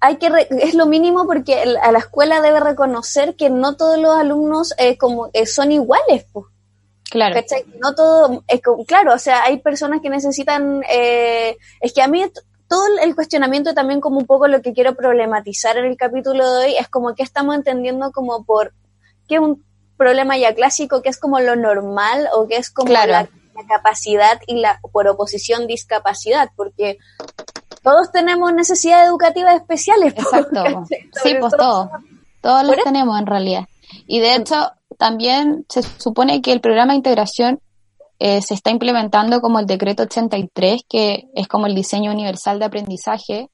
hay 0.00 0.16
que 0.16 0.30
es 0.62 0.74
lo 0.74 0.86
mínimo 0.86 1.26
porque 1.26 1.76
a 1.82 1.92
la 1.92 1.98
escuela 1.98 2.40
debe 2.40 2.60
reconocer 2.60 3.36
que 3.36 3.50
no 3.50 3.76
todos 3.76 3.98
los 3.98 4.16
alumnos 4.16 4.72
eh, 4.78 4.96
como 4.96 5.28
eh, 5.34 5.44
son 5.44 5.72
iguales 5.72 6.24
pues. 6.32 6.46
Claro 7.10 7.40
no 7.80 7.94
todo 7.94 8.44
es 8.48 8.60
claro 8.86 9.14
o 9.14 9.18
sea 9.18 9.44
hay 9.44 9.58
personas 9.58 10.00
que 10.02 10.10
necesitan 10.10 10.82
eh, 10.90 11.56
es 11.80 11.92
que 11.92 12.02
a 12.02 12.08
mí 12.08 12.24
todo 12.68 12.82
el 13.02 13.14
cuestionamiento 13.14 13.74
también 13.74 14.00
como 14.00 14.18
un 14.18 14.26
poco 14.26 14.46
lo 14.46 14.60
que 14.60 14.72
quiero 14.72 14.94
problematizar 14.94 15.78
en 15.78 15.86
el 15.86 15.96
capítulo 15.96 16.52
de 16.52 16.66
hoy 16.66 16.76
es 16.78 16.88
como 16.88 17.14
que 17.14 17.22
estamos 17.22 17.54
entendiendo 17.54 18.12
como 18.12 18.44
por 18.44 18.74
qué 19.26 19.38
un 19.38 19.64
problema 19.96 20.36
ya 20.36 20.54
clásico 20.54 21.02
que 21.02 21.08
es 21.08 21.18
como 21.18 21.40
lo 21.40 21.56
normal 21.56 22.28
o 22.34 22.46
que 22.46 22.56
es 22.56 22.70
como 22.70 22.92
la 22.92 23.28
capacidad 23.68 24.38
y 24.46 24.60
la 24.60 24.80
por 24.92 25.08
oposición 25.08 25.66
discapacidad 25.66 26.50
porque 26.54 26.98
todos 27.82 28.12
tenemos 28.12 28.52
necesidades 28.52 29.08
educativas 29.08 29.56
especiales. 29.56 30.14
Exacto. 30.16 30.84
sí, 31.22 31.36
pues 31.40 31.54
todos. 31.56 31.88
Todos 32.40 32.64
los 32.64 32.76
tenemos 32.84 33.18
en 33.18 33.26
realidad. 33.26 33.64
Y 34.06 34.20
de 34.20 34.34
hecho, 34.34 34.72
también 34.98 35.64
se 35.68 35.82
supone 35.82 36.42
que 36.42 36.52
el 36.52 36.60
programa 36.60 36.92
de 36.92 36.98
integración 36.98 37.60
eh, 38.18 38.42
se 38.42 38.54
está 38.54 38.70
implementando 38.70 39.40
como 39.40 39.60
el 39.60 39.66
decreto 39.66 40.02
83, 40.02 40.82
que 40.88 41.30
es 41.34 41.48
como 41.48 41.66
el 41.66 41.74
diseño 41.74 42.10
universal 42.12 42.58
de 42.58 42.64
aprendizaje, 42.66 43.48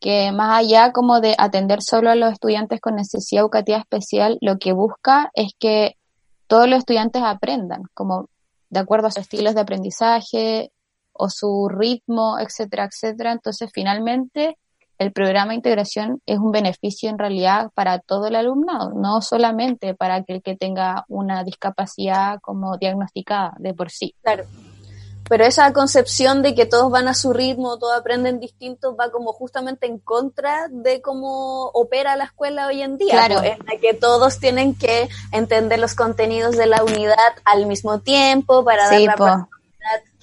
que 0.00 0.30
más 0.32 0.60
allá 0.60 0.92
como 0.92 1.20
de 1.20 1.34
atender 1.38 1.82
solo 1.82 2.10
a 2.10 2.14
los 2.14 2.32
estudiantes 2.32 2.80
con 2.80 2.96
necesidad 2.96 3.42
educativa 3.42 3.78
especial, 3.78 4.38
lo 4.40 4.58
que 4.58 4.72
busca 4.72 5.30
es 5.34 5.52
que 5.58 5.96
todos 6.46 6.68
los 6.68 6.80
estudiantes 6.80 7.22
aprendan, 7.24 7.82
como 7.94 8.28
de 8.68 8.80
acuerdo 8.80 9.06
a 9.06 9.10
sus 9.10 9.22
estilos 9.22 9.54
de 9.54 9.60
aprendizaje, 9.62 10.70
o 11.12 11.28
su 11.28 11.68
ritmo, 11.68 12.38
etcétera, 12.38 12.88
etcétera. 12.90 13.32
Entonces, 13.32 13.70
finalmente, 13.72 14.58
el 15.02 15.12
programa 15.12 15.50
de 15.50 15.56
integración 15.56 16.22
es 16.26 16.38
un 16.38 16.52
beneficio 16.52 17.10
en 17.10 17.18
realidad 17.18 17.70
para 17.74 17.98
todo 17.98 18.26
el 18.26 18.36
alumnado, 18.36 18.92
no 18.94 19.20
solamente 19.20 19.94
para 19.94 20.16
aquel 20.16 20.42
que 20.42 20.56
tenga 20.56 21.04
una 21.08 21.44
discapacidad 21.44 22.38
como 22.40 22.78
diagnosticada 22.78 23.54
de 23.58 23.74
por 23.74 23.90
sí. 23.90 24.14
Claro. 24.22 24.44
Pero 25.28 25.44
esa 25.44 25.72
concepción 25.72 26.42
de 26.42 26.54
que 26.54 26.66
todos 26.66 26.90
van 26.90 27.08
a 27.08 27.14
su 27.14 27.32
ritmo, 27.32 27.78
todos 27.78 27.96
aprenden 27.96 28.40
distintos, 28.40 28.94
va 28.98 29.10
como 29.10 29.32
justamente 29.32 29.86
en 29.86 29.98
contra 29.98 30.68
de 30.68 31.00
cómo 31.00 31.70
opera 31.72 32.16
la 32.16 32.24
escuela 32.24 32.66
hoy 32.66 32.82
en 32.82 32.98
día. 32.98 33.12
Claro. 33.12 33.42
En 33.42 33.58
la 33.64 33.78
que 33.80 33.94
todos 33.94 34.38
tienen 34.38 34.74
que 34.74 35.08
entender 35.30 35.78
los 35.78 35.94
contenidos 35.94 36.56
de 36.56 36.66
la 36.66 36.82
unidad 36.82 37.16
al 37.44 37.66
mismo 37.66 38.00
tiempo 38.00 38.64
para 38.64 38.90
dar 38.90 39.00
la 39.00 39.48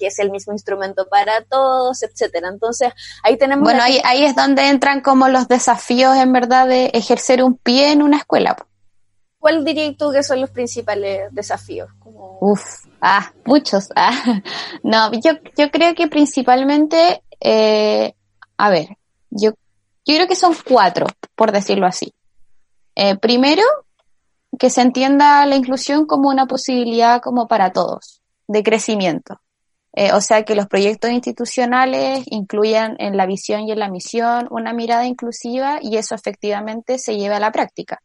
que 0.00 0.06
es 0.06 0.18
el 0.18 0.30
mismo 0.30 0.54
instrumento 0.54 1.06
para 1.08 1.44
todos, 1.44 2.02
etcétera. 2.02 2.48
Entonces, 2.48 2.92
ahí 3.22 3.36
tenemos... 3.36 3.62
Bueno, 3.62 3.82
ahí, 3.82 4.00
ahí 4.04 4.24
es 4.24 4.34
donde 4.34 4.68
entran 4.68 5.02
como 5.02 5.28
los 5.28 5.46
desafíos, 5.46 6.16
en 6.16 6.32
verdad, 6.32 6.66
de 6.66 6.86
ejercer 6.94 7.44
un 7.44 7.56
pie 7.58 7.92
en 7.92 8.02
una 8.02 8.16
escuela. 8.16 8.56
¿Cuál 9.38 9.64
dirías 9.64 9.96
tú 9.96 10.10
que 10.12 10.22
son 10.22 10.40
los 10.40 10.50
principales 10.50 11.28
desafíos? 11.32 11.90
Uf, 12.04 12.62
ah, 13.00 13.32
muchos. 13.44 13.88
Ah. 13.96 14.42
No, 14.82 15.12
yo, 15.12 15.32
yo 15.56 15.70
creo 15.70 15.94
que 15.94 16.08
principalmente, 16.08 17.22
eh, 17.40 18.14
a 18.56 18.70
ver, 18.70 18.88
yo, 19.30 19.50
yo 20.06 20.14
creo 20.14 20.26
que 20.26 20.36
son 20.36 20.56
cuatro, 20.66 21.06
por 21.34 21.52
decirlo 21.52 21.86
así. 21.86 22.14
Eh, 22.94 23.16
primero, 23.16 23.62
que 24.58 24.68
se 24.68 24.82
entienda 24.82 25.46
la 25.46 25.56
inclusión 25.56 26.06
como 26.06 26.28
una 26.28 26.46
posibilidad 26.46 27.22
como 27.22 27.48
para 27.48 27.72
todos, 27.72 28.20
de 28.46 28.62
crecimiento. 28.62 29.40
Eh, 29.92 30.12
o 30.12 30.20
sea, 30.20 30.44
que 30.44 30.54
los 30.54 30.68
proyectos 30.68 31.10
institucionales 31.10 32.24
incluyan 32.26 32.94
en 32.98 33.16
la 33.16 33.26
visión 33.26 33.62
y 33.62 33.72
en 33.72 33.80
la 33.80 33.90
misión 33.90 34.46
una 34.50 34.72
mirada 34.72 35.06
inclusiva 35.06 35.78
y 35.82 35.96
eso 35.96 36.14
efectivamente 36.14 36.98
se 36.98 37.16
lleva 37.16 37.36
a 37.36 37.40
la 37.40 37.50
práctica. 37.50 38.00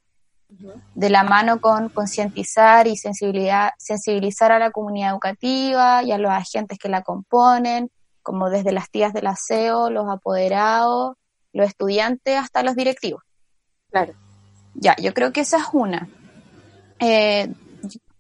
De 0.93 1.09
la 1.09 1.23
mano 1.23 1.59
con 1.59 1.89
concientizar 1.89 2.87
y 2.87 2.95
sensibilizar 2.95 4.51
a 4.51 4.59
la 4.59 4.71
comunidad 4.71 5.11
educativa 5.11 6.01
y 6.03 6.11
a 6.11 6.17
los 6.17 6.31
agentes 6.31 6.77
que 6.79 6.87
la 6.87 7.01
componen, 7.01 7.89
como 8.21 8.49
desde 8.49 8.71
las 8.71 8.89
tías 8.89 9.11
del 9.11 9.27
aseo, 9.27 9.89
los 9.89 10.07
apoderados, 10.09 11.15
los 11.51 11.67
estudiantes 11.67 12.37
hasta 12.37 12.63
los 12.63 12.75
directivos. 12.75 13.23
Claro. 13.91 14.13
Ya, 14.75 14.95
yo 14.97 15.13
creo 15.13 15.31
que 15.31 15.41
esa 15.41 15.57
es 15.57 15.65
una. 15.73 16.07
Eh, 16.99 17.51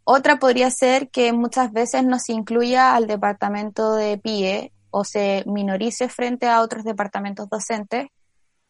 otra 0.05 0.37
podría 0.37 0.69
ser 0.69 1.09
que 1.09 1.33
muchas 1.33 1.73
veces 1.73 2.05
no 2.05 2.19
se 2.19 2.31
incluya 2.31 2.95
al 2.95 3.07
departamento 3.07 3.95
de 3.95 4.19
PIE 4.19 4.71
o 4.91 5.03
se 5.03 5.43
minorice 5.47 6.09
frente 6.09 6.47
a 6.47 6.61
otros 6.61 6.83
departamentos 6.83 7.49
docentes, 7.49 8.07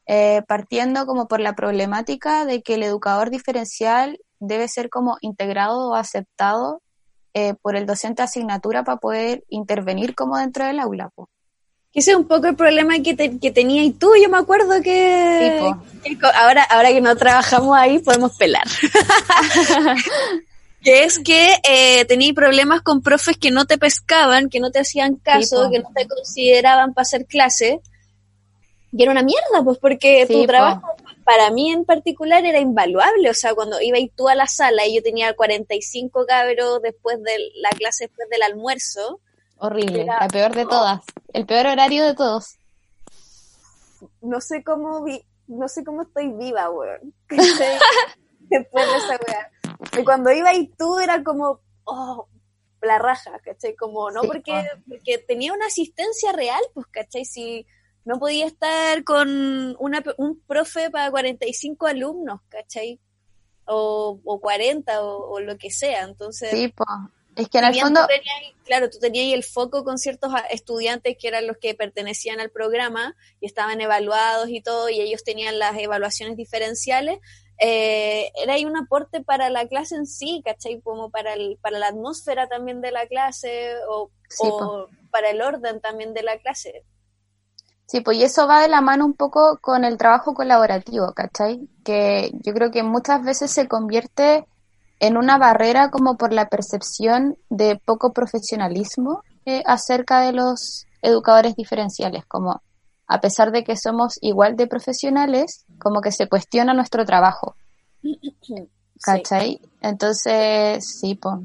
eh, 0.08 0.44
partiendo 0.48 1.06
como 1.06 1.28
por 1.28 1.42
la 1.42 1.54
problemática 1.54 2.46
de 2.46 2.64
que 2.64 2.76
el 2.76 2.84
educador 2.84 3.30
diferencial 3.32 4.18
debe 4.40 4.70
ser 4.70 4.90
como 4.90 5.18
integrado 5.20 5.90
o 5.90 5.96
aceptado 5.96 6.82
eh, 7.34 7.54
por 7.62 7.76
el 7.76 7.86
docente 7.86 8.22
de 8.22 8.28
asignatura 8.28 8.86
para 8.86 8.98
poder 8.98 9.44
intervenir 9.50 10.16
como 10.16 10.38
dentro 10.38 10.66
del 10.66 10.80
aula. 10.80 11.10
Ese 11.94 12.12
es 12.12 12.18
un 12.18 12.28
poco 12.28 12.48
el 12.48 12.56
problema 12.56 13.00
que, 13.00 13.38
que 13.40 13.52
tenía 13.52 13.84
y 13.84 13.92
tú, 13.92 14.12
yo 14.22 14.30
me 14.30 14.38
acuerdo 14.38 14.82
que, 14.82 15.62
que, 16.02 16.18
ahora, 16.34 16.64
ahora 16.64 16.90
que 16.90 17.02
no 17.02 17.14
trabajamos 17.18 17.76
ahí 17.76 18.00
podemos 18.00 18.38
pelar. 18.38 18.68
que 20.86 21.04
es 21.04 21.18
que 21.18 21.56
eh, 21.68 22.06
tenía 22.06 22.32
problemas 22.34 22.84
con 22.84 23.02
profes 23.02 23.38
que 23.38 23.50
no 23.50 23.66
te 23.66 23.80
pescaban, 23.80 24.50
que 24.50 24.60
no 24.60 24.70
te 24.70 24.80
hacían 24.80 25.16
caso, 25.16 25.70
que 25.72 25.80
no 25.80 25.90
te 25.96 26.08
consideraban 26.08 26.94
para 26.94 27.02
hacer 27.02 27.26
clase. 27.26 27.82
Y 28.92 29.02
era 29.02 29.12
una 29.12 29.24
mierda, 29.24 29.64
pues 29.64 29.80
porque 29.80 30.28
tu 30.28 30.46
trabajo 30.46 30.88
para 31.26 31.50
mí 31.50 31.72
en 31.72 31.86
particular 31.86 32.46
era 32.46 32.60
invaluable. 32.60 33.32
O 33.32 33.34
sea, 33.34 33.56
cuando 33.56 33.82
iba 33.82 33.98
y 33.98 34.10
tú 34.10 34.30
a 34.30 34.36
la 34.36 34.46
sala 34.46 34.86
y 34.86 34.96
yo 34.96 35.02
tenía 35.02 35.36
45 35.36 36.26
cabros 36.28 36.82
después 36.84 37.22
de 37.24 37.36
la 37.56 37.70
clase, 37.72 38.06
después 38.06 38.30
del 38.30 38.44
almuerzo. 38.44 39.20
Horrible, 39.58 40.06
la 40.06 40.28
peor 40.28 40.54
de 40.54 40.66
todas. 40.66 41.02
El 41.34 41.48
peor 41.48 41.66
horario 41.66 42.06
de 42.06 42.14
todos. 42.14 42.58
No 44.22 44.40
sé 44.40 44.64
cómo 44.64 45.04
vi 45.04 45.20
no 45.48 45.68
sé 45.68 45.84
cómo 45.84 46.04
estoy 46.04 46.32
viva, 46.32 46.70
weón. 46.70 47.14
Después 48.50 48.86
de 48.86 48.98
esa 48.98 49.20
weá. 49.28 49.52
Y 49.98 50.04
cuando 50.04 50.32
iba 50.32 50.54
y 50.54 50.68
tú 50.68 51.00
era 51.00 51.24
como, 51.24 51.62
oh, 51.86 52.28
la 52.82 53.00
raja, 53.00 53.40
¿cachai? 53.44 53.76
Como, 53.76 54.12
no, 54.12 54.24
porque, 54.24 54.68
porque 54.88 55.18
tenía 55.18 55.54
una 55.54 55.68
asistencia 55.68 56.32
real, 56.32 56.62
pues, 56.74 56.88
¿cachai? 56.88 57.26
Si 57.26 57.66
no 58.06 58.20
podía 58.20 58.46
estar 58.46 59.04
con 59.04 59.76
una, 59.80 60.04
un 60.18 60.40
profe 60.42 60.90
para 60.92 61.10
45 61.10 61.88
alumnos, 61.88 62.42
¿cachai? 62.50 63.00
O, 63.66 64.20
o 64.24 64.40
40 64.40 65.04
o, 65.04 65.32
o, 65.32 65.40
lo 65.40 65.58
que 65.58 65.72
sea, 65.72 66.04
entonces... 66.04 66.52
Sí, 66.52 66.68
pues. 66.70 66.88
Es 67.36 67.50
que 67.50 67.58
en 67.58 67.66
el 67.66 67.76
fondo... 67.76 68.08
claro, 68.64 68.90
tú 68.90 68.98
tenías 69.00 69.34
el 69.34 69.44
foco 69.44 69.84
con 69.84 69.98
ciertos 69.98 70.32
estudiantes 70.52 71.18
que 71.20 71.28
eran 71.28 71.48
los 71.48 71.58
que 71.58 71.74
pertenecían 71.74 72.40
al 72.40 72.50
programa 72.50 73.18
y 73.42 73.46
estaban 73.46 73.82
evaluados 73.82 74.48
y 74.50 74.62
todo, 74.62 74.88
y 74.90 75.02
ellos 75.02 75.24
tenían 75.24 75.60
las 75.60 75.78
evaluaciones 75.78 76.38
diferenciales, 76.38 77.20
eh, 77.60 78.32
era 78.42 78.54
ahí 78.54 78.66
un 78.66 78.78
aporte 78.78 79.22
para 79.22 79.50
la 79.50 79.68
clase 79.68 79.96
en 79.96 80.06
sí, 80.06 80.42
¿cachai? 80.44 80.82
Como 80.82 81.10
para, 81.10 81.34
el, 81.34 81.58
para 81.62 81.80
la 81.80 81.88
atmósfera 81.88 82.48
también 82.48 82.82
de 82.82 82.92
la 82.92 83.08
clase 83.08 83.76
o, 83.90 84.10
o 84.40 84.88
para 85.12 85.30
el 85.30 85.42
orden 85.42 85.80
también 85.82 86.14
de 86.14 86.24
la 86.24 86.38
clase. 86.38 86.84
Sí, 87.88 88.02
pues 88.02 88.18
y 88.18 88.24
eso 88.24 88.48
va 88.48 88.62
de 88.62 88.68
la 88.68 88.82
mano 88.82 89.06
un 89.06 89.14
poco 89.14 89.60
con 89.62 89.86
el 89.86 89.98
trabajo 89.98 90.34
colaborativo, 90.34 91.14
¿cachai? 91.14 91.70
Que 91.84 92.32
yo 92.44 92.54
creo 92.54 92.72
que 92.72 92.84
muchas 92.84 93.24
veces 93.24 93.52
se 93.52 93.68
convierte 93.68 94.46
en 95.00 95.18
una 95.18 95.38
barrera 95.38 95.92
como 95.92 96.18
por 96.18 96.34
la 96.34 96.50
percepción 96.50 97.38
de 97.50 97.80
poco 97.84 98.12
profesionalismo 98.12 99.22
eh, 99.46 99.62
acerca 99.66 100.22
de 100.22 100.32
los 100.32 100.88
educadores 101.02 101.56
diferenciales, 101.56 102.26
como 102.26 102.62
a 103.08 103.22
pesar 103.22 103.52
de 103.52 103.64
que 103.64 103.78
somos 103.78 104.18
igual 104.22 104.56
de 104.56 104.68
profesionales, 104.68 105.66
como 105.80 106.02
que 106.02 106.12
se 106.12 106.28
cuestiona 106.28 106.74
nuestro 106.74 107.06
trabajo. 107.06 107.56
¿Cachai? 109.02 109.60
Entonces, 109.82 110.84
sí, 111.00 111.16
pues. 111.16 111.36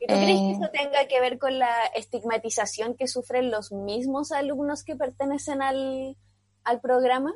¿Y 0.00 0.06
tú 0.06 0.14
crees 0.14 0.40
que 0.40 0.52
eso 0.52 0.70
tenga 0.72 1.06
que 1.06 1.20
ver 1.20 1.38
con 1.38 1.58
la 1.58 1.84
estigmatización 1.94 2.94
que 2.94 3.06
sufren 3.06 3.50
los 3.50 3.70
mismos 3.70 4.32
alumnos 4.32 4.82
que 4.82 4.96
pertenecen 4.96 5.62
al, 5.62 6.16
al 6.64 6.80
programa? 6.80 7.32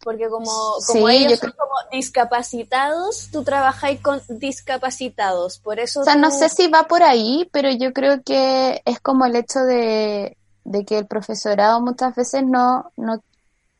Porque 0.00 0.28
como, 0.28 0.50
como 0.88 1.08
ellos 1.08 1.38
son 1.38 1.52
como 1.52 1.74
discapacitados, 1.92 3.28
tú 3.30 3.44
trabajas 3.44 3.92
con 4.02 4.20
discapacitados, 4.28 5.58
por 5.60 5.78
eso... 5.78 6.00
O 6.00 6.04
sea, 6.04 6.16
no 6.16 6.32
sé 6.32 6.48
si 6.48 6.66
va 6.66 6.88
por 6.88 7.04
ahí, 7.04 7.48
pero 7.52 7.70
yo 7.70 7.92
creo 7.92 8.20
que 8.24 8.82
es 8.84 8.98
como 8.98 9.26
el 9.26 9.36
hecho 9.36 9.60
de, 9.60 10.36
de 10.64 10.84
que 10.84 10.98
el 10.98 11.06
profesorado 11.06 11.80
muchas 11.80 12.14
veces 12.14 12.44
no, 12.44 12.90
no, 12.96 13.22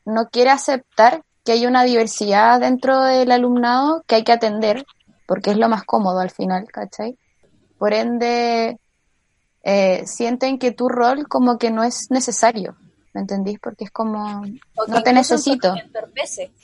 no 0.05 0.29
quiere 0.29 0.49
aceptar 0.49 1.23
que 1.43 1.53
hay 1.53 1.65
una 1.65 1.83
diversidad 1.83 2.59
dentro 2.59 3.01
del 3.01 3.31
alumnado 3.31 4.03
que 4.07 4.15
hay 4.15 4.23
que 4.23 4.31
atender, 4.31 4.85
porque 5.27 5.51
es 5.51 5.57
lo 5.57 5.69
más 5.69 5.83
cómodo 5.83 6.19
al 6.19 6.31
final, 6.31 6.65
¿cachai? 6.71 7.17
Por 7.77 7.93
ende, 7.93 8.79
eh, 9.63 10.03
sienten 10.05 10.57
que 10.57 10.71
tu 10.71 10.89
rol 10.89 11.27
como 11.27 11.57
que 11.57 11.69
no 11.71 11.83
es 11.83 12.09
necesario, 12.11 12.77
¿me 13.13 13.21
entendís? 13.21 13.59
Porque 13.59 13.85
es 13.85 13.91
como, 13.91 14.43
no 14.87 15.03
te 15.03 15.13
necesito. 15.13 15.73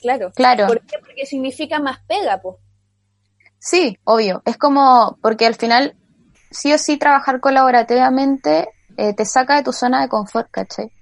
claro. 0.00 0.32
Claro. 0.32 0.66
¿Por 0.66 0.80
qué? 0.82 0.98
Porque 0.98 1.26
significa 1.26 1.78
más 1.78 1.98
pega, 2.06 2.40
pues. 2.40 2.56
Sí, 3.58 3.98
obvio. 4.04 4.42
Es 4.46 4.56
como, 4.56 5.18
porque 5.20 5.46
al 5.46 5.54
final, 5.54 5.94
sí 6.50 6.72
o 6.72 6.78
sí 6.78 6.96
trabajar 6.96 7.40
colaborativamente 7.40 8.68
eh, 9.00 9.14
te 9.14 9.24
saca 9.24 9.56
de 9.56 9.62
tu 9.62 9.72
zona 9.72 10.02
de 10.02 10.10
confort, 10.10 10.50
¿cachai? 10.50 10.92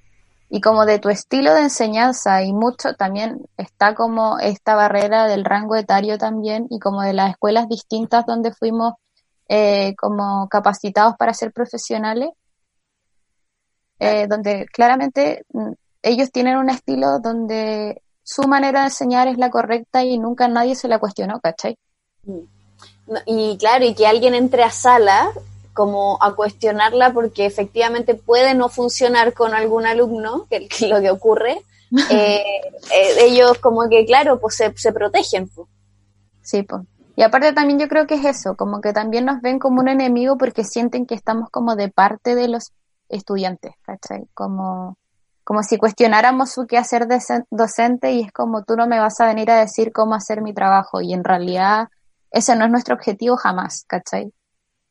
Y 0.49 0.61
como 0.61 0.87
de 0.87 1.01
tu 1.01 1.09
estilo 1.09 1.53
de 1.53 1.63
enseñanza 1.63 2.45
y 2.45 2.53
mucho 2.53 2.95
también 2.95 3.45
está 3.57 3.97
como 3.97 4.39
esta 4.39 4.77
barrera 4.77 5.27
del 5.27 5.45
rango 5.45 5.75
etario 5.75 6.17
también 6.17 6.69
y 6.71 6.79
como 6.79 7.03
de 7.03 7.13
las 7.13 7.31
escuelas 7.31 7.69
distintas 7.69 8.25
donde 8.25 8.53
fuimos 8.53 8.95
eh, 9.49 9.97
como 9.97 10.49
capacitados 10.49 11.17
para 11.17 11.35
ser 11.35 11.53
profesionales, 11.53 12.31
eh, 13.99 14.29
donde 14.29 14.67
claramente 14.73 15.45
mm, 15.53 15.73
ellos 16.03 16.31
tienen 16.31 16.57
un 16.57 16.71
estilo 16.71 17.19
donde 17.19 18.01
su 18.23 18.43
manera 18.43 18.81
de 18.81 18.87
enseñar 18.87 19.27
es 19.27 19.39
la 19.39 19.51
correcta 19.51 20.05
y 20.05 20.19
nunca 20.19 20.47
nadie 20.47 20.77
se 20.77 20.87
la 20.87 21.01
cuestionó, 21.01 21.41
¿cachai? 21.41 21.77
Mm. 22.23 22.45
Y 23.27 23.59
claro, 23.59 23.85
y 23.85 23.95
que 23.97 24.07
alguien 24.07 24.37
entre 24.37 24.63
a 24.63 24.71
sala 24.71 25.33
como 25.79 26.19
a 26.21 26.35
cuestionarla 26.35 27.13
porque 27.13 27.47
efectivamente 27.47 28.17
puede 28.17 28.53
no 28.57 28.69
funcionar 28.69 29.33
con 29.33 29.55
algún 29.55 29.87
alumno, 29.87 30.49
que, 30.51 30.57
es 30.71 30.81
lo 30.89 31.01
que 31.01 31.09
ocurre, 31.09 31.63
eh, 32.11 32.43
eh, 32.93 33.15
ellos 33.21 33.59
como 33.59 33.89
que, 33.89 34.05
claro, 34.05 34.41
pues 34.41 34.57
se, 34.57 34.77
se 34.77 34.93
protegen. 34.93 35.49
Pues. 35.49 35.69
Sí, 36.43 36.65
pues. 36.65 36.83
Y 37.15 37.23
aparte 37.23 37.53
también 37.53 37.79
yo 37.79 37.87
creo 37.87 38.09
que 38.09 38.17
es 38.17 38.25
eso, 38.25 38.57
como 38.57 38.81
que 38.81 38.93
también 38.93 39.25
nos 39.25 39.41
ven 39.41 39.61
como 39.61 39.81
un 39.81 39.89
enemigo 39.89 40.37
porque 40.37 40.65
sienten 40.65 41.07
que 41.07 41.15
estamos 41.15 41.49
como 41.49 41.77
de 41.77 41.89
parte 41.91 42.35
de 42.35 42.49
los 42.49 42.73
estudiantes, 43.09 43.75
¿cachai? 43.83 44.27
Como, 44.35 44.97
como 45.45 45.63
si 45.63 45.79
cuestionáramos 45.79 46.51
su 46.51 46.67
quehacer 46.67 47.07
docente 47.51 48.13
y 48.13 48.23
es 48.23 48.33
como 48.33 48.65
tú 48.65 48.75
no 48.75 48.89
me 48.89 48.99
vas 48.99 49.21
a 49.21 49.27
venir 49.27 49.49
a 49.53 49.61
decir 49.61 49.93
cómo 49.93 50.17
hacer 50.17 50.43
mi 50.43 50.55
trabajo 50.55 51.01
y 51.01 51.13
en 51.13 51.23
realidad 51.23 51.87
ese 52.33 52.57
no 52.57 52.65
es 52.65 52.71
nuestro 52.73 52.97
objetivo 52.97 53.37
jamás, 53.37 53.85
¿cachai? 53.87 54.33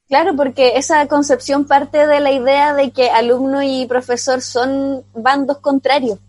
Claro, 0.08 0.36
porque 0.36 0.74
esa 0.78 1.06
concepción 1.08 1.66
parte 1.66 2.08
de 2.08 2.20
la 2.22 2.32
idea 2.32 2.74
de 2.74 2.92
que 2.92 3.10
alumno 3.10 3.62
y 3.62 3.86
profesor 3.88 4.42
son 4.42 5.04
bandos 5.14 5.58
contrarios. 5.58 6.20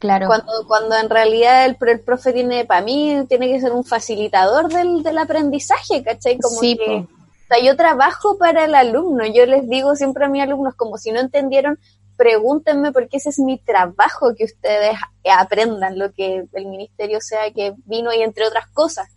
Claro. 0.00 0.26
Cuando, 0.26 0.52
cuando 0.66 0.96
en 0.96 1.08
realidad 1.08 1.64
el, 1.64 1.76
el 1.80 2.00
profe 2.00 2.32
tiene, 2.32 2.64
para 2.64 2.82
mí, 2.82 3.24
tiene 3.28 3.48
que 3.48 3.60
ser 3.60 3.72
un 3.72 3.84
facilitador 3.84 4.68
del, 4.68 5.02
del 5.02 5.18
aprendizaje, 5.18 6.02
¿cachai? 6.02 6.38
Como 6.38 6.58
sí, 6.58 6.76
que, 6.76 6.96
o 6.96 7.06
sea, 7.48 7.64
yo 7.64 7.76
trabajo 7.76 8.36
para 8.36 8.64
el 8.64 8.74
alumno, 8.74 9.24
yo 9.26 9.46
les 9.46 9.68
digo 9.68 9.96
siempre 9.96 10.24
a 10.24 10.28
mis 10.28 10.42
alumnos, 10.42 10.74
como 10.74 10.98
si 10.98 11.10
no 11.10 11.20
entendieron, 11.20 11.78
pregúntenme 12.16 12.92
porque 12.92 13.16
ese 13.18 13.30
es 13.30 13.38
mi 13.38 13.58
trabajo, 13.58 14.34
que 14.36 14.44
ustedes 14.44 14.96
aprendan 15.24 15.98
lo 15.98 16.12
que 16.12 16.44
el 16.52 16.66
ministerio 16.66 17.20
sea 17.20 17.50
que 17.52 17.74
vino 17.86 18.12
y 18.12 18.22
entre 18.22 18.46
otras 18.46 18.66
cosas. 18.68 19.08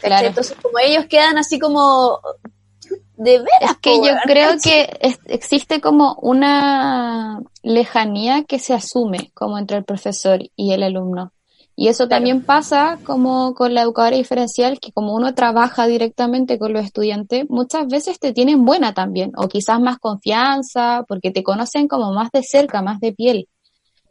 Claro. 0.00 0.26
Entonces, 0.26 0.56
como 0.60 0.78
ellos 0.78 1.06
quedan 1.06 1.38
así 1.38 1.58
como 1.58 2.20
de 3.18 3.38
veras. 3.38 3.72
Es 3.72 3.76
que 3.78 3.96
yo 3.96 4.14
creo 4.24 4.52
que 4.62 4.88
existe 5.26 5.80
como 5.80 6.14
una 6.22 7.40
lejanía 7.62 8.44
que 8.44 8.58
se 8.58 8.74
asume 8.74 9.30
como 9.34 9.58
entre 9.58 9.78
el 9.78 9.84
profesor 9.84 10.40
y 10.56 10.72
el 10.72 10.82
alumno. 10.82 11.32
Y 11.74 11.86
eso 11.86 12.08
también 12.08 12.42
pasa 12.42 12.98
como 13.04 13.54
con 13.54 13.72
la 13.72 13.82
educadora 13.82 14.16
diferencial, 14.16 14.80
que 14.80 14.90
como 14.90 15.14
uno 15.14 15.34
trabaja 15.34 15.86
directamente 15.86 16.58
con 16.58 16.72
los 16.72 16.84
estudiantes, 16.84 17.44
muchas 17.48 17.86
veces 17.86 18.18
te 18.18 18.32
tienen 18.32 18.64
buena 18.64 18.94
también, 18.94 19.30
o 19.36 19.46
quizás 19.48 19.80
más 19.80 19.98
confianza, 19.98 21.04
porque 21.06 21.30
te 21.30 21.44
conocen 21.44 21.86
como 21.86 22.12
más 22.12 22.32
de 22.32 22.42
cerca, 22.42 22.82
más 22.82 22.98
de 22.98 23.12
piel. 23.12 23.48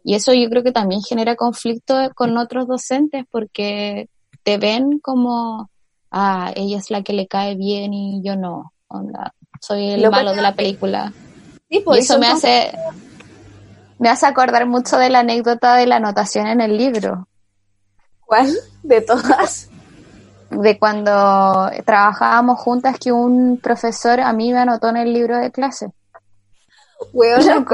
Y 0.02 0.16
eso 0.16 0.34
yo 0.34 0.50
creo 0.50 0.64
que 0.64 0.72
también 0.72 1.02
genera 1.02 1.36
conflicto 1.36 1.94
con 2.16 2.38
otros 2.38 2.68
docentes, 2.68 3.26
porque 3.30 4.08
te 4.44 4.58
ven 4.58 5.00
como, 5.00 5.70
ah, 6.10 6.54
ella 6.56 6.78
es 6.78 6.90
la 6.90 7.04
que 7.04 7.12
le 7.12 7.28
cae 7.28 7.56
bien 7.56 7.94
y 7.94 8.22
yo 8.24 8.38
no 8.38 8.72
onda, 8.88 9.34
soy 9.60 9.92
el 9.92 10.10
malo 10.10 10.34
de 10.34 10.42
la 10.42 10.56
película. 10.56 11.14
Sí, 11.70 11.82
pues, 11.82 12.00
y 12.00 12.02
eso 12.04 12.20
me 12.20 12.28
hace, 12.28 12.72
me 14.00 14.10
hace 14.10 14.26
acordar 14.26 14.66
mucho 14.66 14.98
de 14.98 15.10
la 15.10 15.20
anécdota 15.20 15.76
de 15.76 15.88
la 15.88 15.98
anotación 15.98 16.48
en 16.48 16.62
el 16.62 16.78
libro. 16.78 17.28
¿Cuál? 18.26 18.54
¿De 18.84 19.02
todas? 19.02 19.70
De 20.50 20.78
cuando 20.80 21.70
trabajábamos 21.86 22.60
juntas 22.60 22.98
que 23.00 23.12
un 23.12 23.58
profesor 23.58 24.20
a 24.22 24.32
mí 24.34 24.52
me 24.52 24.60
anotó 24.60 24.90
en 24.90 24.98
el 24.98 25.14
libro 25.14 25.38
de 25.38 25.52
clase. 25.52 25.92
Weón, 27.14 27.66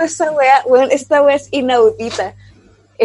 esta 0.00 0.32
wea, 0.32 0.64
esta 0.90 1.22
wea 1.22 1.36
es 1.36 1.48
inaudita. 1.50 2.34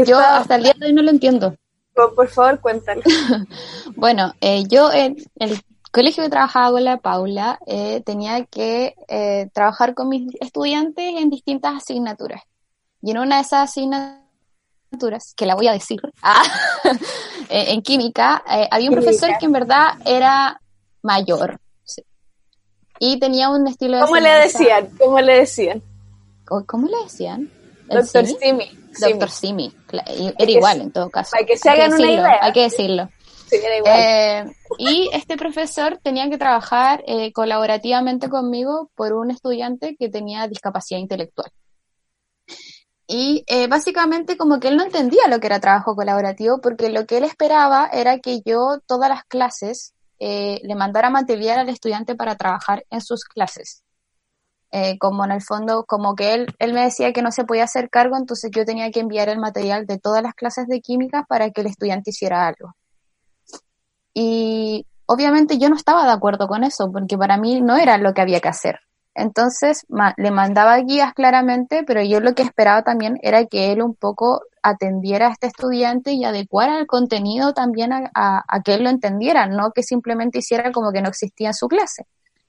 Yo 0.05 0.17
hasta 0.17 0.55
el 0.55 0.63
día 0.63 0.73
de 0.77 0.88
hoy 0.88 0.93
no 0.93 1.01
lo 1.01 1.12
entiendo. 1.12 1.55
Por, 1.93 2.29
favor, 2.29 2.60
cuéntalo. 2.62 3.01
bueno, 3.95 4.34
eh, 4.39 4.63
yo 4.69 4.91
en 4.91 5.17
el 5.36 5.62
colegio 5.91 6.23
que 6.23 6.30
trabajaba 6.30 6.71
con 6.71 6.84
la 6.84 6.97
Paula, 6.97 7.60
eh, 7.65 8.02
tenía 8.06 8.45
que 8.45 8.95
eh, 9.08 9.49
trabajar 9.54 9.93
con 9.93 10.10
mis 10.10 10.34
estudiantes 10.39 11.15
en 11.17 11.30
distintas 11.30 11.75
asignaturas. 11.75 12.41
Y 13.02 13.12
en 13.12 13.19
una 13.19 13.38
de 13.38 13.41
esas 13.41 13.69
asignaturas, 13.69 15.34
que 15.36 15.45
la 15.45 15.56
voy 15.56 15.67
a 15.67 15.73
decir, 15.73 15.99
ah, 16.21 16.43
eh, 17.49 17.65
en 17.69 17.82
química, 17.82 18.43
había 18.71 18.89
un 18.89 18.95
profesor 18.95 19.32
que 19.39 19.45
en 19.45 19.52
verdad 19.52 19.93
era 20.06 20.62
mayor. 21.02 21.60
Y 23.02 23.17
tenía 23.17 23.49
un 23.49 23.65
estilo 23.65 23.97
de... 23.97 24.04
¿Cómo 24.04 24.17
le 24.17 24.30
decían? 24.30 24.89
¿Cómo 24.97 25.21
le 25.21 25.39
decían? 25.39 25.82
¿Cómo 26.45 26.88
le 26.88 26.97
decían? 27.04 27.49
Doctor 27.88 28.25
Simi. 28.25 28.71
Doctor 28.99 29.30
Simi. 29.30 29.73
Era 30.38 30.52
igual 30.52 30.82
en 30.82 30.91
todo 30.91 31.10
caso. 31.10 31.32
Para 31.32 31.45
que 31.45 31.58
se 31.58 31.69
hagan 31.69 31.93
una 31.93 32.12
idea. 32.12 32.39
Hay 32.41 32.52
que 32.52 32.63
decirlo. 32.63 33.10
Eh, 33.85 34.45
y 34.77 35.09
este 35.13 35.38
profesor 35.38 35.99
tenía 36.01 36.29
que 36.29 36.38
trabajar 36.38 37.03
eh, 37.07 37.31
colaborativamente 37.33 38.29
conmigo 38.29 38.91
por 38.95 39.13
un 39.13 39.31
estudiante 39.31 39.95
que 39.97 40.09
tenía 40.09 40.47
discapacidad 40.47 40.99
intelectual. 40.99 41.51
Y 43.07 43.43
eh, 43.47 43.67
básicamente 43.67 44.38
como 44.38 44.59
que 44.59 44.67
él 44.67 44.77
no 44.77 44.83
entendía 44.83 45.27
lo 45.27 45.39
que 45.39 45.47
era 45.47 45.59
trabajo 45.59 45.95
colaborativo 45.95 46.62
porque 46.62 46.89
lo 46.89 47.07
que 47.07 47.17
él 47.17 47.23
esperaba 47.23 47.89
era 47.91 48.19
que 48.19 48.41
yo 48.45 48.79
todas 48.85 49.09
las 49.09 49.23
clases 49.23 49.93
le 50.19 50.75
mandara 50.75 51.09
material 51.09 51.59
al 51.59 51.69
estudiante 51.69 52.13
para 52.13 52.35
trabajar 52.35 52.85
en 52.89 52.99
sus 52.99 53.23
clases. 53.23 53.83
Como 54.99 55.23
en 55.23 55.31
el 55.31 55.41
fondo, 55.41 55.85
como 55.85 56.13
que 56.13 56.33
él, 56.33 56.47
él 56.59 56.73
me 56.73 56.83
decía 56.83 57.13
que 57.13 57.21
no 57.21 57.31
se 57.31 57.45
podía 57.45 57.63
hacer 57.63 57.89
cargo, 57.89 58.17
entonces 58.17 58.51
yo 58.53 58.65
tenía 58.65 58.91
que 58.91 58.99
enviar 58.99 59.29
el 59.29 59.39
material 59.39 59.85
de 59.85 59.97
todas 59.97 60.21
las 60.21 60.33
clases 60.33 60.67
de 60.67 60.81
química 60.81 61.23
para 61.23 61.51
que 61.51 61.62
el 61.62 61.67
estudiante 61.67 62.09
hiciera 62.09 62.45
algo. 62.45 62.75
Y 64.13 64.85
obviamente 65.05 65.57
yo 65.57 65.69
no 65.69 65.75
estaba 65.75 66.05
de 66.05 66.11
acuerdo 66.11 66.47
con 66.47 66.63
eso, 66.63 66.91
porque 66.91 67.17
para 67.17 67.37
mí 67.37 67.61
no 67.61 67.77
era 67.77 67.97
lo 67.97 68.13
que 68.13 68.21
había 68.21 68.39
que 68.39 68.49
hacer. 68.49 68.79
Entonces 69.15 69.85
le 70.17 70.31
mandaba 70.31 70.77
guías 70.77 71.13
claramente, 71.13 71.83
pero 71.85 72.01
yo 72.01 72.19
lo 72.19 72.35
que 72.35 72.43
esperaba 72.43 72.83
también 72.83 73.19
era 73.21 73.45
que 73.45 73.71
él 73.71 73.81
un 73.81 73.95
poco 73.95 74.41
atendiera 74.63 75.27
a 75.27 75.31
este 75.31 75.47
estudiante 75.47 76.13
y 76.13 76.23
adecuara 76.23 76.79
el 76.79 76.87
contenido 76.87 77.53
también 77.53 77.91
a, 77.91 78.61
que 78.63 78.75
él 78.75 78.83
lo 78.83 78.89
entendiera, 78.89 79.45
no 79.47 79.71
que 79.71 79.83
simplemente 79.83 80.39
hiciera 80.39 80.71
como 80.71 80.91
que 80.91 81.01
no 81.01 81.09
existía 81.09 81.49
en 81.49 81.53
su 81.53 81.67
clase. 81.67 82.05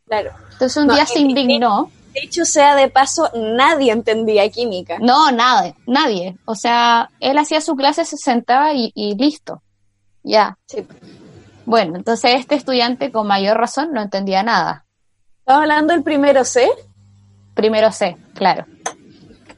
Claro. 0.07 0.31
Entonces 0.53 0.77
un 0.77 0.89
día 0.89 1.07
se 1.07 1.21
indignó. 1.21 1.91
De 2.15 2.21
hecho, 2.21 2.45
sea 2.45 2.75
de 2.75 2.89
paso, 2.89 3.31
nadie 3.35 3.93
entendía 3.93 4.49
química. 4.51 4.99
No, 5.01 5.31
nada, 5.31 5.73
nadie. 5.87 6.37
O 6.45 6.57
sea, 6.57 7.11
él 7.21 7.39
hacía 7.39 7.61
su 7.61 7.77
clase, 7.77 8.05
se 8.05 8.17
sentaba 8.17 8.73
y, 8.75 9.15
listo. 9.17 9.63
Ya. 10.25 10.59
Sí. 10.67 10.85
Bueno, 11.71 11.95
entonces 11.95 12.33
este 12.35 12.57
estudiante 12.57 13.13
con 13.13 13.29
mayor 13.29 13.57
razón 13.57 13.93
no 13.93 14.03
entendía 14.03 14.43
nada. 14.43 14.87
¿Estamos 15.39 15.63
hablando 15.63 15.93
del 15.93 16.03
primero 16.03 16.45
C? 16.45 16.69
Primero 17.55 17.93
C, 17.93 18.17
claro. 18.35 18.67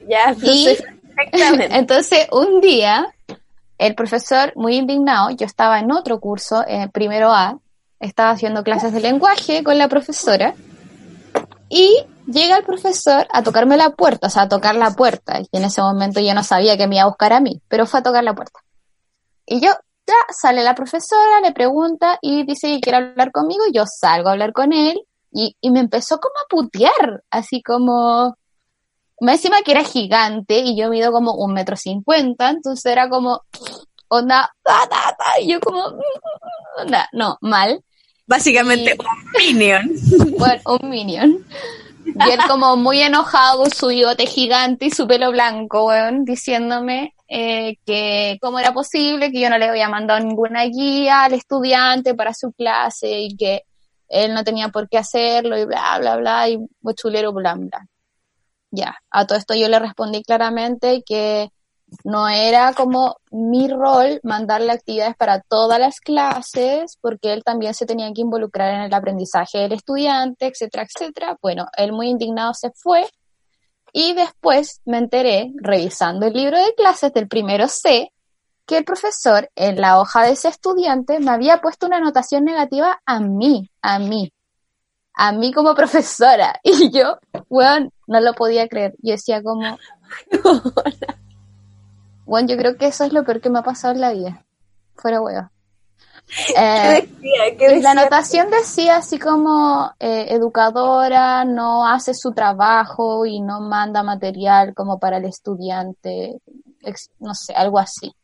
Ya, 0.07 0.37
y, 0.43 0.77
entonces 1.33 2.29
un 2.31 2.61
día 2.61 3.07
el 3.79 3.95
profesor, 3.95 4.53
muy 4.57 4.77
indignado, 4.77 5.31
yo 5.31 5.47
estaba 5.47 5.81
en 5.81 5.91
otro 5.91 6.21
curso, 6.21 6.63
en 6.67 6.91
primero 6.91 7.33
A, 7.33 7.59
estaba 7.99 8.33
haciendo 8.33 8.63
clases 8.63 8.93
de 8.93 9.01
lenguaje 9.01 9.65
con 9.65 9.79
la 9.79 9.89
profesora, 9.89 10.55
y 11.71 11.97
llega 12.27 12.59
el 12.59 12.65
profesor 12.65 13.27
a 13.33 13.43
tocarme 13.43 13.79
la 13.79 13.89
puerta, 13.89 14.27
o 14.27 14.31
sea, 14.31 14.43
a 14.43 14.49
tocar 14.51 14.75
la 14.75 14.91
puerta, 14.91 15.41
y 15.41 15.49
en 15.51 15.65
ese 15.65 15.81
momento 15.81 16.21
yo 16.21 16.35
no 16.35 16.45
sabía 16.45 16.77
que 16.77 16.87
me 16.87 16.97
iba 16.97 17.05
a 17.05 17.09
buscar 17.09 17.33
a 17.33 17.41
mí, 17.41 17.63
pero 17.69 17.87
fue 17.87 18.01
a 18.01 18.03
tocar 18.03 18.23
la 18.23 18.35
puerta. 18.35 18.61
Y 19.47 19.61
yo 19.61 19.71
ya 20.07 20.15
sale 20.31 20.63
la 20.63 20.75
profesora, 20.75 21.41
le 21.43 21.53
pregunta 21.53 22.19
y 22.21 22.45
dice 22.45 22.69
que 22.69 22.81
quiere 22.81 22.99
hablar 22.99 23.33
conmigo. 23.33 23.65
Yo 23.73 23.85
salgo 23.87 24.29
a 24.29 24.33
hablar 24.33 24.53
con 24.53 24.73
él 24.73 25.01
y, 25.33 25.57
y 25.61 25.71
me 25.71 25.81
empezó 25.81 26.19
como 26.19 26.35
a 26.45 26.49
putear, 26.49 27.23
así 27.31 27.63
como, 27.63 28.37
me 29.21 29.33
encima 29.33 29.63
que 29.63 29.73
era 29.73 29.85
gigante 29.85 30.59
y 30.59 30.77
yo 30.77 30.91
mido 30.91 31.13
como 31.13 31.35
un 31.35 31.55
metro 31.55 31.77
cincuenta, 31.77 32.51
entonces 32.51 32.85
era 32.87 33.09
como, 33.09 33.43
onda, 34.09 34.53
y 35.41 35.53
yo 35.53 35.61
como, 35.61 35.85
onda, 36.77 37.09
no, 37.13 37.39
mal. 37.41 37.83
Básicamente 38.27 38.97
un 38.99 39.33
minion. 39.41 39.91
Bueno, 40.39 40.61
un 40.67 40.91
minion. 40.91 41.47
Y 42.05 42.31
él 42.31 42.41
como 42.49 42.77
muy 42.77 43.01
enojado 43.01 43.67
su 43.71 43.89
bigote 43.89 44.27
gigante 44.27 44.87
y 44.87 44.91
su 44.91 45.07
pelo 45.07 45.31
blanco, 45.31 45.87
weón, 45.87 46.25
diciéndome 46.25 47.15
eh, 47.35 47.79
que 47.87 48.37
cómo 48.43 48.59
era 48.59 48.75
posible 48.75 49.33
que 49.33 49.41
yo 49.41 49.49
no 49.49 49.57
le 49.57 49.65
había 49.65 49.89
mandado 49.89 50.21
ninguna 50.21 50.65
guía 50.65 51.25
al 51.25 51.33
estudiante 51.33 52.15
para 52.15 52.35
su 52.35 52.53
clase 52.53 53.21
y 53.21 53.37
que 53.39 53.63
él 54.09 54.35
no 54.35 54.45
tenía 54.45 54.69
por 54.69 54.87
qué 54.91 54.99
hacerlo 54.99 55.57
y 55.57 55.65
bla, 55.65 55.97
bla, 55.99 56.17
bla, 56.19 56.51
y 56.51 56.59
chulero, 56.95 57.33
bla, 57.33 57.55
bla. 57.55 57.87
Ya, 58.71 58.99
a 59.11 59.27
todo 59.27 59.39
esto 59.39 59.55
yo 59.55 59.67
le 59.69 59.79
respondí 59.79 60.23
claramente 60.23 61.03
que 61.07 61.49
no 62.05 62.29
era 62.29 62.75
como 62.75 63.17
mi 63.31 63.67
rol 63.67 64.21
mandarle 64.23 64.73
actividades 64.73 65.17
para 65.17 65.41
todas 65.41 65.79
las 65.79 66.01
clases, 66.01 66.99
porque 67.01 67.33
él 67.33 67.45
también 67.45 67.73
se 67.73 67.87
tenía 67.87 68.13
que 68.13 68.21
involucrar 68.21 68.75
en 68.75 68.83
el 68.83 68.93
aprendizaje 68.93 69.57
del 69.57 69.73
estudiante, 69.73 70.49
etcétera, 70.49 70.85
etcétera. 70.85 71.39
Bueno, 71.41 71.67
él 71.79 71.93
muy 71.93 72.09
indignado 72.09 72.53
se 72.53 72.71
fue 72.75 73.07
y 73.93 74.15
después 74.15 74.81
me 74.87 74.99
enteré, 74.99 75.53
revisando 75.57 76.27
el 76.27 76.33
libro 76.33 76.59
de 76.59 76.75
clases 76.75 77.13
del 77.13 77.29
primero 77.29 77.69
C, 77.69 78.11
que 78.67 78.79
el 78.79 78.85
profesor 78.85 79.51
en 79.55 79.81
la 79.81 80.01
hoja 80.01 80.23
de 80.23 80.33
ese 80.33 80.49
estudiante 80.49 81.21
me 81.21 81.31
había 81.31 81.61
puesto 81.61 81.87
una 81.87 81.99
anotación 81.99 82.45
negativa 82.45 83.01
a 83.05 83.21
mí, 83.21 83.71
a 83.83 83.99
mí, 83.99 84.33
a 85.15 85.33
mí 85.33 85.53
como 85.53 85.75
profesora. 85.77 86.59
Y 86.63 86.91
yo, 86.91 87.19
bueno, 87.49 87.91
no 88.07 88.21
lo 88.21 88.33
podía 88.35 88.67
creer. 88.69 88.95
Yo 89.03 89.13
decía 89.13 89.43
como, 89.43 89.79
bueno, 92.25 92.49
yo 92.49 92.57
creo 92.57 92.77
que 92.77 92.87
eso 92.87 93.05
es 93.05 93.13
lo 93.13 93.25
peor 93.25 93.41
que 93.41 93.51
me 93.51 93.59
ha 93.59 93.63
pasado 93.63 93.95
en 93.95 94.01
la 94.01 94.13
vida. 94.13 94.45
Fuera 94.97 95.21
huevo. 95.21 95.51
Eh, 96.57 97.09
La 97.83 97.91
anotación 97.91 98.51
decía 98.51 98.97
así 98.97 99.19
como 99.19 99.93
eh, 100.01 100.27
educadora 100.31 101.45
no 101.45 101.87
hace 101.87 102.15
su 102.15 102.33
trabajo 102.33 103.27
y 103.27 103.41
no 103.41 103.61
manda 103.61 104.03
material 104.03 104.75
como 104.75 104.99
para 104.99 105.19
el 105.19 105.27
estudiante, 105.27 106.41
no 107.19 107.35
sé, 107.35 107.53
algo 107.55 107.79
así. 107.79 108.15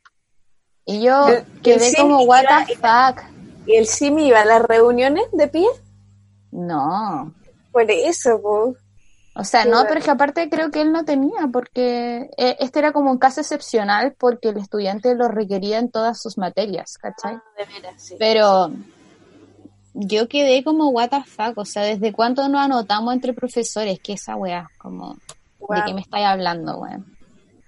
Y 0.87 1.03
yo 1.03 1.27
quedé 1.63 1.95
como, 1.95 2.23
what 2.23 2.45
the 2.67 2.75
fuck. 2.77 3.23
¿Y 3.67 3.77
el 3.77 3.87
Simi 3.87 4.29
iba 4.29 4.41
a 4.41 4.47
las 4.47 4.63
reuniones 4.63 5.27
de 5.33 5.49
pie? 5.49 5.67
No. 6.51 7.35
Por 7.71 7.91
eso, 7.91 8.41
pues. 8.41 8.77
O 9.39 9.45
sea, 9.45 9.65
no, 9.65 9.85
pero 9.87 10.01
es 10.01 10.05
que 10.05 10.11
aparte 10.11 10.51
creo 10.51 10.73
que 10.73 10.81
él 10.81 10.91
no 10.91 11.05
tenía, 11.05 11.47
porque 11.53 12.29
eh, 12.37 12.57
este 12.59 12.81
era 12.81 12.91
como 12.91 13.13
un 13.13 13.19
caso 13.19 13.41
excepcional 13.41 14.17
porque 14.19 14.49
el 14.49 14.57
estudiante 14.57 15.15
lo 15.15 15.29
requería 15.29 15.79
en 15.79 15.93
todas 15.93 16.21
sus 16.21 16.39
materias, 16.39 16.99
¿cachai? 16.99 17.37
Ah, 17.37 17.43
de 17.57 17.65
veras, 17.73 18.03
sí. 18.03 18.17
Pero 18.19 18.73
yo 19.95 20.29
quedé 20.29 20.65
como, 20.65 20.89
what 20.89 21.11
the 21.11 21.23
fuck, 21.23 21.57
o 21.57 21.65
sea, 21.65 21.85
¿desde 21.85 22.13
cuánto 22.13 22.49
nos 22.49 22.63
anotamos 22.63 23.15
entre 23.15 23.33
profesores? 23.33 24.01
¿Qué 24.03 24.15
esa 24.15 24.35
weá? 24.35 24.69
Como, 24.77 25.15
¿de 25.15 25.83
qué 25.87 25.95
me 25.95 26.01
estáis 26.01 26.27
hablando, 26.27 26.79
weón? 26.79 27.07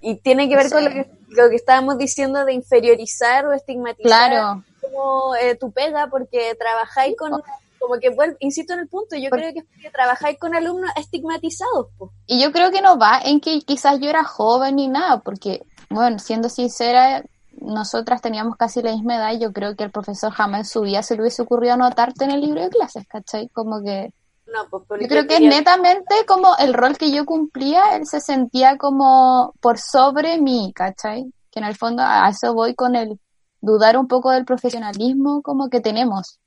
Y 0.01 0.17
tiene 0.17 0.49
que 0.49 0.57
ver 0.57 0.73
con 0.73 0.85
lo 0.85 0.91
que, 0.91 1.09
lo 1.29 1.51
que 1.51 1.57
estábamos 1.57 1.99
diciendo 1.99 2.45
de 2.45 2.53
inferiorizar 2.53 3.47
o 3.47 3.53
estigmatizar 3.53 4.31
claro. 4.31 4.65
como 4.81 5.37
eh, 5.37 5.55
tu 5.55 5.71
pega, 5.71 6.09
porque 6.09 6.57
trabajáis 6.59 7.17
con 7.17 7.41
como 7.81 7.99
que 7.99 8.15
insisto 8.41 8.75
en 8.75 8.81
el 8.81 8.89
punto, 8.89 9.17
yo 9.17 9.31
creo 9.31 9.53
que 9.53 9.61
es 9.61 9.65
porque 9.65 9.91
trabajáis 9.91 10.39
con 10.39 10.55
alumnos 10.55 10.91
estigmatizados. 10.97 11.89
Y 12.27 12.41
yo 12.41 12.53
creo 12.53 12.71
que 12.71 12.83
no 12.83 12.99
va 12.99 13.21
en 13.25 13.41
que 13.41 13.61
quizás 13.63 13.99
yo 13.99 14.11
era 14.11 14.23
joven 14.23 14.77
ni 14.77 14.89
nada, 14.89 15.21
porque, 15.21 15.63
bueno, 15.89 16.19
siendo 16.19 16.51
sincera, 16.51 17.25
nosotras 17.61 18.21
teníamos 18.21 18.57
casi 18.57 18.83
la 18.83 18.93
misma 18.93 19.17
edad 19.17 19.33
y 19.33 19.41
yo 19.41 19.53
creo 19.53 19.75
que 19.77 19.85
el 19.85 19.91
profesor 19.91 20.31
jamás 20.31 20.61
en 20.61 20.65
su 20.67 20.81
vida 20.83 21.03
se 21.03 21.15
le 21.15 21.23
hubiese 21.23 21.43
ocurrido 21.43 21.75
anotarte 21.75 22.25
en 22.25 22.33
el 22.33 22.41
libro 22.43 22.61
de 22.61 22.69
clases, 22.69 23.07
¿cachai? 23.09 23.49
Como 23.49 23.83
que... 23.83 24.13
No, 24.47 24.69
pues 24.69 25.01
yo 25.01 25.09
creo 25.09 25.27
que 25.27 25.41
netamente 25.41 26.15
como 26.27 26.57
el 26.59 26.75
rol 26.75 26.99
que 26.99 27.13
yo 27.13 27.25
cumplía, 27.25 27.97
él 27.97 28.05
se 28.05 28.21
sentía 28.21 28.77
como 28.77 29.55
por 29.61 29.79
sobre 29.79 30.39
mí, 30.41 30.73
¿cachai? 30.75 31.33
Que 31.53 31.61
en 31.61 31.67
el 31.67 31.77
fondo 31.77 32.03
a 32.05 32.29
eso 32.29 32.53
voy 32.53 32.75
con 32.75 32.97
el 32.97 33.19
dudar 33.61 33.97
un 33.97 34.09
poco 34.09 34.31
del 34.33 34.45
profesionalismo 34.45 35.41
como 35.43 35.69
que 35.69 35.81
tenemos. 35.81 36.40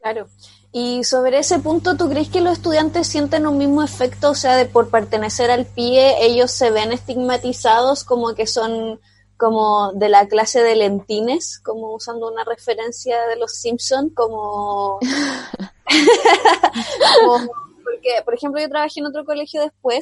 Claro. 0.00 0.28
Y 0.72 1.04
sobre 1.04 1.38
ese 1.38 1.58
punto, 1.58 1.96
¿tú 1.96 2.08
crees 2.08 2.28
que 2.28 2.40
los 2.40 2.54
estudiantes 2.54 3.06
sienten 3.06 3.46
un 3.46 3.58
mismo 3.58 3.82
efecto? 3.82 4.30
O 4.30 4.34
sea, 4.34 4.56
de 4.56 4.66
por 4.66 4.88
pertenecer 4.88 5.50
al 5.50 5.66
PIE, 5.66 6.24
ellos 6.24 6.52
se 6.52 6.70
ven 6.70 6.92
estigmatizados 6.92 8.04
como 8.04 8.34
que 8.34 8.46
son 8.46 9.00
como 9.36 9.92
de 9.94 10.10
la 10.10 10.28
clase 10.28 10.62
de 10.62 10.76
lentines, 10.76 11.58
como 11.60 11.94
usando 11.94 12.30
una 12.30 12.44
referencia 12.44 13.26
de 13.26 13.36
los 13.36 13.54
Simpson, 13.54 14.10
como... 14.10 14.98
porque, 17.84 18.22
por 18.24 18.34
ejemplo, 18.34 18.60
yo 18.60 18.68
trabajé 18.68 19.00
en 19.00 19.06
otro 19.06 19.24
colegio 19.24 19.62
después, 19.62 20.00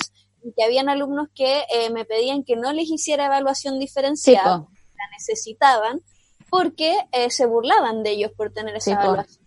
que 0.56 0.64
habían 0.64 0.88
alumnos 0.88 1.28
que 1.34 1.64
eh, 1.72 1.90
me 1.90 2.04
pedían 2.04 2.42
que 2.42 2.56
no 2.56 2.72
les 2.72 2.90
hiciera 2.90 3.26
evaluación 3.26 3.78
diferenciada, 3.78 4.58
la 4.58 5.16
necesitaban, 5.16 6.02
porque 6.50 6.96
eh, 7.12 7.30
se 7.30 7.46
burlaban 7.46 8.02
de 8.02 8.10
ellos 8.10 8.32
por 8.36 8.52
tener 8.52 8.74
esa 8.74 8.92
evaluación 8.92 9.37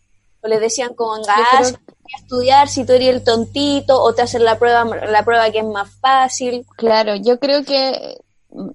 o 0.42 0.48
les 0.48 0.60
decían 0.60 0.94
como, 0.94 1.22
gas, 1.24 1.76
estudiar 2.18 2.68
si 2.68 2.86
tú 2.86 2.94
eres 2.94 3.10
el 3.10 3.24
tontito, 3.24 4.02
o 4.02 4.14
te 4.14 4.24
hacen 4.24 4.44
la 4.44 4.58
prueba, 4.58 4.84
la 4.86 5.24
prueba 5.24 5.50
que 5.52 5.60
es 5.60 5.66
más 5.66 5.90
fácil. 6.00 6.66
Claro, 6.76 7.16
yo 7.16 7.40
creo 7.40 7.64
que, 7.64 8.18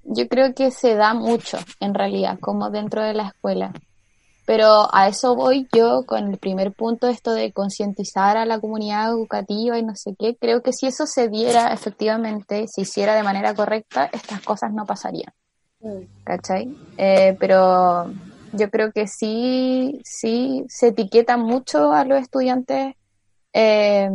yo 0.04 0.28
creo 0.28 0.54
que 0.54 0.70
se 0.70 0.94
da 0.94 1.14
mucho, 1.14 1.58
en 1.80 1.94
realidad, 1.94 2.38
como 2.40 2.70
dentro 2.70 3.02
de 3.02 3.14
la 3.14 3.28
escuela. 3.28 3.72
Pero 4.46 4.88
a 4.94 5.08
eso 5.08 5.34
voy 5.34 5.66
yo 5.74 6.04
con 6.06 6.28
el 6.28 6.38
primer 6.38 6.72
punto, 6.72 7.08
esto 7.08 7.34
de 7.34 7.52
concientizar 7.52 8.36
a 8.36 8.46
la 8.46 8.60
comunidad 8.60 9.10
educativa 9.10 9.76
y 9.76 9.82
no 9.82 9.96
sé 9.96 10.14
qué. 10.16 10.36
Creo 10.36 10.62
que 10.62 10.72
si 10.72 10.86
eso 10.86 11.04
se 11.04 11.28
diera 11.28 11.72
efectivamente, 11.72 12.66
se 12.68 12.82
hiciera 12.82 13.16
de 13.16 13.24
manera 13.24 13.54
correcta, 13.54 14.08
estas 14.12 14.40
cosas 14.42 14.72
no 14.72 14.86
pasarían. 14.86 15.32
Mm. 15.80 15.98
¿Cachai? 16.22 16.76
Eh, 16.96 17.36
pero 17.40 18.08
yo 18.56 18.70
creo 18.70 18.92
que 18.92 19.06
sí, 19.06 20.00
sí 20.04 20.64
se 20.68 20.88
etiqueta 20.88 21.36
mucho 21.36 21.92
a 21.92 22.04
los 22.04 22.20
estudiantes 22.20 22.94
eh, 23.52 24.10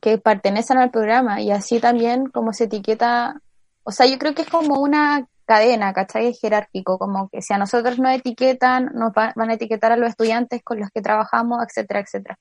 que 0.00 0.18
pertenecen 0.18 0.78
al 0.78 0.90
programa 0.90 1.40
y 1.40 1.50
así 1.50 1.80
también 1.80 2.26
como 2.26 2.52
se 2.52 2.64
etiqueta, 2.64 3.40
o 3.82 3.92
sea, 3.92 4.06
yo 4.06 4.18
creo 4.18 4.34
que 4.34 4.42
es 4.42 4.48
como 4.48 4.80
una 4.80 5.26
cadena, 5.44 5.92
¿cachai? 5.92 6.28
Es 6.28 6.40
jerárquico, 6.40 6.98
como 6.98 7.28
que 7.28 7.42
si 7.42 7.52
a 7.52 7.58
nosotros 7.58 7.98
nos 7.98 8.14
etiquetan, 8.14 8.92
nos 8.94 9.12
van 9.12 9.50
a 9.50 9.54
etiquetar 9.54 9.90
a 9.92 9.96
los 9.96 10.10
estudiantes 10.10 10.62
con 10.62 10.78
los 10.78 10.90
que 10.90 11.02
trabajamos, 11.02 11.58
etcétera, 11.66 12.00
etcétera. 12.00 12.38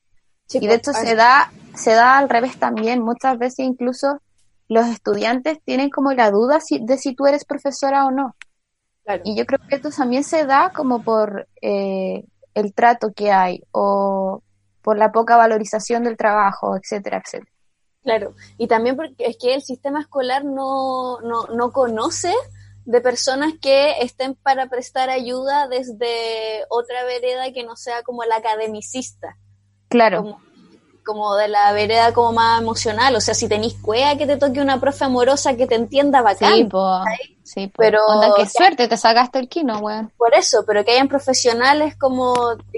y 0.54 0.60
de 0.60 0.68
pues, 0.68 0.78
hecho 0.78 0.94
se 0.94 1.16
da, 1.16 1.52
se 1.76 1.94
da 1.94 2.20
al 2.20 2.30
revés 2.30 2.58
también, 2.58 3.02
muchas 3.02 3.38
veces 3.40 3.66
incluso 3.66 4.22
los 4.68 4.88
estudiantes 4.88 5.58
tienen 5.66 5.90
como 5.90 6.14
la 6.14 6.30
duda 6.30 6.60
de 6.70 6.98
si 6.98 7.16
tú 7.16 7.26
eres 7.26 7.46
profesora 7.46 8.06
o 8.06 8.12
no. 8.12 8.36
Y 9.24 9.36
yo 9.36 9.46
creo 9.46 9.60
que 9.68 9.76
esto 9.76 9.90
también 9.90 10.24
se 10.24 10.46
da 10.46 10.72
como 10.74 11.04
por 11.04 11.48
eh, 11.62 12.24
el 12.54 12.74
trato 12.74 13.12
que 13.14 13.32
hay 13.32 13.64
o 13.72 14.42
por 14.82 14.98
la 14.98 15.12
poca 15.12 15.38
valorización 15.38 16.04
del 16.04 16.18
trabajo, 16.18 16.76
etcétera, 16.76 17.22
etcétera. 17.24 17.52
Claro, 18.04 18.34
y 18.58 18.68
también 18.68 18.96
porque 18.96 19.26
es 19.26 19.38
que 19.38 19.54
el 19.54 19.62
sistema 19.62 20.02
escolar 20.02 20.46
no, 20.46 21.20
no, 21.22 21.48
no 21.48 21.72
conoce 21.72 22.34
de 22.86 23.02
personas 23.02 23.54
que 23.62 24.02
estén 24.02 24.36
para 24.36 24.68
prestar 24.68 25.10
ayuda 25.10 25.68
desde 25.68 26.64
otra 26.70 27.04
vereda 27.04 27.52
que 27.52 27.64
no 27.64 27.76
sea 27.76 28.04
como 28.04 28.24
la 28.24 28.38
academicista. 28.38 29.38
Claro 29.90 30.40
como 31.10 31.36
de 31.36 31.48
la 31.48 31.72
vereda 31.72 32.14
como 32.14 32.34
más 32.34 32.62
emocional, 32.62 33.16
o 33.16 33.20
sea, 33.20 33.34
si 33.34 33.48
tenéis 33.48 33.74
cuea 33.82 34.16
que 34.16 34.28
te 34.28 34.38
toque 34.38 34.62
una 34.62 34.80
profe 34.80 35.06
amorosa 35.06 35.56
que 35.56 35.66
te 35.66 35.74
entienda 35.74 36.22
bacán. 36.22 36.54
Sí, 36.54 36.70
sí 37.54 37.72
pero 37.76 38.00
qué 38.36 38.46
suerte, 38.48 38.88
te 38.88 38.98
sacaste 38.98 39.40
el 39.40 39.50
kino, 39.50 39.80
weón. 39.80 40.12
Por 40.18 40.36
eso, 40.36 40.64
pero 40.68 40.86
que 40.86 40.92
hayan 40.92 41.08
profesionales 41.08 41.96
como 41.96 42.36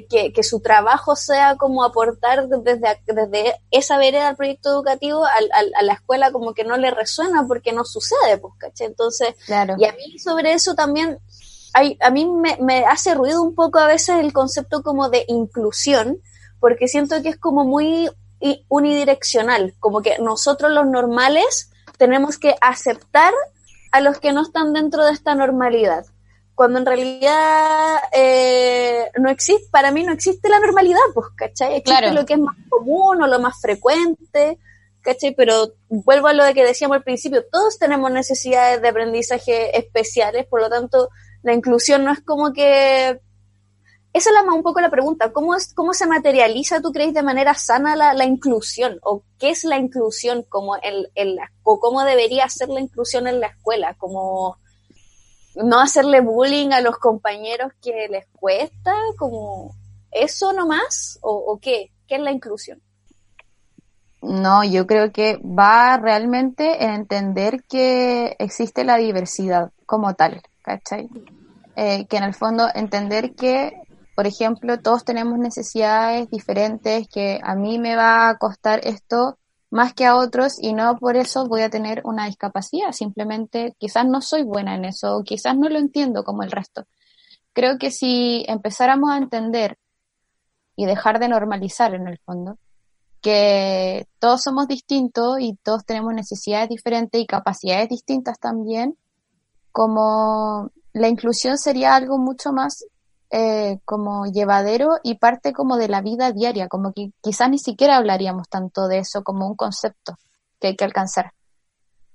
que, 0.10 0.32
que 0.32 0.44
su 0.44 0.62
trabajo 0.62 1.16
sea 1.16 1.58
como 1.58 1.84
aportar 1.84 2.48
desde, 2.48 3.00
desde 3.06 3.56
esa 3.70 3.98
vereda 3.98 4.30
al 4.30 4.36
proyecto 4.36 4.70
educativo 4.70 5.26
a 5.26 5.84
la 5.84 5.94
escuela 5.94 6.32
como 6.32 6.54
que 6.54 6.64
no 6.64 6.78
le 6.78 6.92
resuena 6.92 7.46
porque 7.48 7.74
no 7.74 7.84
sucede, 7.84 8.38
pues, 8.38 8.54
¿caché? 8.58 8.86
Entonces, 8.86 9.36
claro. 9.46 9.76
y 9.78 9.86
a 9.86 9.92
mí 9.94 10.18
sobre 10.20 10.54
eso 10.54 10.74
también 10.74 11.20
hay, 11.74 11.98
a 12.02 12.10
mí 12.10 12.26
me, 12.26 12.58
me 12.62 12.86
hace 12.86 13.14
ruido 13.14 13.42
un 13.42 13.56
poco 13.56 13.80
a 13.80 13.88
veces 13.88 14.20
el 14.20 14.34
concepto 14.34 14.84
como 14.84 15.10
de 15.10 15.26
inclusión, 15.28 16.18
porque 16.60 16.88
siento 16.88 17.22
que 17.22 17.30
es 17.30 17.38
como 17.38 17.66
muy 17.66 18.10
unidireccional, 18.70 19.74
como 19.80 20.02
que 20.02 20.18
nosotros 20.20 20.72
los 20.72 20.88
normales 20.88 21.72
tenemos 21.98 22.38
que 22.38 22.56
aceptar 22.62 23.34
a 23.92 24.02
los 24.02 24.20
que 24.20 24.32
no 24.32 24.42
están 24.42 24.74
dentro 24.74 25.06
de 25.06 25.12
esta 25.12 25.36
normalidad. 25.36 26.06
Cuando 26.56 26.80
en 26.80 26.86
realidad 26.86 27.98
eh, 28.12 29.10
no 29.20 29.30
existe, 29.30 29.68
para 29.72 29.92
mí 29.92 30.04
no 30.04 30.14
existe 30.14 30.50
la 30.50 30.60
normalidad, 30.60 31.00
pues, 31.14 31.28
¿cachai? 31.36 31.76
Existe 31.78 32.12
lo 32.12 32.26
que 32.26 32.34
es 32.34 32.40
más 32.40 32.56
común 32.70 33.22
o 33.22 33.28
lo 33.28 33.40
más 33.40 33.60
frecuente, 33.60 34.60
¿cachai? 35.02 35.34
Pero 35.34 35.74
vuelvo 35.90 36.28
a 36.28 36.34
lo 36.34 36.44
de 36.44 36.54
que 36.54 36.64
decíamos 36.64 36.98
al 36.98 37.04
principio, 37.04 37.44
todos 37.52 37.80
tenemos 37.80 38.12
necesidades 38.12 38.82
de 38.82 38.90
aprendizaje 38.90 39.78
especiales, 39.78 40.46
por 40.46 40.62
lo 40.62 40.70
tanto, 40.70 41.10
la 41.42 41.54
inclusión 41.54 42.04
no 42.04 42.12
es 42.12 42.22
como 42.22 42.54
que 42.54 43.20
esa 44.14 44.30
es 44.30 44.36
la, 44.36 44.54
un 44.54 44.64
poco 44.64 44.82
la 44.82 44.90
pregunta. 44.90 45.32
¿Cómo, 45.32 45.56
es, 45.56 45.74
¿Cómo 45.74 45.94
se 45.94 46.06
materializa, 46.06 46.82
tú 46.82 46.92
crees, 46.92 47.14
de 47.14 47.24
manera 47.24 47.54
sana 47.54 47.96
la, 47.96 48.14
la 48.14 48.26
inclusión? 48.26 49.00
¿O 49.04 49.24
qué 49.40 49.52
es 49.52 49.64
la 49.64 49.78
inclusión 49.78 50.44
como 50.50 50.76
en 50.82 51.36
la, 51.36 51.52
o 51.64 51.80
cómo 51.80 52.04
debería 52.04 52.50
ser 52.50 52.70
la 52.70 52.82
inclusión 52.82 53.28
en 53.28 53.40
la 53.40 53.48
escuela? 53.48 53.96
Como 53.98 54.58
no 55.56 55.80
hacerle 55.80 56.22
bullying 56.22 56.72
a 56.72 56.82
los 56.82 56.98
compañeros 56.98 57.72
que 57.82 58.08
les 58.10 58.28
cuesta, 58.34 58.94
como 59.18 59.76
eso 60.12 60.52
nomás, 60.54 61.18
o, 61.22 61.32
o 61.32 61.60
qué? 61.60 61.92
¿Qué 62.08 62.16
es 62.16 62.22
la 62.22 62.32
inclusión? 62.32 62.82
No, 64.22 64.64
yo 64.64 64.86
creo 64.86 65.12
que 65.12 65.38
va 65.38 65.98
realmente 65.98 66.84
en 66.84 66.92
entender 66.92 67.64
que 67.64 68.36
existe 68.38 68.84
la 68.84 68.98
diversidad 68.98 69.72
como 69.86 70.14
tal, 70.14 70.42
¿cachai? 70.62 71.10
Eh, 71.76 72.06
que 72.08 72.18
en 72.18 72.24
el 72.24 72.36
fondo 72.36 72.68
entender 72.76 73.34
que 73.34 73.82
por 74.22 74.28
ejemplo, 74.28 74.80
todos 74.80 75.04
tenemos 75.04 75.40
necesidades 75.40 76.30
diferentes, 76.30 77.08
que 77.08 77.40
a 77.42 77.56
mí 77.56 77.80
me 77.80 77.96
va 77.96 78.30
a 78.30 78.38
costar 78.38 78.80
esto 78.84 79.40
más 79.72 79.96
que 79.96 80.06
a 80.06 80.16
otros 80.16 80.62
y 80.62 80.74
no 80.74 80.96
por 80.98 81.18
eso 81.18 81.48
voy 81.48 81.64
a 81.64 81.72
tener 81.72 82.04
una 82.06 82.28
discapacidad, 82.28 82.92
simplemente 82.92 83.74
quizás 83.80 84.06
no 84.06 84.22
soy 84.22 84.44
buena 84.44 84.76
en 84.76 84.86
eso, 84.86 85.18
o 85.18 85.24
quizás 85.24 85.58
no 85.58 85.70
lo 85.70 85.80
entiendo 85.80 86.24
como 86.24 86.44
el 86.44 86.52
resto. 86.52 86.86
Creo 87.52 87.80
que 87.80 87.90
si 87.90 88.46
empezáramos 88.48 89.10
a 89.10 89.18
entender 89.18 89.80
y 90.76 90.86
dejar 90.86 91.18
de 91.18 91.28
normalizar 91.28 91.96
en 91.96 92.08
el 92.08 92.20
fondo, 92.20 92.60
que 93.22 94.06
todos 94.20 94.44
somos 94.44 94.68
distintos 94.68 95.38
y 95.40 95.56
todos 95.64 95.84
tenemos 95.84 96.14
necesidades 96.14 96.70
diferentes 96.70 97.20
y 97.20 97.26
capacidades 97.26 97.90
distintas 97.90 98.38
también, 98.38 98.96
como 99.72 100.70
la 100.94 101.08
inclusión 101.08 101.58
sería 101.58 101.96
algo 101.96 102.20
mucho 102.20 102.54
más 102.54 102.86
eh, 103.32 103.80
como 103.86 104.26
llevadero 104.26 104.98
y 105.04 105.16
parte 105.16 105.54
como 105.54 105.78
de 105.78 105.88
la 105.88 106.02
vida 106.02 106.32
diaria, 106.32 106.68
como 106.68 106.92
que 106.92 107.12
quizás 107.22 107.50
ni 107.50 107.58
siquiera 107.58 107.96
hablaríamos 107.96 108.50
tanto 108.50 108.88
de 108.88 109.00
eso 109.00 109.24
como 109.24 109.48
un 109.48 109.56
concepto 109.56 110.18
que 110.60 110.68
hay 110.68 110.76
que 110.76 110.84
alcanzar. 110.84 111.32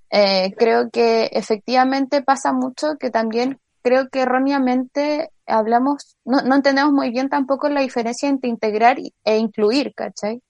Eh, 0.09 0.53
creo 0.57 0.89
que 0.89 1.25
efectivamente 1.33 2.21
pasa 2.21 2.53
mucho 2.53 2.97
que 2.99 3.09
también 3.09 3.59
creo 3.81 4.09
que 4.09 4.21
erróneamente 4.21 5.31
hablamos, 5.45 6.15
no, 6.23 6.41
no 6.41 6.55
entendemos 6.55 6.93
muy 6.93 7.09
bien 7.09 7.29
tampoco 7.29 7.67
la 7.69 7.81
diferencia 7.81 8.29
entre 8.29 8.49
integrar 8.49 8.97
e 9.23 9.37
incluir, 9.37 9.93
¿cachai? 9.95 10.41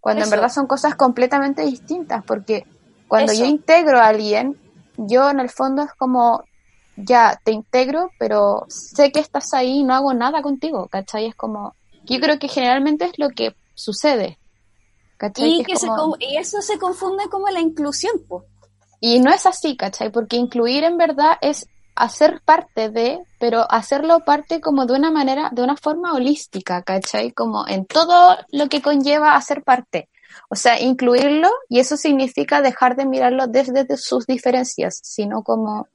Cuando 0.00 0.24
en 0.24 0.30
verdad 0.30 0.48
son 0.48 0.66
cosas 0.66 0.94
completamente 0.94 1.62
distintas, 1.62 2.24
porque 2.24 2.64
cuando 3.08 3.32
yo 3.32 3.44
integro 3.44 3.98
a 3.98 4.08
alguien, 4.08 4.56
yo 4.96 5.30
en 5.30 5.40
el 5.40 5.50
fondo 5.50 5.82
es 5.82 5.92
como 5.94 6.42
ya 7.04 7.40
te 7.44 7.52
integro, 7.52 8.10
pero 8.18 8.66
sé 8.68 9.12
que 9.12 9.20
estás 9.20 9.54
ahí 9.54 9.78
y 9.78 9.84
no 9.84 9.94
hago 9.94 10.14
nada 10.14 10.42
contigo, 10.42 10.88
¿cachai? 10.88 11.26
Es 11.26 11.34
como, 11.34 11.74
yo 12.04 12.20
creo 12.20 12.38
que 12.38 12.48
generalmente 12.48 13.06
es 13.06 13.18
lo 13.18 13.30
que 13.30 13.54
sucede. 13.74 14.38
¿cachai? 15.16 15.60
Y, 15.60 15.64
que 15.64 15.74
y 16.20 16.36
eso 16.36 16.62
se 16.62 16.78
confunde 16.78 17.28
como 17.28 17.48
la 17.48 17.60
inclusión, 17.60 18.14
pues. 18.26 18.44
Y 19.00 19.20
no 19.20 19.32
es 19.32 19.46
así, 19.46 19.76
¿cachai? 19.76 20.10
Porque 20.10 20.36
incluir 20.36 20.84
en 20.84 20.96
verdad 20.96 21.38
es 21.40 21.68
hacer 21.94 22.40
parte 22.44 22.90
de, 22.90 23.20
pero 23.38 23.70
hacerlo 23.70 24.20
parte 24.20 24.60
como 24.60 24.86
de 24.86 24.94
una 24.94 25.10
manera, 25.10 25.50
de 25.52 25.62
una 25.62 25.76
forma 25.76 26.14
holística, 26.14 26.82
¿cachai? 26.82 27.32
Como 27.32 27.66
en 27.66 27.86
todo 27.86 28.36
lo 28.50 28.68
que 28.68 28.82
conlleva 28.82 29.34
hacer 29.34 29.62
parte. 29.62 30.08
O 30.48 30.56
sea, 30.56 30.80
incluirlo 30.80 31.48
y 31.68 31.80
eso 31.80 31.96
significa 31.96 32.62
dejar 32.62 32.96
de 32.96 33.06
mirarlo 33.06 33.46
desde 33.46 33.96
sus 33.96 34.26
diferencias, 34.26 35.00
sino 35.02 35.42
como 35.42 35.88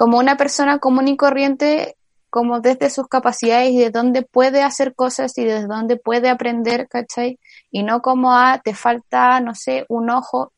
como 0.00 0.16
una 0.16 0.38
persona 0.38 0.78
común 0.78 1.08
y 1.08 1.16
corriente, 1.18 1.94
como 2.30 2.60
desde 2.60 2.88
sus 2.88 3.06
capacidades 3.06 3.68
y 3.68 3.78
de 3.80 3.90
dónde 3.90 4.22
puede 4.22 4.62
hacer 4.62 4.94
cosas 4.94 5.36
y 5.36 5.44
desde 5.44 5.66
dónde 5.66 5.98
puede 5.98 6.30
aprender, 6.30 6.88
¿cachai? 6.88 7.38
Y 7.70 7.82
no 7.82 8.00
como 8.00 8.32
a 8.32 8.54
ah, 8.54 8.60
te 8.64 8.72
falta, 8.74 9.38
no 9.40 9.54
sé, 9.54 9.84
un 9.90 10.08
ojo, 10.08 10.54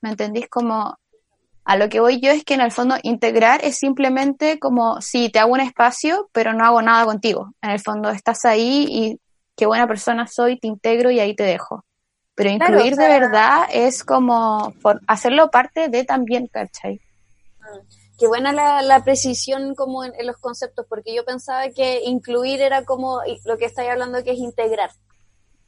¿me 0.00 0.10
entendís? 0.10 0.48
Como 0.48 0.98
a 1.64 1.76
lo 1.76 1.88
que 1.88 2.00
voy 2.00 2.20
yo 2.20 2.32
es 2.32 2.42
que 2.42 2.54
en 2.54 2.62
el 2.62 2.72
fondo 2.72 2.96
integrar 3.04 3.64
es 3.64 3.78
simplemente 3.78 4.58
como 4.58 5.00
si 5.00 5.28
te 5.28 5.38
hago 5.38 5.52
un 5.52 5.60
espacio, 5.60 6.28
pero 6.32 6.52
no 6.52 6.64
hago 6.64 6.82
nada 6.82 7.04
contigo. 7.04 7.52
En 7.62 7.70
el 7.70 7.78
fondo 7.78 8.10
estás 8.10 8.44
ahí 8.44 8.88
y 8.90 9.20
qué 9.54 9.66
buena 9.66 9.86
persona 9.86 10.26
soy, 10.26 10.58
te 10.58 10.66
integro 10.66 11.12
y 11.12 11.20
ahí 11.20 11.36
te 11.36 11.44
dejo. 11.44 11.84
Pero 12.34 12.50
incluir 12.50 12.96
de 12.96 13.06
verdad 13.06 13.68
es 13.72 14.02
como 14.02 14.74
hacerlo 15.06 15.48
parte 15.52 15.88
de 15.88 16.02
también, 16.02 16.48
¿cachai? 16.48 17.00
Qué 18.18 18.28
buena 18.28 18.52
la, 18.52 19.04
precisión 19.04 19.74
como 19.74 20.04
en, 20.04 20.12
los 20.24 20.36
conceptos, 20.38 20.86
porque 20.88 21.14
yo 21.14 21.24
pensaba 21.24 21.68
que 21.70 22.02
incluir 22.04 22.62
era 22.62 22.84
como 22.84 23.20
lo 23.44 23.58
que 23.58 23.64
estáis 23.64 23.90
hablando 23.90 24.22
que 24.22 24.32
es 24.32 24.38
integrar. 24.38 24.90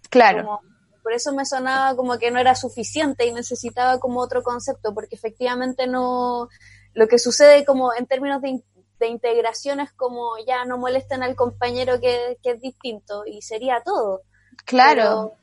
Claro. 0.08 0.60
por 1.02 1.12
eso 1.12 1.32
me 1.32 1.44
sonaba 1.44 1.96
como 1.96 2.18
que 2.18 2.30
no 2.30 2.38
era 2.38 2.54
suficiente 2.54 3.26
y 3.26 3.32
necesitaba 3.32 3.98
como 3.98 4.20
otro 4.20 4.42
concepto, 4.42 4.94
porque 4.94 5.16
efectivamente 5.16 5.88
no, 5.88 6.48
lo 6.94 7.08
que 7.08 7.18
sucede 7.18 7.64
como 7.64 7.92
en 7.92 8.06
términos 8.06 8.40
de, 8.42 8.62
integración 9.08 9.80
es 9.80 9.92
como 9.92 10.38
ya 10.46 10.64
no 10.64 10.78
molesten 10.78 11.22
al 11.22 11.36
compañero 11.36 12.00
que, 12.00 12.38
es 12.42 12.60
distinto 12.60 13.24
y 13.26 13.42
sería 13.42 13.82
todo. 13.84 14.22
Claro 14.64 14.92
pero 14.94 15.36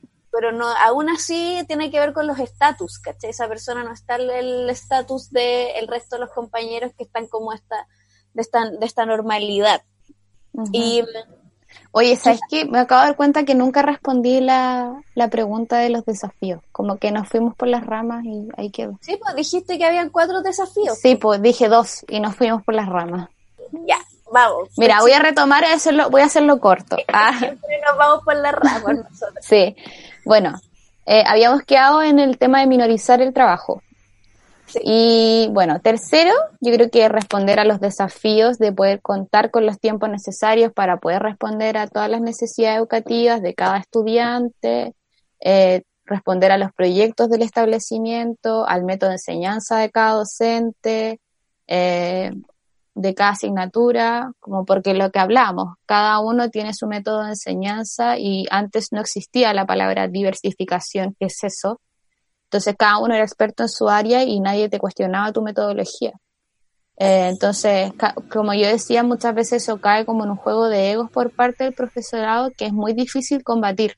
no, 0.52 0.68
aún 0.68 1.10
así 1.10 1.64
tiene 1.68 1.92
que 1.92 2.00
ver 2.00 2.14
con 2.14 2.28
los 2.28 2.40
estatus, 2.40 3.00
¿cachai? 3.00 3.30
Esa 3.30 3.48
persona 3.48 3.84
no 3.84 3.94
está 3.94 4.16
en 4.16 4.30
el 4.30 4.70
estatus 4.70 5.30
del 5.30 5.88
resto 5.88 6.16
de 6.16 6.22
los 6.22 6.32
compañeros 6.32 6.92
que 6.98 7.04
están 7.04 7.28
como 7.28 7.54
esta, 7.54 7.88
de 8.34 8.42
esta, 8.42 8.70
de 8.70 8.86
esta 8.86 9.06
normalidad. 9.06 9.84
Y 10.72 11.04
Oye, 11.92 12.16
¿sabes 12.16 12.42
qué? 12.50 12.66
Me 12.66 12.80
acabo 12.80 13.02
de 13.02 13.08
dar 13.08 13.16
cuenta 13.16 13.46
que 13.46 13.56
nunca 13.56 13.82
respondí 13.82 14.40
la, 14.42 15.02
la, 15.16 15.28
pregunta 15.30 15.78
de 15.78 15.90
los 15.90 16.06
desafíos. 16.06 16.62
Como 16.72 16.98
que 16.98 17.12
nos 17.12 17.28
fuimos 17.28 17.56
por 17.56 17.68
las 17.68 17.86
ramas 17.86 18.26
y 18.26 18.48
ahí 18.58 18.72
quedó. 18.72 18.98
Sí, 19.02 19.18
pues 19.22 19.36
dijiste 19.36 19.78
que 19.78 19.86
habían 19.86 20.10
cuatro 20.10 20.42
desafíos. 20.42 20.98
Sí, 21.00 21.16
pues 21.16 21.42
dije 21.42 21.68
dos 21.68 22.06
y 22.08 22.20
nos 22.20 22.36
fuimos 22.36 22.64
por 22.64 22.76
las 22.76 22.88
ramas. 22.88 23.30
Ya, 23.88 23.98
vamos. 24.34 24.70
Mira, 24.78 25.00
voy 25.00 25.14
a 25.14 25.20
retomar 25.20 25.64
y 25.64 25.68
hacerlo, 25.68 26.10
voy 26.10 26.22
a 26.22 26.26
hacerlo 26.26 26.60
corto. 26.60 26.98
Ah. 27.14 27.38
Siempre 27.38 27.80
nos 27.88 27.98
vamos 27.98 28.24
por 28.26 28.36
las 28.36 28.54
ramas 28.54 28.84
nosotros. 29.10 29.46
sí. 29.46 29.76
Bueno, 30.26 30.60
eh, 31.06 31.24
habíamos 31.26 31.64
quedado 31.64 32.02
en 32.02 32.20
el 32.20 32.38
tema 32.38 32.60
de 32.60 32.68
minorizar 32.68 33.22
el 33.22 33.34
trabajo. 33.34 33.82
Y 34.84 35.50
bueno, 35.52 35.80
tercero, 35.82 36.34
yo 36.60 36.74
creo 36.74 36.90
que 36.90 37.08
responder 37.10 37.60
a 37.60 37.66
los 37.66 37.80
desafíos 37.80 38.58
de 38.58 38.72
poder 38.72 39.02
contar 39.02 39.52
con 39.52 39.66
los 39.66 39.80
tiempos 39.80 40.10
necesarios 40.10 40.72
para 40.74 40.98
poder 40.98 41.22
responder 41.22 41.78
a 41.78 41.88
todas 41.88 42.10
las 42.10 42.22
necesidades 42.22 42.80
educativas 42.80 43.42
de 43.42 43.54
cada 43.54 43.78
estudiante, 43.78 44.96
eh, 45.42 45.84
responder 46.06 46.52
a 46.52 46.58
los 46.58 46.72
proyectos 46.74 47.30
del 47.30 47.44
establecimiento, 47.44 48.68
al 48.68 48.84
método 48.84 49.10
de 49.10 49.16
enseñanza 49.16 49.78
de 49.78 49.92
cada 49.92 50.14
docente, 50.14 51.20
eh, 51.68 52.32
de 52.96 53.16
cada 53.16 53.32
asignatura, 53.32 54.32
como 54.40 54.66
porque 54.66 54.94
lo 54.94 55.12
que 55.12 55.20
hablamos, 55.20 55.76
cada 55.86 56.20
uno 56.20 56.50
tiene 56.50 56.74
su 56.74 56.88
método 56.88 57.24
de 57.24 57.30
enseñanza 57.30 58.18
y 58.20 58.46
antes 58.52 58.90
no 58.92 59.02
existía 59.02 59.54
la 59.54 59.66
palabra 59.66 60.08
diversificación, 60.08 61.16
¿qué 61.20 61.26
es 61.26 61.44
eso? 61.44 61.82
Entonces 62.46 62.76
cada 62.78 63.00
uno 63.00 63.16
era 63.16 63.24
experto 63.24 63.64
en 63.64 63.70
su 63.70 63.90
área 63.90 64.24
y 64.24 64.40
nadie 64.40 64.70
te 64.70 64.80
cuestionaba 64.80 65.32
tu 65.32 65.42
metodología. 65.42 66.14
Eh, 66.98 67.30
entonces, 67.30 67.92
como 68.32 68.54
yo 68.54 68.68
decía, 68.68 69.02
muchas 69.02 69.34
veces 69.34 69.64
eso 69.64 69.82
cae 69.82 70.06
como 70.06 70.24
en 70.24 70.32
un 70.32 70.38
juego 70.38 70.70
de 70.70 70.92
egos 70.92 71.10
por 71.10 71.32
parte 71.32 71.64
del 71.64 71.74
profesorado 71.74 72.52
que 72.56 72.68
es 72.68 72.74
muy 72.74 72.94
difícil 72.94 73.44
combatir. 73.44 73.98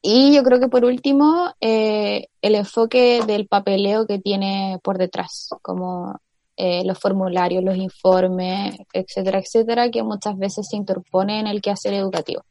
Y 0.00 0.34
yo 0.34 0.42
creo 0.44 0.60
que 0.60 0.68
por 0.68 0.84
último, 0.84 1.52
eh, 1.60 2.28
el 2.42 2.54
enfoque 2.54 3.22
del 3.26 3.48
papeleo 3.48 4.06
que 4.06 4.18
tiene 4.18 4.78
por 4.82 4.96
detrás, 4.98 5.48
como 5.62 6.20
eh, 6.56 6.84
los 6.84 6.98
formularios, 6.98 7.64
los 7.64 7.76
informes, 7.76 8.76
etcétera, 8.92 9.38
etcétera, 9.38 9.90
que 9.90 10.02
muchas 10.02 10.36
veces 10.38 10.68
se 10.68 10.76
interpone 10.76 11.40
en 11.40 11.46
el 11.46 11.60
quehacer 11.60 11.94
educativo. 11.94 12.42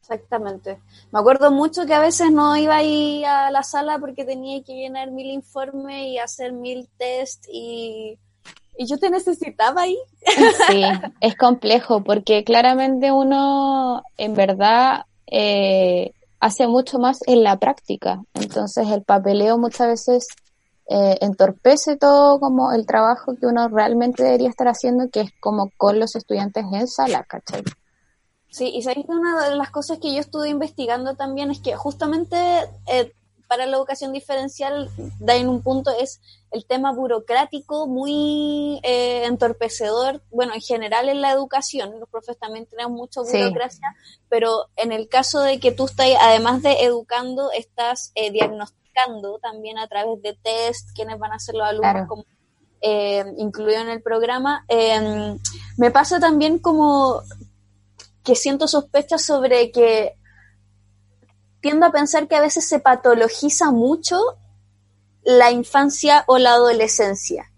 Exactamente. 0.00 0.80
Me 1.12 1.20
acuerdo 1.20 1.52
mucho 1.52 1.86
que 1.86 1.94
a 1.94 2.00
veces 2.00 2.32
no 2.32 2.56
iba 2.56 2.76
a 2.76 2.82
ir 2.82 3.26
a 3.26 3.50
la 3.50 3.62
sala 3.62 3.98
porque 3.98 4.24
tenía 4.24 4.62
que 4.62 4.74
llenar 4.74 5.12
mil 5.12 5.30
informes 5.30 6.06
y 6.08 6.18
hacer 6.18 6.52
mil 6.52 6.88
test 6.98 7.44
y, 7.52 8.18
y 8.76 8.86
yo 8.88 8.98
te 8.98 9.10
necesitaba 9.10 9.82
ahí. 9.82 9.98
Sí, 10.68 10.82
es 11.20 11.36
complejo 11.36 12.02
porque 12.02 12.42
claramente 12.44 13.12
uno 13.12 14.02
en 14.16 14.34
verdad 14.34 15.04
eh, 15.26 16.12
hace 16.40 16.66
mucho 16.66 16.98
más 16.98 17.20
en 17.26 17.44
la 17.44 17.58
práctica. 17.58 18.22
Entonces 18.34 18.88
el 18.88 19.04
papeleo 19.04 19.58
muchas 19.58 19.88
veces 19.88 20.26
eh, 20.92 21.18
entorpece 21.20 21.96
todo 21.96 22.40
como 22.40 22.72
el 22.72 22.84
trabajo 22.84 23.36
que 23.36 23.46
uno 23.46 23.68
realmente 23.68 24.24
debería 24.24 24.48
estar 24.48 24.66
haciendo, 24.66 25.08
que 25.08 25.20
es 25.20 25.30
como 25.38 25.70
con 25.76 26.00
los 26.00 26.16
estudiantes 26.16 26.64
en 26.72 26.88
sala, 26.88 27.22
¿cachai? 27.22 27.62
Sí, 28.48 28.72
y 28.74 28.82
sabéis 28.82 29.06
que 29.06 29.12
una 29.12 29.48
de 29.48 29.54
las 29.54 29.70
cosas 29.70 29.98
que 29.98 30.12
yo 30.12 30.18
estuve 30.18 30.48
investigando 30.48 31.14
también 31.14 31.52
es 31.52 31.60
que 31.60 31.76
justamente 31.76 32.36
eh, 32.88 33.12
para 33.46 33.66
la 33.66 33.76
educación 33.76 34.12
diferencial 34.12 34.90
da 35.20 35.36
en 35.36 35.48
un 35.48 35.62
punto 35.62 35.92
es 35.96 36.20
el 36.50 36.66
tema 36.66 36.92
burocrático 36.92 37.86
muy 37.86 38.80
eh, 38.82 39.26
entorpecedor, 39.26 40.24
bueno, 40.32 40.54
en 40.54 40.60
general 40.60 41.08
en 41.08 41.20
la 41.20 41.30
educación, 41.30 42.00
los 42.00 42.08
profes 42.08 42.36
también 42.36 42.66
tenemos 42.66 42.90
mucha 42.90 43.20
burocracia, 43.20 43.94
pero 44.28 44.66
en 44.74 44.90
el 44.90 45.08
caso 45.08 45.40
de 45.40 45.60
que 45.60 45.70
tú 45.70 45.84
estás, 45.84 46.08
además 46.20 46.62
de 46.62 46.82
educando, 46.82 47.52
estás 47.52 48.10
eh, 48.16 48.32
diagnosticando 48.32 48.80
también 49.40 49.78
a 49.78 49.88
través 49.88 50.20
de 50.22 50.38
test, 50.42 50.90
quienes 50.94 51.18
van 51.18 51.32
a 51.32 51.38
ser 51.38 51.54
los 51.54 51.66
alumnos 51.66 52.08
como, 52.08 52.24
eh, 52.80 53.24
incluido 53.36 53.80
en 53.80 53.90
el 53.90 54.02
programa. 54.02 54.64
Em, 54.68 55.38
me 55.76 55.90
pasa 55.90 56.18
también 56.18 56.58
como 56.58 57.20
que 58.24 58.34
siento 58.34 58.68
sospechas 58.68 59.24
sobre 59.24 59.70
que 59.70 60.14
tiendo 61.60 61.86
a 61.86 61.92
pensar 61.92 62.26
que 62.28 62.36
a 62.36 62.40
veces 62.40 62.66
se 62.66 62.78
patologiza 62.78 63.70
mucho 63.70 64.18
la 65.22 65.50
infancia 65.50 66.24
o 66.26 66.38
la 66.38 66.52
adolescencia. 66.52 67.52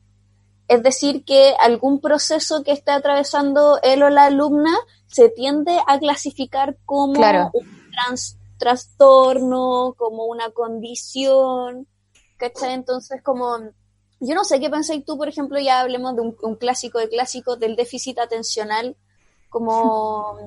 Es 0.68 0.82
decir, 0.82 1.24
que 1.24 1.55
algún 1.61 2.01
proceso 2.01 2.64
que 2.64 2.72
esté 2.72 2.93
atravesando 2.93 3.78
él 3.82 4.03
o 4.03 4.11
la 4.11 4.24
alumna 4.24 4.76
se 5.07 5.28
tiende 5.28 5.78
a 5.86 5.99
clasificar 5.99 6.76
como 6.84 7.12
un 7.12 7.14
trastorno 7.93 8.41
trastorno, 8.62 9.96
como 9.98 10.26
una 10.26 10.50
condición, 10.50 11.88
¿cachai? 12.36 12.74
Entonces, 12.74 13.20
como, 13.20 13.58
yo 14.20 14.36
no 14.36 14.44
sé 14.44 14.60
qué 14.60 14.70
pensáis 14.70 15.04
tú, 15.04 15.18
por 15.18 15.28
ejemplo, 15.28 15.58
ya 15.58 15.80
hablemos 15.80 16.14
de 16.14 16.22
un, 16.22 16.54
clásico 16.54 17.00
de 17.00 17.08
clásicos, 17.08 17.58
del 17.58 17.74
déficit 17.74 18.20
atencional, 18.20 18.96
como 19.48 20.38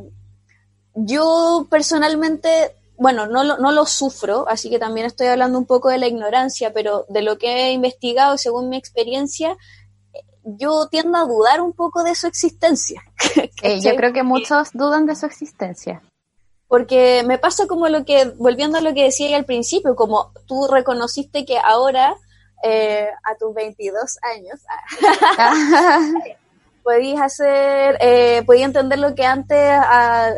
yo 0.96 1.68
personalmente, 1.70 2.78
bueno, 2.98 3.28
no 3.28 3.44
lo, 3.44 3.58
no 3.58 3.74
lo 3.74 3.86
sufro, 3.86 4.48
así 4.48 4.70
que 4.70 4.80
también 4.80 5.08
estoy 5.08 5.28
hablando 5.28 5.60
un 5.60 5.66
poco 5.66 5.90
de 5.90 5.98
la 5.98 6.08
ignorancia, 6.08 6.72
pero 6.72 7.06
de 7.10 7.22
lo 7.22 7.38
que 7.38 7.68
he 7.68 7.72
investigado 7.74 8.38
según 8.38 8.70
mi 8.70 8.78
experiencia, 8.78 9.58
yo 10.46 10.88
tiendo 10.90 11.18
a 11.18 11.26
dudar 11.26 11.60
un 11.60 11.74
poco 11.74 12.02
de 12.06 12.16
su 12.16 12.28
existencia. 12.28 13.04
yo 13.84 13.96
creo 13.98 14.14
que 14.14 14.24
muchos 14.24 14.70
dudan 14.72 15.06
de 15.06 15.18
su 15.18 15.26
existencia. 15.26 16.02
Porque 16.68 17.24
me 17.26 17.38
pasa 17.38 17.68
como 17.68 17.88
lo 17.90 18.06
que, 18.06 18.26
volviendo 18.38 18.78
a 18.78 18.82
lo 18.82 18.94
que 18.94 19.04
decía 19.04 19.38
al 19.38 19.46
principio, 19.46 19.96
como 19.96 20.32
tú 20.48 20.68
reconociste 20.68 21.46
que 21.46 21.58
ahora, 21.58 22.16
eh, 22.64 23.08
a 23.24 23.36
tus 23.36 23.54
22 23.54 24.18
años, 24.24 24.60
podías 26.84 27.22
hacer, 27.22 27.98
eh, 28.00 28.44
podías 28.46 28.68
entender 28.68 29.00
lo 29.00 29.16
que 29.16 29.26
antes 29.26 29.58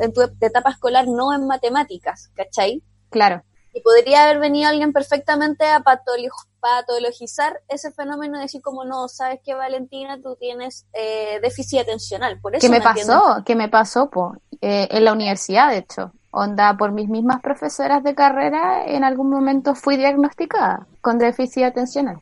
en 0.02 0.14
tu 0.14 0.22
etapa 0.42 0.72
escolar 0.72 1.08
no 1.08 1.34
en 1.34 1.48
matemáticas, 1.48 2.30
¿cachai? 2.36 2.82
Claro. 3.10 3.44
Y 3.74 3.82
podría 3.82 4.24
haber 4.24 4.40
venido 4.40 4.70
alguien 4.70 4.92
perfectamente 4.92 5.66
a 5.68 5.82
patologizar 5.82 7.62
ese 7.68 7.92
fenómeno 7.92 8.38
y 8.38 8.42
decir 8.42 8.62
como 8.62 8.86
no, 8.86 9.08
sabes 9.08 9.40
que 9.44 9.54
Valentina, 9.54 10.20
tú 10.22 10.36
tienes 10.40 10.88
eh, 10.94 11.40
déficit 11.42 11.82
atencional. 11.82 12.40
Por 12.40 12.56
eso 12.56 12.66
¿Qué 12.66 12.72
me, 12.72 12.82
pasó? 12.82 13.44
¿Qué 13.46 13.56
me 13.56 13.70
pasó? 13.70 14.10
Po? 14.10 14.36
Eh, 14.62 14.88
en 14.90 15.06
la 15.06 15.14
universidad, 15.14 15.70
de 15.70 15.78
hecho. 15.78 16.12
Onda, 16.32 16.76
por 16.78 16.92
mis 16.92 17.10
mismas 17.10 17.42
profesoras 17.42 18.04
de 18.04 18.14
carrera, 18.14 18.86
en 18.86 19.04
algún 19.04 19.30
momento 19.30 19.76
fui 19.76 19.98
diagnosticada 19.98 20.88
con 21.02 21.18
déficit 21.18 21.64
atencional. 21.64 22.22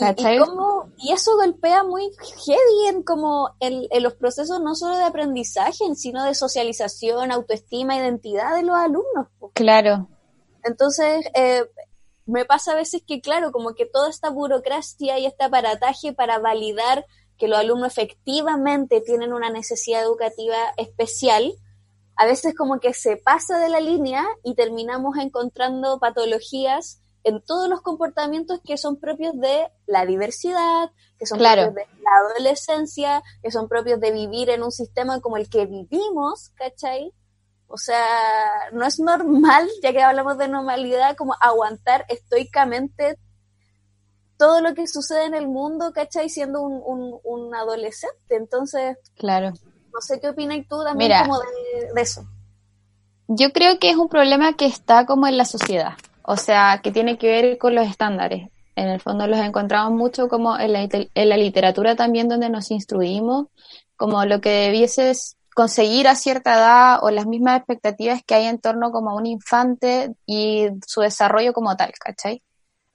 ¿Y, 0.00 0.38
cómo, 0.38 0.90
y, 0.96 1.12
eso 1.12 1.34
golpea 1.36 1.82
muy 1.82 2.08
heavy 2.46 2.88
en 2.88 3.02
como 3.02 3.50
en, 3.58 3.88
los 4.00 4.14
procesos 4.14 4.60
no 4.60 4.76
solo 4.76 4.96
de 4.96 5.02
aprendizaje, 5.02 5.92
sino 5.96 6.22
de 6.22 6.36
socialización, 6.36 7.32
autoestima, 7.32 7.96
identidad 7.96 8.54
de 8.54 8.62
los 8.62 8.76
alumnos. 8.76 9.26
Claro. 9.54 10.08
Entonces, 10.62 11.26
eh, 11.34 11.64
me 12.26 12.44
pasa 12.44 12.72
a 12.72 12.76
veces 12.76 13.02
que, 13.04 13.20
claro, 13.20 13.50
como 13.50 13.74
que 13.74 13.86
toda 13.86 14.08
esta 14.08 14.30
burocracia 14.30 15.18
y 15.18 15.26
este 15.26 15.44
aparataje 15.44 16.12
para 16.12 16.38
validar 16.38 17.04
que 17.36 17.48
los 17.48 17.58
alumnos 17.58 17.90
efectivamente 17.90 19.00
tienen 19.00 19.32
una 19.32 19.50
necesidad 19.50 20.02
educativa 20.02 20.58
especial, 20.76 21.54
a 22.18 22.26
veces 22.26 22.52
como 22.56 22.80
que 22.80 22.94
se 22.94 23.16
pasa 23.16 23.58
de 23.58 23.68
la 23.68 23.78
línea 23.78 24.26
y 24.42 24.56
terminamos 24.56 25.16
encontrando 25.18 26.00
patologías 26.00 27.00
en 27.22 27.40
todos 27.40 27.68
los 27.68 27.80
comportamientos 27.80 28.60
que 28.64 28.76
son 28.76 28.98
propios 28.98 29.38
de 29.38 29.68
la 29.86 30.04
diversidad, 30.04 30.90
que 31.16 31.26
son 31.26 31.38
propios 31.38 31.74
de 31.74 31.86
la 32.02 32.10
adolescencia, 32.26 33.22
que 33.40 33.52
son 33.52 33.68
propios 33.68 34.00
de 34.00 34.10
vivir 34.10 34.50
en 34.50 34.64
un 34.64 34.72
sistema 34.72 35.20
como 35.20 35.36
el 35.36 35.48
que 35.48 35.66
vivimos, 35.66 36.50
¿cachai? 36.56 37.12
O 37.68 37.78
sea, 37.78 38.04
no 38.72 38.84
es 38.84 38.98
normal, 38.98 39.68
ya 39.84 39.92
que 39.92 40.02
hablamos 40.02 40.38
de 40.38 40.48
normalidad, 40.48 41.16
como 41.16 41.36
aguantar 41.40 42.04
estoicamente 42.08 43.16
todo 44.36 44.60
lo 44.60 44.74
que 44.74 44.88
sucede 44.88 45.26
en 45.26 45.34
el 45.34 45.46
mundo, 45.46 45.92
¿cachai? 45.92 46.28
Siendo 46.28 46.62
un, 46.62 47.20
un 47.22 47.54
adolescente. 47.54 48.34
Entonces, 48.34 48.98
claro. 49.16 49.52
No 49.98 50.02
sé 50.02 50.20
qué 50.20 50.28
opinas 50.28 50.60
tú 50.68 50.80
también 50.84 51.10
como 51.24 51.40
de, 51.40 52.00
eso. 52.00 52.24
Yo 53.26 53.50
creo 53.50 53.80
que 53.80 53.90
es 53.90 53.96
un 53.96 54.08
problema 54.08 54.52
que 54.52 54.64
está 54.64 55.06
como 55.06 55.26
en 55.26 55.36
la 55.36 55.44
sociedad, 55.44 55.94
o 56.22 56.36
sea, 56.36 56.78
que 56.84 56.92
tiene 56.92 57.18
que 57.18 57.26
ver 57.26 57.58
con 57.58 57.74
los 57.74 57.84
estándares. 57.88 58.48
En 58.76 58.86
el 58.86 59.00
fondo 59.00 59.26
los 59.26 59.40
encontramos 59.40 59.90
mucho 59.90 60.28
como 60.28 60.56
en 60.56 60.72
la, 60.72 60.88
en 60.92 61.28
la 61.28 61.36
literatura 61.36 61.96
también 61.96 62.28
donde 62.28 62.48
nos 62.48 62.70
instruimos, 62.70 63.48
como 63.96 64.24
lo 64.24 64.40
que 64.40 64.50
debieses 64.50 65.36
conseguir 65.52 66.06
a 66.06 66.14
cierta 66.14 66.54
edad 66.54 66.98
o 67.02 67.10
las 67.10 67.26
mismas 67.26 67.56
expectativas 67.58 68.22
que 68.24 68.36
hay 68.36 68.44
en 68.44 68.60
torno 68.60 68.92
como 68.92 69.10
a 69.10 69.16
un 69.16 69.26
infante 69.26 70.14
y 70.26 70.68
su 70.86 71.00
desarrollo 71.00 71.52
como 71.52 71.76
tal, 71.76 71.90
¿cachai? 71.98 72.40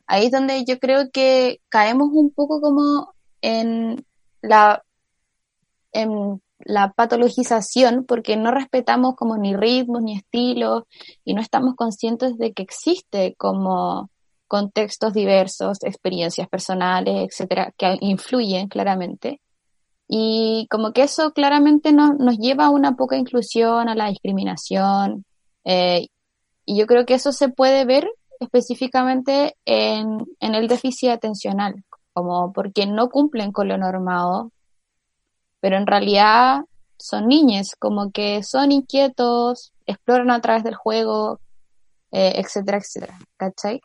Ahí 0.08 0.28
es 0.28 0.32
donde 0.32 0.64
yo 0.64 0.80
creo 0.80 1.12
que 1.12 1.60
caemos 1.68 2.12
un 2.14 2.32
poco 2.32 2.62
como 2.62 3.14
en 3.42 4.06
la 4.42 4.82
en 5.94 6.42
la 6.66 6.92
patologización 6.92 8.06
porque 8.06 8.38
no 8.38 8.52
respetamos 8.52 9.16
como 9.16 9.38
ni 9.38 9.56
ritmos 9.56 10.02
ni 10.02 10.18
estilos 10.18 10.84
y 11.26 11.34
no 11.34 11.42
estamos 11.42 11.76
conscientes 11.76 12.38
de 12.38 12.54
que 12.54 12.64
existe 12.64 13.36
como 13.38 14.10
contextos 14.48 15.14
diversos, 15.14 15.84
experiencias 15.84 16.48
personales, 16.48 17.28
etcétera, 17.28 17.74
que 17.78 17.98
influyen 18.02 18.68
claramente. 18.68 19.42
Y 20.08 20.68
como 20.70 20.92
que 20.92 21.04
eso 21.04 21.32
claramente 21.32 21.92
no, 21.92 22.14
nos 22.14 22.38
lleva 22.38 22.66
a 22.66 22.70
una 22.70 22.96
poca 22.96 23.18
inclusión, 23.18 23.90
a 23.90 23.96
la 23.96 24.10
discriminación. 24.10 25.26
Eh, 25.66 26.08
y 26.66 26.78
yo 26.78 26.86
creo 26.86 27.06
que 27.06 27.16
eso 27.16 27.32
se 27.32 27.50
puede 27.50 27.86
ver 27.86 28.08
específicamente 28.40 29.56
en, 29.66 30.20
en 30.40 30.56
el 30.56 30.68
déficit 30.68 31.10
atencional, 31.10 31.84
como 32.14 32.54
porque 32.54 32.86
no 32.86 33.10
cumplen 33.10 33.52
con 33.52 33.68
lo 33.70 33.78
normado, 33.78 34.52
pero 35.64 35.78
en 35.78 35.88
realidad 35.88 36.66
son 36.98 37.30
niños, 37.30 37.78
como 37.80 38.12
que 38.12 38.44
son 38.44 38.74
inquietos, 38.74 39.72
exploran 39.86 40.30
a 40.30 40.42
través 40.42 40.66
del 40.66 40.76
juego, 40.76 41.40
eh, 42.12 42.34
etcétera, 42.36 42.80
etcétera, 42.80 43.18
¿cachai? 43.38 43.80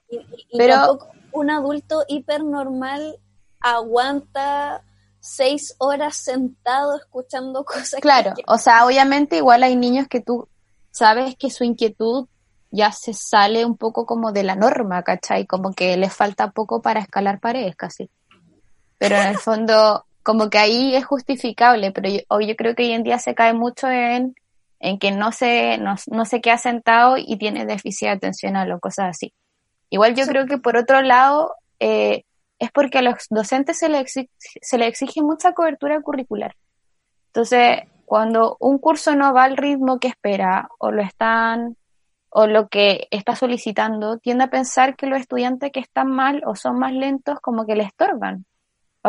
pero 0.57 0.99
un 1.31 1.51
adulto 1.51 2.03
hipernormal 2.09 3.20
aguanta 3.61 4.83
seis 5.20 5.76
horas 5.79 6.16
sentado 6.16 6.97
escuchando 6.97 7.64
cosas. 7.64 8.01
Claro, 8.01 8.35
o 8.49 8.59
sea, 8.59 8.85
obviamente 8.85 9.37
igual 9.37 9.62
hay 9.62 9.76
niños 9.76 10.09
que 10.09 10.20
tú 10.20 10.49
sabes 10.91 11.37
que 11.37 11.49
su 11.49 11.62
inquietud 11.62 12.26
ya 12.72 12.91
se 12.91 13.14
sale 13.14 13.64
un 13.64 13.76
poco 13.76 14.05
como 14.05 14.33
de 14.33 14.43
la 14.43 14.57
norma, 14.57 15.05
¿cachai? 15.05 15.47
Como 15.47 15.72
que 15.72 15.97
les 15.97 16.12
falta 16.12 16.51
poco 16.51 16.83
para 16.83 16.99
escalar 16.99 17.39
paredes 17.39 17.76
casi. 17.76 18.11
Pero 18.99 19.14
en 19.14 19.29
el 19.29 19.39
fondo, 19.39 20.08
como 20.29 20.51
que 20.51 20.59
ahí 20.59 20.95
es 20.95 21.07
justificable, 21.07 21.91
pero 21.91 22.11
yo, 22.11 22.18
yo 22.47 22.55
creo 22.55 22.74
que 22.74 22.83
hoy 22.83 22.93
en 22.93 23.03
día 23.03 23.18
se 23.18 23.35
cae 23.35 23.55
mucho 23.55 23.89
en, 23.89 24.35
en 24.79 24.99
que 24.99 25.11
no 25.11 25.33
se, 25.33 25.79
no, 25.79 25.95
no 26.11 26.26
se 26.26 26.43
queda 26.43 26.59
sentado 26.59 27.16
y 27.16 27.39
tiene 27.39 27.64
déficit 27.64 28.09
atencional 28.09 28.70
o 28.72 28.79
cosas 28.79 29.09
así. 29.09 29.33
Igual 29.89 30.14
yo 30.14 30.26
creo 30.26 30.45
que 30.45 30.59
por 30.59 30.76
otro 30.76 31.01
lado, 31.01 31.55
eh, 31.81 32.24
es 32.59 32.70
porque 32.72 32.99
a 32.99 33.03
los 33.03 33.14
docentes 33.31 33.79
se 33.79 33.89
les, 33.89 34.03
exige, 34.03 34.29
se 34.61 34.76
le 34.76 34.87
exige 34.87 35.22
mucha 35.22 35.55
cobertura 35.55 35.99
curricular. 36.03 36.55
Entonces, 37.29 37.85
cuando 38.05 38.59
un 38.61 38.76
curso 38.76 39.16
no 39.16 39.33
va 39.33 39.45
al 39.45 39.57
ritmo 39.57 39.99
que 39.99 40.09
espera 40.09 40.68
o 40.79 40.91
lo 40.91 41.01
están 41.01 41.79
o 42.29 42.47
lo 42.47 42.68
que 42.68 43.09
está 43.11 43.35
solicitando, 43.35 44.18
tiende 44.18 44.45
a 44.45 44.51
pensar 44.51 44.95
que 44.95 45.07
los 45.07 45.20
estudiantes 45.20 45.72
que 45.72 45.81
están 45.81 46.11
mal 46.11 46.43
o 46.45 46.55
son 46.55 46.79
más 46.79 46.93
lentos 46.93 47.41
como 47.41 47.64
que 47.64 47.76
le 47.76 47.85
estorban 47.85 48.45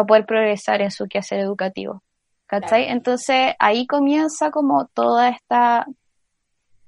poder 0.06 0.26
progresar 0.26 0.82
en 0.82 0.92
su 0.92 1.08
quehacer 1.08 1.40
educativo. 1.40 2.04
¿Cachai? 2.46 2.90
Entonces 2.90 3.54
ahí 3.60 3.86
comienza 3.86 4.50
como 4.50 4.88
toda 4.88 5.30
esta 5.30 5.86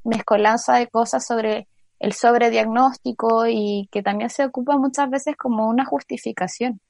mezcolanza 0.03 0.77
de 0.77 0.87
cosas 0.87 1.25
sobre 1.25 1.67
el 1.99 2.13
sobrediagnóstico 2.13 3.45
y 3.47 3.87
que 3.91 4.01
también 4.01 4.31
se 4.31 4.43
ocupa 4.43 4.75
muchas 4.77 5.09
veces 5.09 5.35
como 5.37 5.69
una 5.69 5.85
justificación. 5.85 6.81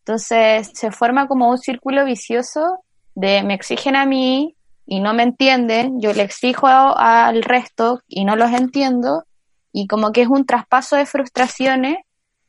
Entonces 0.00 0.70
se 0.74 0.90
forma 0.90 1.28
como 1.28 1.48
un 1.48 1.58
círculo 1.58 2.04
vicioso 2.04 2.80
de 3.14 3.44
me 3.44 3.54
exigen 3.54 3.94
a 3.94 4.04
mí 4.04 4.56
y 4.84 5.00
no 5.00 5.14
me 5.14 5.22
entienden, 5.22 6.00
yo 6.00 6.12
le 6.12 6.22
exijo 6.22 6.66
al 6.66 7.42
resto 7.42 8.00
y 8.08 8.24
no 8.24 8.36
los 8.36 8.52
entiendo 8.52 9.24
y 9.72 9.86
como 9.86 10.10
que 10.10 10.22
es 10.22 10.28
un 10.28 10.46
traspaso 10.46 10.96
de 10.96 11.06
frustraciones 11.06 11.96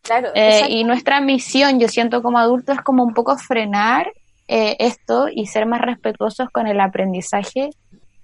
Claro, 0.07 0.29
eh, 0.33 0.67
y 0.69 0.85
nuestra 0.85 1.19
misión, 1.19 1.81
yo 1.81 1.89
siento 1.89 2.23
como 2.23 2.39
adulto, 2.39 2.71
es 2.71 2.79
como 2.79 3.03
un 3.03 3.13
poco 3.13 3.37
frenar 3.37 4.13
eh, 4.47 4.77
esto 4.79 5.27
y 5.29 5.47
ser 5.47 5.65
más 5.65 5.81
respetuosos 5.81 6.49
con 6.49 6.65
el 6.65 6.79
aprendizaje 6.79 7.71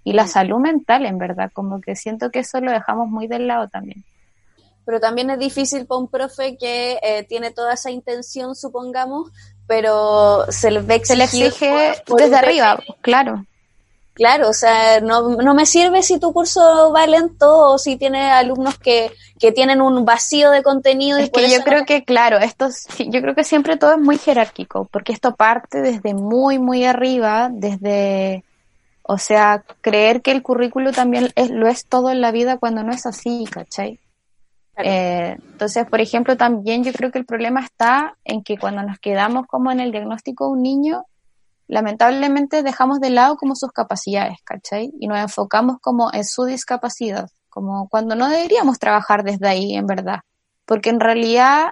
y 0.05 0.13
la 0.13 0.25
salud 0.25 0.59
mental, 0.59 1.05
en 1.05 1.17
verdad, 1.17 1.51
como 1.53 1.81
que 1.81 1.97
siento 1.97 2.31
que 2.31 2.39
eso 2.39 2.61
lo 2.61 2.71
dejamos 2.71 3.09
muy 3.09 3.27
del 3.27 3.47
lado 3.47 3.67
también. 3.67 4.05
Pero 4.85 5.01
también 5.01 5.29
es 5.29 5.39
difícil 5.39 5.85
para 5.85 5.99
un 5.99 6.07
profe 6.07 6.57
que 6.57 6.99
eh, 7.03 7.25
tiene 7.27 7.51
toda 7.51 7.73
esa 7.73 7.91
intención, 7.91 8.55
supongamos, 8.55 9.31
pero 9.67 10.45
se 10.49 10.71
le, 10.71 10.81
ve 10.81 11.01
se 11.03 11.17
le 11.17 11.25
exige 11.25 11.93
desde 12.17 12.35
arriba, 12.35 12.79
claro. 13.01 13.45
Claro, 14.13 14.49
o 14.49 14.53
sea, 14.53 15.01
no, 15.01 15.29
no 15.37 15.53
me 15.55 15.65
sirve 15.65 16.03
si 16.03 16.19
tu 16.19 16.33
curso 16.33 16.91
va 16.93 17.07
lento 17.07 17.71
o 17.71 17.77
si 17.79 17.97
tiene 17.97 18.31
alumnos 18.31 18.77
que, 18.77 19.11
que 19.39 19.51
tienen 19.51 19.81
un 19.81 20.05
vacío 20.05 20.51
de 20.51 20.61
contenido. 20.61 21.17
Es 21.17 21.31
que 21.31 21.49
yo 21.49 21.63
creo 21.63 21.85
que, 21.85 22.03
claro, 22.03 22.37
esto, 22.37 22.67
yo 22.99 23.21
creo 23.21 23.33
que 23.33 23.43
siempre 23.43 23.77
todo 23.77 23.93
es 23.93 23.99
muy 23.99 24.17
jerárquico, 24.17 24.87
porque 24.91 25.13
esto 25.13 25.35
parte 25.35 25.81
desde 25.81 26.13
muy, 26.13 26.59
muy 26.59 26.85
arriba, 26.85 27.49
desde 27.51 28.43
o 29.03 29.17
sea, 29.17 29.63
creer 29.81 30.21
que 30.21 30.31
el 30.31 30.41
currículo 30.41 30.93
también 30.93 31.29
es, 31.35 31.49
lo 31.49 31.67
es 31.67 31.85
todo 31.85 32.09
en 32.09 32.21
la 32.21 32.31
vida 32.31 32.57
cuando 32.57 32.83
no 32.83 32.93
es 32.93 33.05
así, 33.05 33.45
¿cachai? 33.51 33.99
Eh, 34.77 35.35
entonces, 35.51 35.85
por 35.87 35.99
ejemplo, 35.99 36.37
también 36.37 36.83
yo 36.83 36.93
creo 36.93 37.11
que 37.11 37.19
el 37.19 37.25
problema 37.25 37.59
está 37.59 38.17
en 38.23 38.43
que 38.43 38.57
cuando 38.57 38.81
nos 38.81 38.97
quedamos 38.99 39.45
como 39.45 39.71
en 39.71 39.81
el 39.81 39.91
diagnóstico 39.91 40.45
de 40.45 40.51
un 40.53 40.63
niño, 40.63 41.05
lamentablemente 41.73 42.61
dejamos 42.61 42.99
de 42.99 43.09
lado 43.09 43.35
como 43.35 43.55
sus 43.55 43.71
capacidades, 43.71 44.37
¿cachai? 44.45 44.91
Y 44.99 45.07
nos 45.07 45.17
enfocamos 45.17 45.77
como 45.81 46.13
en 46.13 46.23
su 46.23 46.45
discapacidad, 46.45 47.29
como 47.49 47.89
cuando 47.89 48.15
no 48.15 48.29
deberíamos 48.29 48.77
trabajar 48.77 49.23
desde 49.23 49.47
ahí, 49.47 49.75
en 49.75 49.87
verdad. 49.87 50.19
Porque 50.65 50.91
en 50.91 50.99
realidad, 50.99 51.71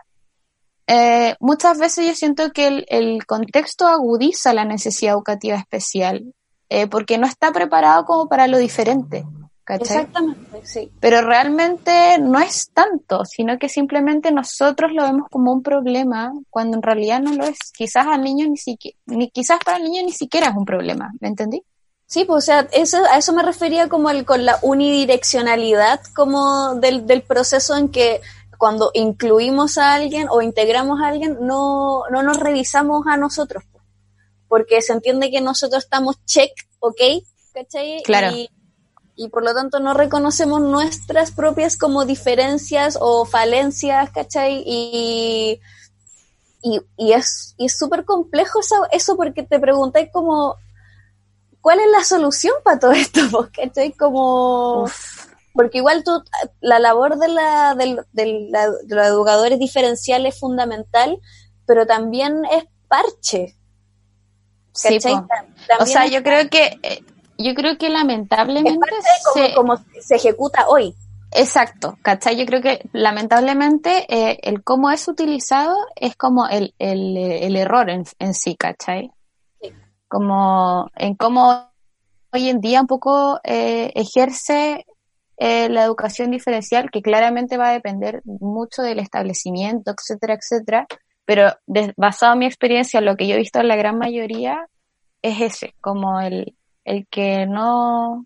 eh, 0.87 1.35
muchas 1.39 1.77
veces 1.77 2.07
yo 2.07 2.15
siento 2.15 2.51
que 2.51 2.83
el, 2.89 3.25
contexto 3.27 3.87
agudiza 3.87 4.55
la 4.55 4.65
necesidad 4.65 5.13
educativa 5.13 5.55
especial 5.55 6.33
eh, 6.69 6.87
porque 6.87 7.19
no 7.19 7.27
está 7.27 7.51
preparado 7.51 8.03
como 8.05 8.27
para 8.27 8.47
lo 8.47 8.57
diferente. 8.57 9.23
Exactamente, 9.67 10.61
sí. 10.63 10.91
Pero 10.99 11.21
realmente 11.21 12.17
no 12.19 12.39
es 12.39 12.71
tanto, 12.73 13.25
sino 13.25 13.57
que 13.57 13.69
simplemente 13.69 14.31
nosotros 14.31 14.91
lo 14.93 15.03
vemos 15.03 15.27
como 15.29 15.53
un 15.53 15.63
problema 15.63 16.33
cuando 16.49 16.77
en 16.77 16.83
realidad 16.83 17.21
no 17.21 17.33
lo 17.33 17.45
es. 17.45 17.57
Quizás 17.73 18.07
al 18.07 18.23
niño 18.23 18.47
ni 18.47 18.57
siquiera, 18.57 18.97
ni 19.05 19.29
quizás 19.29 19.59
para 19.63 19.77
el 19.77 19.83
niño 19.83 20.03
ni 20.03 20.11
siquiera 20.11 20.47
es 20.47 20.55
un 20.55 20.65
problema, 20.65 21.11
¿me 21.19 21.27
entendí? 21.27 21.63
Sí, 22.05 22.25
pues 22.25 22.43
o 22.43 22.45
sea, 22.45 22.67
eso, 22.73 22.97
a 23.09 23.17
eso 23.17 23.31
me 23.33 23.43
refería 23.43 23.87
como 23.87 24.09
el, 24.09 24.25
con 24.25 24.45
la 24.45 24.59
unidireccionalidad 24.61 26.01
como 26.13 26.75
del, 26.75 27.05
del 27.07 27.21
proceso 27.21 27.77
en 27.77 27.89
que 27.89 28.21
cuando 28.57 28.91
incluimos 28.93 29.77
a 29.77 29.93
alguien 29.93 30.27
o 30.29 30.41
integramos 30.41 30.99
a 31.01 31.07
alguien, 31.07 31.37
no, 31.41 32.03
no 32.11 32.21
nos 32.21 32.37
revisamos 32.37 33.07
a 33.07 33.15
nosotros 33.17 33.63
porque 34.51 34.81
se 34.81 34.91
entiende 34.91 35.31
que 35.31 35.39
nosotros 35.39 35.85
estamos 35.85 36.17
check, 36.25 36.51
¿ok? 36.79 36.99
¿Cachai? 37.53 38.03
Claro. 38.03 38.35
Y, 38.35 38.49
por 39.29 39.43
lo 39.43 39.53
tanto 39.53 39.79
no 39.79 39.93
reconocemos 39.93 40.61
nuestras 40.61 41.31
propias 41.31 41.77
como 41.77 42.05
diferencias 42.05 42.97
o 42.99 43.25
falencias, 43.25 44.09
¿cachai? 44.11 44.63
Y, 44.65 45.59
y, 46.61 47.11
es 47.11 47.55
y 47.57 47.65
es 47.65 47.77
súper 47.77 48.05
complejo 48.05 48.59
eso, 48.59 48.75
eso 48.91 49.15
porque 49.15 49.43
te 49.43 49.59
preguntáis 49.59 50.09
como, 50.11 50.55
¿cuál 51.61 51.79
es 51.79 51.87
la 51.91 52.03
solución 52.03 52.55
para 52.63 52.79
todo 52.79 52.91
esto? 52.91 53.21
¿Cachai? 53.53 53.93
Como... 53.93 54.85
Porque 55.53 55.79
igual 55.79 56.05
tú, 56.05 56.23
la 56.61 56.79
labor 56.79 57.17
de, 57.17 57.27
la, 57.27 57.75
de, 57.75 58.01
de, 58.13 58.23
de 58.83 58.95
los 58.95 59.05
educadores 59.05 59.59
diferenciales 59.59 60.35
es 60.35 60.39
fundamental, 60.39 61.19
pero 61.65 61.85
también 61.85 62.45
es 62.45 62.63
parche, 62.87 63.57
Sí, 64.73 64.99
o 65.79 65.85
sea, 65.85 66.07
yo 66.07 66.23
creo 66.23 66.49
que 66.49 66.79
eh, 66.81 67.03
yo 67.43 67.53
creo 67.55 67.77
que 67.77 67.89
lamentablemente 67.89 68.87
se, 69.33 69.53
como, 69.53 69.77
se 69.99 70.15
ejecuta 70.15 70.67
hoy. 70.67 70.95
Exacto, 71.33 71.97
¿cachai? 72.01 72.35
Yo 72.35 72.45
creo 72.45 72.61
que 72.61 72.81
lamentablemente 72.91 74.05
eh, 74.09 74.39
el 74.43 74.63
cómo 74.63 74.91
es 74.91 75.07
utilizado 75.07 75.77
es 75.95 76.15
como 76.15 76.47
el, 76.47 76.73
el, 76.77 77.15
el 77.15 77.55
error 77.55 77.89
en, 77.89 78.03
en, 78.19 78.33
sí, 78.33 78.55
¿cachai? 78.55 79.11
Como 80.09 80.89
en 80.95 81.15
cómo 81.15 81.71
hoy 82.33 82.49
en 82.49 82.59
día 82.59 82.81
un 82.81 82.87
poco 82.87 83.39
eh, 83.43 83.91
ejerce 83.95 84.85
eh, 85.37 85.69
la 85.69 85.83
educación 85.85 86.31
diferencial, 86.31 86.91
que 86.91 87.01
claramente 87.01 87.57
va 87.57 87.69
a 87.69 87.73
depender 87.73 88.21
mucho 88.25 88.81
del 88.81 88.99
establecimiento, 88.99 89.91
etcétera, 89.91 90.35
etcétera, 90.35 90.87
pero 91.25 91.53
basado 91.95 92.33
en 92.33 92.39
mi 92.39 92.45
experiencia, 92.45 92.99
lo 92.99 93.15
que 93.15 93.27
yo 93.27 93.35
he 93.35 93.39
visto 93.39 93.59
en 93.59 93.69
la 93.69 93.77
gran 93.77 93.97
mayoría 93.97 94.67
es 95.21 95.39
ese, 95.41 95.75
como 95.79 96.19
el, 96.19 96.55
el 96.83 97.07
que 97.07 97.45
no, 97.45 98.25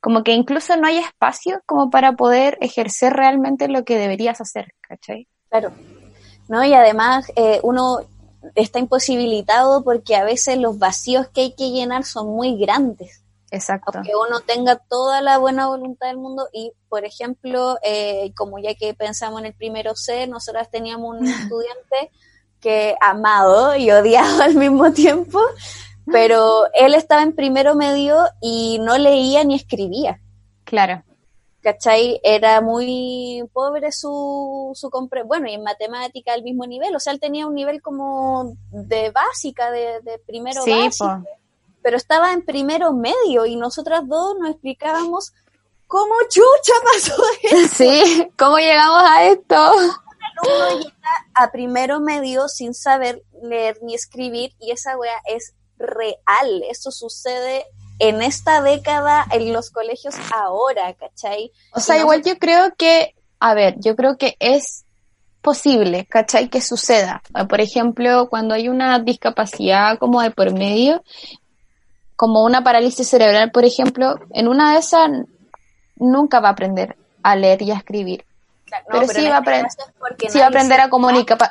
como 0.00 0.22
que 0.22 0.32
incluso 0.32 0.76
no 0.76 0.86
hay 0.86 0.98
espacio 0.98 1.62
como 1.66 1.90
para 1.90 2.12
poder 2.12 2.58
ejercer 2.60 3.12
realmente 3.12 3.68
lo 3.68 3.84
que 3.84 3.98
deberías 3.98 4.40
hacer, 4.40 4.74
¿cachai? 4.80 5.28
Claro. 5.48 5.72
¿No? 6.48 6.64
Y 6.64 6.74
además 6.74 7.30
eh, 7.34 7.60
uno 7.62 8.00
está 8.54 8.78
imposibilitado 8.78 9.82
porque 9.82 10.16
a 10.16 10.24
veces 10.24 10.58
los 10.58 10.78
vacíos 10.78 11.28
que 11.28 11.42
hay 11.42 11.54
que 11.54 11.70
llenar 11.70 12.04
son 12.04 12.28
muy 12.28 12.56
grandes. 12.56 13.22
Exacto. 13.50 13.92
Aunque 13.94 14.12
uno 14.14 14.40
tenga 14.40 14.76
toda 14.76 15.20
la 15.22 15.38
buena 15.38 15.68
voluntad 15.68 16.08
del 16.08 16.18
mundo 16.18 16.48
y, 16.52 16.72
por 16.88 17.04
ejemplo, 17.04 17.78
eh, 17.82 18.32
como 18.36 18.58
ya 18.58 18.74
que 18.74 18.92
pensamos 18.94 19.40
en 19.40 19.46
el 19.46 19.54
primero 19.54 19.94
C, 19.94 20.26
nosotras 20.26 20.70
teníamos 20.70 21.18
un 21.18 21.26
estudiante 21.26 22.10
que 22.60 22.96
amado 23.00 23.76
y 23.76 23.90
odiado 23.90 24.42
al 24.42 24.54
mismo 24.54 24.92
tiempo, 24.92 25.40
pero 26.06 26.66
él 26.74 26.94
estaba 26.94 27.22
en 27.22 27.34
primero 27.34 27.74
medio 27.74 28.18
y 28.40 28.78
no 28.80 28.96
leía 28.98 29.44
ni 29.44 29.54
escribía. 29.54 30.20
Claro. 30.64 31.02
¿Cachai? 31.62 32.20
Era 32.22 32.60
muy 32.60 33.42
pobre 33.52 33.90
su, 33.90 34.70
su 34.74 34.88
compre 34.88 35.24
bueno, 35.24 35.48
y 35.48 35.54
en 35.54 35.64
matemática 35.64 36.32
al 36.32 36.44
mismo 36.44 36.64
nivel, 36.64 36.94
o 36.94 37.00
sea, 37.00 37.12
él 37.12 37.18
tenía 37.18 37.46
un 37.46 37.54
nivel 37.54 37.82
como 37.82 38.56
de 38.70 39.10
básica, 39.10 39.70
de, 39.70 40.00
de 40.02 40.18
primero 40.24 40.62
sí, 40.62 40.88
pero 41.82 41.96
estaba 41.96 42.32
en 42.32 42.44
primero 42.44 42.92
medio 42.92 43.46
y 43.46 43.56
nosotras 43.56 44.06
dos 44.06 44.36
nos 44.38 44.50
explicábamos 44.50 45.32
¿cómo 45.86 46.14
chucha 46.28 46.72
pasó 46.84 47.22
esto? 47.42 47.74
Sí, 47.76 48.30
¿cómo 48.36 48.58
llegamos 48.58 49.02
a 49.04 49.24
esto? 49.24 49.72
Uno 50.42 50.78
llega 50.78 51.26
a 51.34 51.50
primero 51.50 52.00
medio 52.00 52.48
sin 52.48 52.74
saber 52.74 53.22
leer 53.42 53.78
ni 53.82 53.94
escribir 53.94 54.52
y 54.58 54.72
esa 54.72 54.98
wea 54.98 55.16
es 55.26 55.54
real. 55.78 56.62
Eso 56.70 56.90
sucede 56.90 57.66
en 57.98 58.22
esta 58.22 58.62
década 58.62 59.26
en 59.30 59.52
los 59.52 59.70
colegios 59.70 60.14
ahora, 60.32 60.94
¿cachai? 60.94 61.52
O 61.72 61.80
sea, 61.80 61.98
igual 61.98 62.22
yo 62.22 62.38
creo 62.38 62.74
que, 62.76 63.14
a 63.40 63.54
ver, 63.54 63.76
yo 63.78 63.96
creo 63.96 64.16
que 64.16 64.36
es 64.38 64.84
posible, 65.40 66.06
¿cachai? 66.06 66.48
Que 66.48 66.60
suceda. 66.60 67.22
Por 67.48 67.60
ejemplo, 67.60 68.28
cuando 68.28 68.54
hay 68.54 68.68
una 68.68 68.98
discapacidad 68.98 69.98
como 69.98 70.20
de 70.20 70.30
por 70.30 70.52
medio, 70.52 71.02
como 72.16 72.44
una 72.44 72.64
parálisis 72.64 73.08
cerebral, 73.08 73.50
por 73.50 73.64
ejemplo, 73.64 74.16
en 74.32 74.48
una 74.48 74.72
de 74.72 74.78
esas 74.80 75.08
nunca 75.96 76.40
va 76.40 76.48
a 76.48 76.52
aprender 76.52 76.96
a 77.22 77.36
leer 77.36 77.62
y 77.62 77.70
a 77.70 77.76
escribir. 77.76 78.24
pero, 78.90 79.06
sí, 79.06 79.26
va, 79.28 79.38
a 79.38 79.68
sí 80.28 80.38
va 80.38 80.44
a 80.44 80.48
aprender 80.48 80.80
a, 80.80 80.88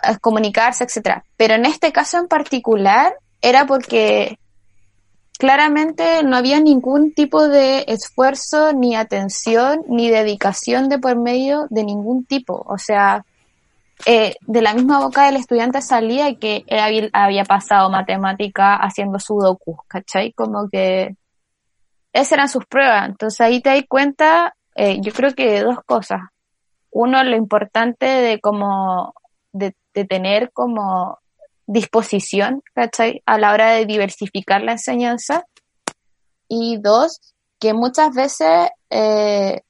a 0.03 0.17
comunicarse, 0.19 0.83
etcétera. 0.83 1.23
Pero 1.37 1.55
en 1.55 1.65
este 1.65 1.91
caso 1.91 2.17
en 2.17 2.27
particular 2.27 3.15
era 3.41 3.65
porque 3.65 4.39
claramente 5.37 6.23
no 6.23 6.37
había 6.37 6.59
ningún 6.59 7.13
tipo 7.13 7.47
de 7.47 7.85
esfuerzo, 7.87 8.73
ni 8.73 8.95
atención, 8.95 9.81
ni 9.87 10.09
dedicación 10.09 10.89
de 10.89 10.99
por 10.99 11.17
medio 11.17 11.67
de 11.69 11.83
ningún 11.83 12.25
tipo. 12.25 12.63
O 12.67 12.77
sea, 12.77 13.25
eh, 14.05 14.35
de 14.41 14.61
la 14.61 14.73
misma 14.73 14.99
boca 14.99 15.25
del 15.25 15.37
estudiante 15.37 15.81
salía 15.81 16.35
que 16.35 16.63
él 16.67 17.09
había, 17.13 17.43
pasado 17.45 17.89
matemática 17.89 18.75
haciendo 18.75 19.19
sudokus, 19.19 19.77
¿cachai? 19.87 20.33
Como 20.33 20.69
que 20.69 21.15
esas 22.13 22.31
eran 22.33 22.49
sus 22.49 22.65
pruebas. 22.65 23.09
Entonces 23.09 23.41
ahí 23.41 23.61
te 23.61 23.69
das 23.69 23.83
cuenta, 23.87 24.55
eh, 24.75 24.99
yo 25.01 25.11
creo 25.11 25.33
que 25.33 25.51
de 25.51 25.63
dos 25.63 25.79
cosas. 25.85 26.21
Uno, 26.91 27.23
lo 27.23 27.35
importante 27.35 28.05
de 28.05 28.39
como, 28.39 29.13
de, 29.51 29.75
de 29.93 30.05
tener 30.05 30.51
como 30.53 31.19
disposición, 31.67 32.61
¿cachai? 32.73 33.21
A 33.25 33.37
la 33.37 33.51
hora 33.51 33.71
de 33.71 33.85
diversificar 33.85 34.61
la 34.61 34.73
enseñanza. 34.73 35.45
Y 36.47 36.77
dos, 36.77 37.35
que 37.59 37.73
muchas 37.73 38.13
veces 38.13 38.69
eh, 38.89 39.61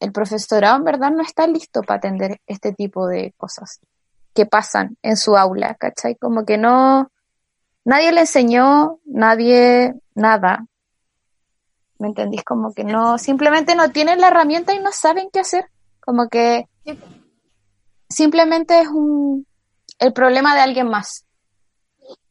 el 0.00 0.12
profesorado 0.12 0.76
en 0.76 0.84
verdad 0.84 1.10
no 1.10 1.22
está 1.22 1.46
listo 1.46 1.82
para 1.82 1.98
atender 1.98 2.40
este 2.46 2.72
tipo 2.72 3.06
de 3.06 3.32
cosas 3.36 3.80
que 4.34 4.46
pasan 4.46 4.96
en 5.02 5.16
su 5.16 5.36
aula, 5.36 5.74
¿cachai? 5.74 6.16
Como 6.16 6.44
que 6.44 6.58
no, 6.58 7.10
nadie 7.84 8.12
le 8.12 8.22
enseñó, 8.22 8.98
nadie, 9.04 9.94
nada. 10.14 10.66
¿Me 11.98 12.08
entendís? 12.08 12.42
Como 12.44 12.72
que 12.72 12.84
no, 12.84 13.18
simplemente 13.18 13.74
no 13.74 13.90
tienen 13.90 14.20
la 14.20 14.28
herramienta 14.28 14.72
y 14.72 14.80
no 14.80 14.90
saben 14.92 15.28
qué 15.32 15.40
hacer. 15.40 15.66
Como 16.00 16.28
que 16.28 16.66
simplemente 18.08 18.80
es 18.80 18.88
un, 18.88 19.46
el 20.00 20.12
problema 20.12 20.54
de 20.54 20.62
alguien 20.62 20.88
más. 20.88 21.26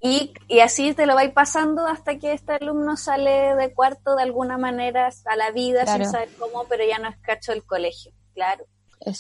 Y, 0.02 0.34
y, 0.50 0.60
así 0.60 0.94
te 0.94 1.06
lo 1.06 1.16
vais 1.16 1.32
pasando 1.32 1.86
hasta 1.86 2.18
que 2.18 2.34
este 2.34 2.54
alumno 2.54 2.98
sale 2.98 3.56
de 3.56 3.74
cuarto 3.74 4.16
de 4.16 4.24
alguna 4.24 4.58
manera 4.58 5.10
a 5.26 5.36
la 5.38 5.52
vida 5.52 5.86
sin 5.86 6.06
saber 6.06 6.30
cómo, 6.38 6.66
pero 6.68 6.84
ya 6.86 7.00
no 7.00 7.08
es 7.08 7.18
cacho 7.22 7.54
del 7.54 7.64
colegio, 7.64 8.12
claro. 8.34 8.66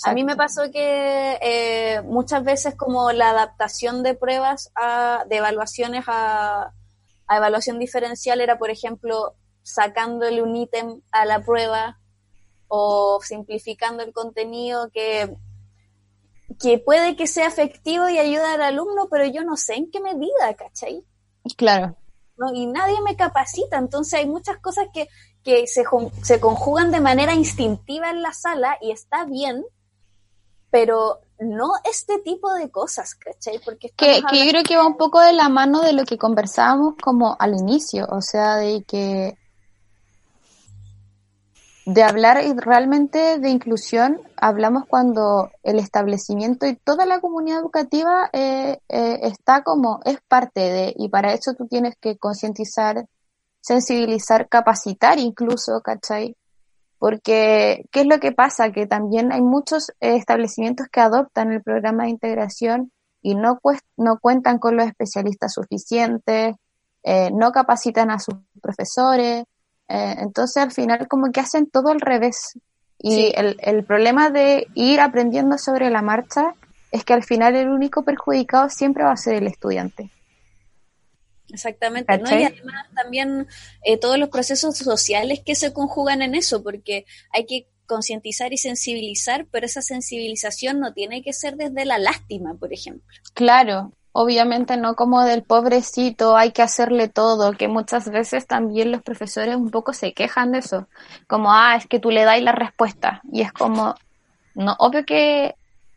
A 0.04 0.14
mí 0.14 0.26
me 0.26 0.36
pasó 0.36 0.70
que 0.72 1.38
eh, 1.42 2.02
muchas 2.02 2.44
veces 2.44 2.76
como 2.76 3.14
la 3.14 3.30
adaptación 3.30 4.04
de 4.04 4.14
pruebas 4.14 4.72
a, 4.76 5.24
de 5.30 5.38
evaluaciones 5.38 6.04
a, 6.08 6.74
a 7.28 7.38
evaluación 7.38 7.80
diferencial 7.80 8.42
era, 8.42 8.58
por 8.58 8.70
ejemplo, 8.70 9.36
sacándole 9.64 10.42
un 10.42 10.56
ítem 10.56 11.02
a 11.12 11.24
la 11.24 11.42
prueba 11.42 12.00
o 12.68 13.20
simplificando 13.22 14.04
el 14.04 14.12
contenido 14.12 14.90
que 14.92 15.34
que 16.60 16.78
puede 16.78 17.16
que 17.16 17.28
sea 17.28 17.48
efectivo 17.48 18.10
y 18.10 18.20
ayuda 18.20 18.54
al 18.54 18.62
alumno, 18.62 19.08
pero 19.10 19.26
yo 19.26 19.44
no 19.44 19.56
sé 19.56 19.76
en 19.76 19.90
qué 19.90 20.02
medida, 20.02 20.54
¿cachai? 20.58 21.04
Claro. 21.58 21.96
¿No? 22.38 22.54
Y 22.54 22.68
nadie 22.68 23.02
me 23.02 23.16
capacita, 23.16 23.78
entonces 23.78 24.20
hay 24.20 24.28
muchas 24.28 24.58
cosas 24.60 24.88
que, 24.94 25.08
que 25.44 25.68
se, 25.68 25.84
se 26.22 26.40
conjugan 26.40 26.92
de 26.92 27.00
manera 27.00 27.34
instintiva 27.34 28.10
en 28.10 28.22
la 28.22 28.34
sala 28.34 28.78
y 28.82 28.92
está 28.92 29.26
bien, 29.26 29.66
pero 30.70 31.22
no 31.40 31.72
este 31.90 32.20
tipo 32.20 32.54
de 32.54 32.70
cosas, 32.70 33.16
¿cachai? 33.16 33.60
Porque 33.64 33.90
que, 33.96 34.22
que 34.30 34.46
yo 34.46 34.50
creo 34.52 34.64
que 34.64 34.78
va 34.78 34.86
un 34.86 34.98
poco 34.98 35.20
de 35.22 35.34
la 35.34 35.50
mano 35.50 35.82
de 35.82 35.94
lo 35.94 36.04
que 36.04 36.18
conversábamos 36.18 36.96
como 37.02 37.36
al 37.40 37.56
inicio, 37.56 38.06
o 38.10 38.22
sea, 38.22 38.58
de 38.58 38.84
que 38.84 39.38
de 41.94 42.04
hablar 42.04 42.38
realmente 42.58 43.40
de 43.40 43.50
inclusión, 43.50 44.22
hablamos 44.36 44.86
cuando 44.86 45.50
el 45.64 45.80
establecimiento 45.80 46.68
y 46.68 46.76
toda 46.76 47.08
la 47.08 47.20
comunidad 47.20 47.62
educativa 47.62 48.30
eh, 48.32 48.78
eh, 48.90 49.20
está 49.24 49.64
como, 49.64 50.00
es 50.06 50.20
parte 50.28 50.60
de, 50.60 50.94
y 50.96 51.10
para 51.10 51.34
eso 51.34 51.56
tú 51.56 51.66
tienes 51.68 51.96
que 52.00 52.16
concientizar, 52.18 53.08
sensibilizar, 53.60 54.48
capacitar 54.50 55.18
incluso, 55.18 55.82
¿cachai? 55.82 56.36
Porque, 57.00 57.86
¿qué 57.92 58.02
es 58.02 58.06
lo 58.06 58.20
que 58.20 58.34
pasa? 58.34 58.72
Que 58.72 58.86
también 58.86 59.32
hay 59.32 59.42
muchos 59.42 59.92
establecimientos 60.00 60.88
que 60.92 61.00
adoptan 61.00 61.52
el 61.52 61.64
programa 61.64 62.04
de 62.04 62.12
integración 62.12 62.92
y 63.24 63.34
no, 63.34 63.60
no 63.98 64.20
cuentan 64.22 64.60
con 64.60 64.78
los 64.78 64.86
especialistas 64.86 65.54
suficientes, 65.54 66.56
eh, 67.02 67.32
no 67.34 67.52
capacitan 67.52 68.12
a 68.12 68.20
sus 68.20 68.36
profesores, 68.62 69.46
eh, 69.90 70.16
entonces 70.20 70.64
al 70.64 70.72
final 70.72 71.08
como 71.08 71.32
que 71.32 71.40
hacen 71.40 71.70
todo 71.70 71.90
al 71.90 72.00
revés. 72.00 72.58
Y 73.02 73.32
el, 73.36 73.58
el 73.62 73.86
problema 73.86 74.30
de 74.30 74.68
ir 74.74 75.00
aprendiendo 75.00 75.58
sobre 75.58 75.90
la 75.90 76.02
marcha 76.02 76.54
es 76.92 77.06
que 77.06 77.14
al 77.14 77.24
final 77.24 77.56
el 77.56 77.70
único 77.70 78.04
perjudicado 78.04 78.70
siempre 78.70 79.04
va 79.04 79.14
a 79.14 79.18
ser 79.18 79.36
el 79.36 79.48
estudiante. 79.48 80.10
Exactamente, 81.52 82.18
¿no? 82.18 82.40
Y 82.40 82.44
además 82.44 82.88
también 82.96 83.48
eh, 83.84 83.98
todos 83.98 84.20
los 84.20 84.30
procesos 84.30 84.78
sociales 84.78 85.42
que 85.44 85.56
se 85.56 85.74
conjugan 85.74 86.22
en 86.22 86.36
eso, 86.36 86.64
porque 86.64 87.06
hay 87.34 87.46
que 87.46 87.68
concientizar 87.86 88.54
y 88.54 88.58
sensibilizar, 88.58 89.48
pero 89.50 89.66
esa 89.66 89.82
sensibilización 89.82 90.80
no 90.80 90.94
tiene 90.94 91.24
que 91.24 91.34
ser 91.34 91.56
desde 91.56 91.86
la 91.86 91.98
lástima, 91.98 92.54
por 92.54 92.72
ejemplo. 92.72 93.08
Claro, 93.34 93.94
obviamente 94.12 94.78
no 94.78 94.96
como 94.96 95.24
del 95.24 95.44
pobrecito, 95.44 96.36
hay 96.36 96.52
que 96.52 96.62
hacerle 96.62 97.08
todo, 97.08 97.54
que 97.54 97.68
muchas 97.68 98.10
veces 98.10 98.48
también 98.48 98.92
los 98.92 99.02
profesores 99.02 99.56
un 99.56 99.70
poco 99.70 99.94
se 99.94 100.14
quejan 100.14 100.52
de 100.52 100.60
eso, 100.60 100.88
como, 101.28 101.54
ah, 101.54 101.76
es 101.76 101.88
que 101.88 102.00
tú 102.00 102.10
le 102.10 102.24
das 102.24 102.42
la 102.42 102.52
respuesta, 102.52 103.22
y 103.32 103.42
es 103.42 103.52
como, 103.54 103.96
no, 104.56 104.76
obvio 104.80 105.06
que 105.06 105.56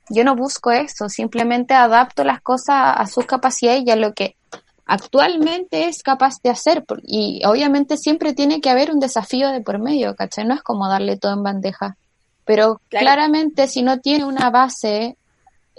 yo 0.09 0.25
no 0.25 0.37
busco 0.37 0.71
eso, 0.71 1.09
simplemente 1.09 1.75
adapto 1.75 2.25
las 2.25 2.43
cosas 2.43 2.95
a 2.97 3.07
sus 3.07 3.25
capacidades 3.25 3.85
y 3.87 3.91
a 3.91 3.97
lo 3.97 4.13
que 4.13 4.37
actualmente 4.85 5.87
es 5.87 6.03
capaz 6.03 6.43
de 6.43 6.51
hacer, 6.51 6.85
y 7.03 7.43
obviamente 7.47 7.97
siempre 7.97 8.35
tiene 8.35 8.61
que 8.61 8.71
haber 8.71 8.91
un 8.91 9.01
desafío 9.01 9.49
de 9.51 9.63
por 9.63 9.79
medio, 9.79 10.15
¿cachai? 10.15 10.45
No 10.45 10.55
es 10.55 10.63
como 10.63 10.89
darle 10.89 11.17
todo 11.17 11.33
en 11.33 11.43
bandeja, 11.43 11.97
pero 12.45 12.81
claramente 12.89 13.69
si 13.69 13.83
no 13.83 14.01
tiene 14.01 14.25
una 14.25 14.51
base 14.51 15.17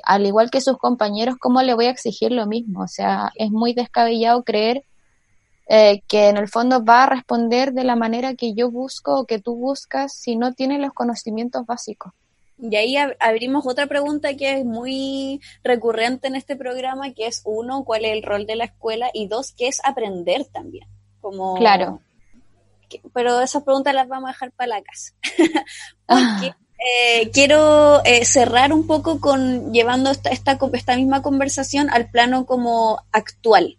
al 0.03 0.25
igual 0.25 0.49
que 0.49 0.61
sus 0.61 0.77
compañeros, 0.77 1.35
¿cómo 1.39 1.61
le 1.61 1.73
voy 1.73 1.85
a 1.85 1.91
exigir 1.91 2.31
lo 2.31 2.47
mismo? 2.47 2.83
O 2.83 2.87
sea, 2.87 3.31
es 3.35 3.51
muy 3.51 3.73
descabellado 3.73 4.43
creer 4.43 4.83
eh, 5.67 6.01
que 6.07 6.27
en 6.27 6.37
el 6.37 6.49
fondo 6.49 6.83
va 6.83 7.03
a 7.03 7.09
responder 7.09 7.73
de 7.73 7.83
la 7.83 7.95
manera 7.95 8.33
que 8.33 8.53
yo 8.53 8.69
busco 8.69 9.19
o 9.19 9.25
que 9.25 9.39
tú 9.39 9.55
buscas 9.55 10.13
si 10.13 10.35
no 10.35 10.53
tiene 10.53 10.77
los 10.77 10.93
conocimientos 10.93 11.65
básicos. 11.65 12.13
Y 12.57 12.75
ahí 12.75 12.95
abrimos 13.19 13.65
otra 13.65 13.87
pregunta 13.87 14.35
que 14.35 14.59
es 14.59 14.65
muy 14.65 15.41
recurrente 15.63 16.27
en 16.27 16.35
este 16.35 16.55
programa, 16.55 17.11
que 17.13 17.27
es 17.27 17.41
uno, 17.45 17.83
¿cuál 17.83 18.05
es 18.05 18.11
el 18.11 18.23
rol 18.23 18.45
de 18.45 18.55
la 18.55 18.65
escuela? 18.65 19.09
Y 19.13 19.27
dos, 19.27 19.53
¿qué 19.57 19.67
es 19.67 19.81
aprender 19.83 20.45
también? 20.45 20.87
Como... 21.19 21.55
Claro. 21.55 22.01
pero 23.13 23.41
esas 23.41 23.63
preguntas 23.63 23.93
las 23.93 24.07
vamos 24.07 24.29
a 24.29 24.33
dejar 24.33 24.51
para 24.51 24.67
la 24.67 24.81
casa. 24.81 25.13
Porque 26.07 26.55
eh, 26.83 27.29
quiero 27.31 28.03
eh, 28.03 28.25
cerrar 28.25 28.73
un 28.73 28.85
poco 28.87 29.21
con 29.21 29.71
llevando 29.71 30.11
esta, 30.11 30.31
esta, 30.31 30.59
esta, 30.73 30.95
misma 30.97 31.21
conversación 31.21 31.89
al 31.89 32.09
plano 32.09 32.45
como 32.45 33.01
actual. 33.11 33.77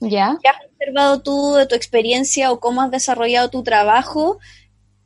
¿Ya? 0.00 0.38
¿Qué 0.42 0.48
has 0.48 0.56
observado 0.64 1.20
tú 1.20 1.54
de 1.54 1.66
tu 1.66 1.74
experiencia 1.74 2.50
o 2.50 2.60
cómo 2.60 2.80
has 2.80 2.90
desarrollado 2.90 3.50
tu 3.50 3.62
trabajo 3.64 4.38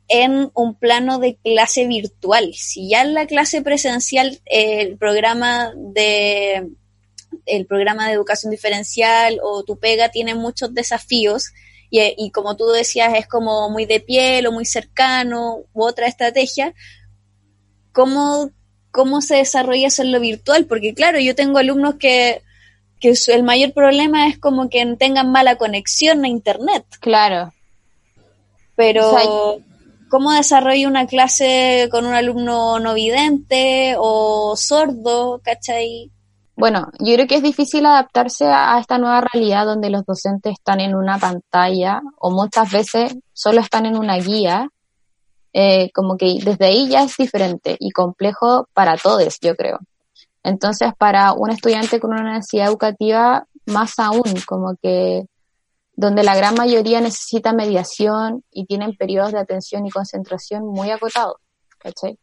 en 0.07 0.51
un 0.53 0.75
plano 0.75 1.19
de 1.19 1.35
clase 1.35 1.85
virtual? 1.85 2.53
Si 2.53 2.89
ya 2.89 3.01
en 3.01 3.13
la 3.13 3.25
clase 3.25 3.61
presencial 3.61 4.39
eh, 4.45 4.81
el 4.81 4.97
programa 4.97 5.73
de 5.75 6.69
el 7.45 7.65
programa 7.65 8.07
de 8.07 8.13
educación 8.13 8.51
diferencial 8.51 9.39
o 9.43 9.63
tu 9.63 9.79
pega 9.79 10.09
tiene 10.09 10.35
muchos 10.35 10.73
desafíos 10.73 11.51
y, 11.89 11.99
y 12.17 12.31
como 12.31 12.55
tú 12.55 12.67
decías 12.67 13.13
es 13.17 13.27
como 13.27 13.69
muy 13.69 13.85
de 13.85 13.99
piel 13.99 14.47
o 14.47 14.51
muy 14.51 14.65
cercano 14.65 15.63
u 15.73 15.83
otra 15.83 16.07
estrategia, 16.07 16.73
cómo, 17.93 18.49
cómo 18.91 19.21
se 19.21 19.35
desarrolla 19.37 19.87
eso 19.87 20.01
en 20.01 20.11
lo 20.11 20.19
virtual, 20.19 20.65
porque 20.65 20.93
claro, 20.93 21.19
yo 21.19 21.35
tengo 21.35 21.59
alumnos 21.59 21.95
que, 21.95 22.41
que 22.99 23.13
el 23.27 23.43
mayor 23.43 23.73
problema 23.73 24.27
es 24.27 24.37
como 24.37 24.69
que 24.69 24.85
tengan 24.97 25.31
mala 25.31 25.55
conexión 25.55 26.25
a 26.25 26.27
internet. 26.27 26.85
Claro. 26.99 27.53
Pero, 28.75 29.61
¿cómo 30.09 30.31
desarrollo 30.31 30.87
una 30.87 31.05
clase 31.05 31.87
con 31.91 32.05
un 32.05 32.13
alumno 32.13 32.79
no 32.79 32.93
vidente 32.93 33.95
o 33.97 34.55
sordo, 34.57 35.39
cachai? 35.43 36.11
Bueno, 36.55 36.87
yo 36.99 37.15
creo 37.15 37.27
que 37.27 37.35
es 37.35 37.43
difícil 37.43 37.85
adaptarse 37.85 38.45
a 38.45 38.77
esta 38.79 38.97
nueva 38.97 39.21
realidad 39.21 39.65
donde 39.65 39.89
los 39.89 40.05
docentes 40.05 40.53
están 40.53 40.81
en 40.81 40.95
una 40.95 41.17
pantalla 41.17 42.01
o 42.19 42.29
muchas 42.29 42.71
veces 42.71 43.15
solo 43.33 43.59
están 43.59 43.85
en 43.85 43.97
una 43.97 44.17
guía. 44.17 44.69
Eh, 45.53 45.91
como 45.93 46.17
que 46.17 46.39
desde 46.43 46.65
ahí 46.65 46.89
ya 46.89 47.03
es 47.03 47.15
diferente 47.15 47.77
y 47.79 47.91
complejo 47.91 48.67
para 48.73 48.97
todos, 48.97 49.37
yo 49.39 49.55
creo. 49.55 49.79
Entonces, 50.43 50.91
para 50.97 51.33
un 51.33 51.51
estudiante 51.51 51.99
con 51.99 52.11
una 52.11 52.33
necesidad 52.33 52.67
educativa, 52.67 53.47
más 53.65 53.97
aún, 53.99 54.23
como 54.45 54.75
que 54.81 55.25
donde 55.95 56.23
la 56.23 56.35
gran 56.35 56.55
mayoría 56.55 57.01
necesita 57.01 57.53
mediación 57.53 58.43
y 58.51 58.65
tienen 58.65 58.95
periodos 58.95 59.31
de 59.31 59.39
atención 59.39 59.85
y 59.85 59.91
concentración 59.91 60.65
muy 60.65 60.89
acotados, 60.89 61.35
¿cachai? 61.77 62.17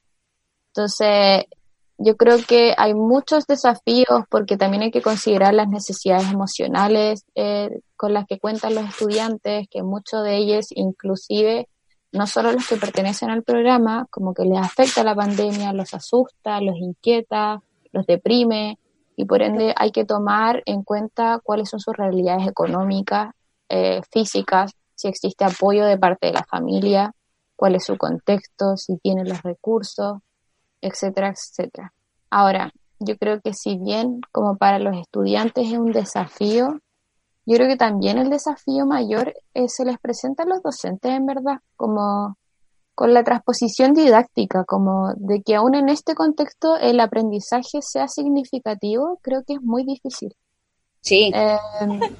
Entonces, 0.68 1.44
yo 1.98 2.16
creo 2.16 2.38
que 2.46 2.74
hay 2.76 2.94
muchos 2.94 3.46
desafíos 3.46 4.24
porque 4.28 4.56
también 4.56 4.82
hay 4.84 4.90
que 4.90 5.02
considerar 5.02 5.54
las 5.54 5.68
necesidades 5.68 6.30
emocionales 6.30 7.24
eh, 7.34 7.80
con 7.96 8.12
las 8.12 8.26
que 8.26 8.38
cuentan 8.38 8.74
los 8.74 8.88
estudiantes, 8.88 9.68
que 9.70 9.82
muchos 9.82 10.24
de 10.24 10.36
ellos, 10.36 10.66
inclusive, 10.70 11.68
no 12.12 12.26
solo 12.26 12.52
los 12.52 12.66
que 12.66 12.76
pertenecen 12.76 13.30
al 13.30 13.42
programa, 13.42 14.06
como 14.10 14.34
que 14.34 14.44
les 14.44 14.58
afecta 14.58 15.04
la 15.04 15.14
pandemia, 15.14 15.72
los 15.72 15.94
asusta, 15.94 16.60
los 16.60 16.76
inquieta, 16.76 17.62
los 17.92 18.06
deprime, 18.06 18.78
y 19.16 19.24
por 19.26 19.42
ende 19.42 19.74
hay 19.76 19.92
que 19.92 20.04
tomar 20.04 20.62
en 20.66 20.82
cuenta 20.82 21.40
cuáles 21.42 21.68
son 21.68 21.80
sus 21.80 21.96
realidades 21.96 22.48
económicas 22.48 23.34
eh, 23.68 24.00
físicas, 24.10 24.72
si 24.94 25.08
existe 25.08 25.44
apoyo 25.44 25.84
de 25.84 25.98
parte 25.98 26.28
de 26.28 26.32
la 26.32 26.44
familia, 26.44 27.14
cuál 27.54 27.74
es 27.74 27.84
su 27.84 27.96
contexto, 27.96 28.76
si 28.76 28.96
tiene 28.98 29.24
los 29.24 29.42
recursos, 29.42 30.18
etcétera, 30.80 31.28
etcétera. 31.28 31.92
Ahora, 32.30 32.72
yo 32.98 33.16
creo 33.16 33.40
que 33.40 33.54
si 33.54 33.76
bien 33.76 34.20
como 34.32 34.56
para 34.56 34.78
los 34.78 34.96
estudiantes 34.96 35.68
es 35.68 35.78
un 35.78 35.92
desafío, 35.92 36.80
yo 37.50 37.56
creo 37.56 37.68
que 37.68 37.76
también 37.76 38.16
el 38.16 38.30
desafío 38.30 38.86
mayor 38.86 39.34
eh, 39.54 39.68
se 39.68 39.84
les 39.84 39.98
presenta 39.98 40.44
a 40.44 40.46
los 40.46 40.62
docentes 40.62 41.10
en 41.10 41.26
verdad, 41.26 41.56
como 41.74 42.36
con 42.94 43.12
la 43.12 43.24
transposición 43.24 43.92
didáctica, 43.92 44.62
como 44.64 45.12
de 45.16 45.42
que 45.42 45.56
aún 45.56 45.74
en 45.74 45.88
este 45.88 46.14
contexto 46.14 46.76
el 46.76 47.00
aprendizaje 47.00 47.82
sea 47.82 48.06
significativo, 48.06 49.18
creo 49.20 49.42
que 49.44 49.54
es 49.54 49.62
muy 49.62 49.82
difícil. 49.82 50.32
Sí. 51.00 51.32
Eh, 51.34 51.58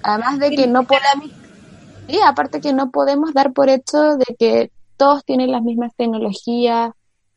además 0.02 0.40
de 0.40 0.50
que 0.50 0.66
no 0.66 0.82
podemos, 0.82 1.30
y 2.08 2.18
aparte 2.26 2.60
que 2.60 2.72
no 2.72 2.90
podemos 2.90 3.32
dar 3.32 3.52
por 3.52 3.68
hecho 3.68 4.16
de 4.16 4.34
que 4.36 4.72
todos 4.96 5.24
tienen 5.24 5.52
las 5.52 5.62
mismas 5.62 5.94
tecnologías 5.94 6.90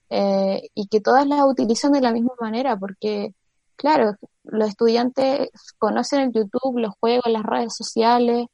eh, 0.09 0.63
y 0.73 0.87
que 0.87 0.99
todas 0.99 1.27
las 1.27 1.41
utilizan 1.45 1.91
de 1.91 2.01
la 2.01 2.11
misma 2.11 2.33
manera, 2.41 2.75
porque, 2.75 3.35
claro, 3.75 4.15
los 4.43 4.69
estudiantes 4.69 5.49
conocen 5.77 6.21
el 6.21 6.31
YouTube, 6.31 6.79
los 6.79 6.93
juegos, 6.99 7.31
las 7.31 7.43
redes 7.43 7.75
sociales, 7.75 8.47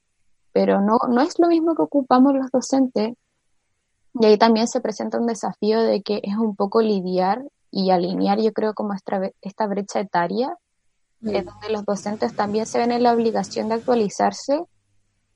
pero 0.52 0.82
no, 0.82 0.98
no 1.10 1.22
es 1.22 1.40
lo 1.40 1.48
mismo 1.48 1.76
que 1.76 1.84
ocupamos 1.84 2.34
los 2.34 2.52
docentes. 2.52 3.14
Y 4.14 4.26
ahí 4.26 4.38
también 4.38 4.68
se 4.68 4.82
presenta 4.82 5.20
un 5.20 5.28
desafío 5.28 5.82
de 5.82 6.02
que 6.02 6.20
es 6.24 6.36
un 6.36 6.56
poco 6.56 6.82
lidiar 6.82 7.44
y 7.72 7.92
alinear, 7.92 8.40
yo 8.40 8.52
creo, 8.52 8.74
como 8.74 8.94
esta, 8.94 9.22
esta 9.42 9.68
brecha 9.68 10.00
etaria 10.00 10.58
donde 11.20 11.70
los 11.70 11.86
docentes 11.86 12.36
también 12.36 12.66
se 12.66 12.80
ven 12.80 12.92
en 12.92 13.04
la 13.04 13.14
obligación 13.14 13.70
de 13.70 13.76
actualizarse 13.76 14.64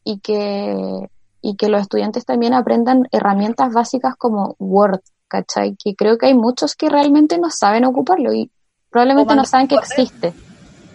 y 0.03 0.19
que, 0.19 1.09
y 1.41 1.55
que 1.55 1.69
los 1.69 1.81
estudiantes 1.81 2.25
también 2.25 2.53
aprendan 2.53 3.07
herramientas 3.11 3.73
básicas 3.73 4.15
como 4.15 4.55
Word, 4.59 5.01
¿cachai? 5.27 5.75
Que 5.75 5.95
creo 5.95 6.17
que 6.17 6.27
hay 6.27 6.35
muchos 6.35 6.75
que 6.75 6.89
realmente 6.89 7.37
no 7.37 7.49
saben 7.49 7.85
ocuparlo 7.85 8.33
y 8.33 8.49
probablemente 8.89 9.35
no 9.35 9.45
saben 9.45 9.67
que 9.67 9.75
existe. 9.75 10.33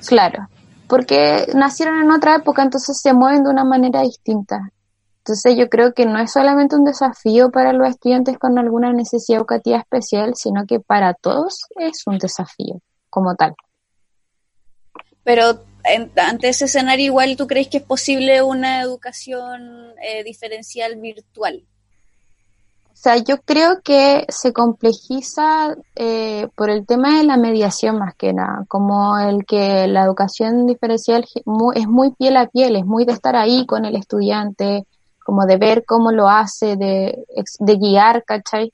Claro, 0.06 0.48
porque 0.88 1.46
nacieron 1.54 2.00
en 2.00 2.10
otra 2.10 2.36
época, 2.36 2.62
entonces 2.62 3.00
se 3.00 3.12
mueven 3.12 3.44
de 3.44 3.50
una 3.50 3.64
manera 3.64 4.02
distinta. 4.02 4.70
Entonces 5.18 5.56
yo 5.58 5.68
creo 5.68 5.92
que 5.92 6.06
no 6.06 6.18
es 6.18 6.32
solamente 6.32 6.76
un 6.76 6.84
desafío 6.84 7.50
para 7.50 7.74
los 7.74 7.88
estudiantes 7.90 8.38
con 8.38 8.58
alguna 8.58 8.92
necesidad 8.94 9.40
educativa 9.40 9.78
especial, 9.78 10.34
sino 10.34 10.64
que 10.66 10.80
para 10.80 11.12
todos 11.12 11.66
es 11.76 12.06
un 12.06 12.16
desafío 12.16 12.80
como 13.10 13.34
tal. 13.34 13.54
Pero 15.24 15.60
ante 16.16 16.48
ese 16.48 16.64
escenario, 16.64 17.04
igual 17.04 17.36
tú 17.36 17.46
crees 17.46 17.68
que 17.68 17.78
es 17.78 17.82
posible 17.82 18.40
una 18.40 18.80
educación 18.80 19.92
eh, 20.02 20.24
diferencial 20.24 20.96
virtual. 20.96 21.66
O 22.98 23.00
sea, 23.00 23.16
yo 23.18 23.36
creo 23.42 23.80
que 23.84 24.26
se 24.28 24.52
complejiza 24.52 25.76
eh, 25.94 26.48
por 26.56 26.68
el 26.68 26.84
tema 26.84 27.18
de 27.18 27.24
la 27.24 27.36
mediación 27.36 27.96
más 27.96 28.16
que 28.16 28.32
nada, 28.32 28.64
como 28.66 29.16
el 29.20 29.46
que 29.46 29.86
la 29.86 30.02
educación 30.02 30.66
diferencial 30.66 31.24
es 31.74 31.86
muy 31.86 32.10
piel 32.14 32.36
a 32.36 32.48
piel, 32.48 32.74
es 32.74 32.84
muy 32.84 33.04
de 33.04 33.12
estar 33.12 33.36
ahí 33.36 33.66
con 33.66 33.84
el 33.84 33.94
estudiante, 33.94 34.84
como 35.24 35.46
de 35.46 35.58
ver 35.58 35.84
cómo 35.86 36.10
lo 36.10 36.28
hace, 36.28 36.74
de, 36.74 37.24
de 37.60 37.76
guiar, 37.76 38.24
¿cachai? 38.24 38.72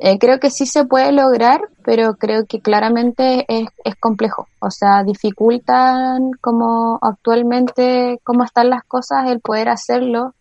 Eh, 0.00 0.18
creo 0.18 0.40
que 0.40 0.50
sí 0.50 0.66
se 0.66 0.84
puede 0.84 1.12
lograr, 1.12 1.60
pero 1.84 2.16
creo 2.16 2.44
que 2.44 2.60
claramente 2.60 3.44
es, 3.46 3.68
es 3.84 3.94
complejo. 4.00 4.48
O 4.58 4.72
sea, 4.72 5.04
dificultan 5.04 6.32
como 6.40 6.98
actualmente 7.00 8.18
cómo 8.24 8.42
están 8.42 8.68
las 8.70 8.82
cosas 8.82 9.30
el 9.30 9.38
poder 9.38 9.68
hacerlo, 9.68 10.34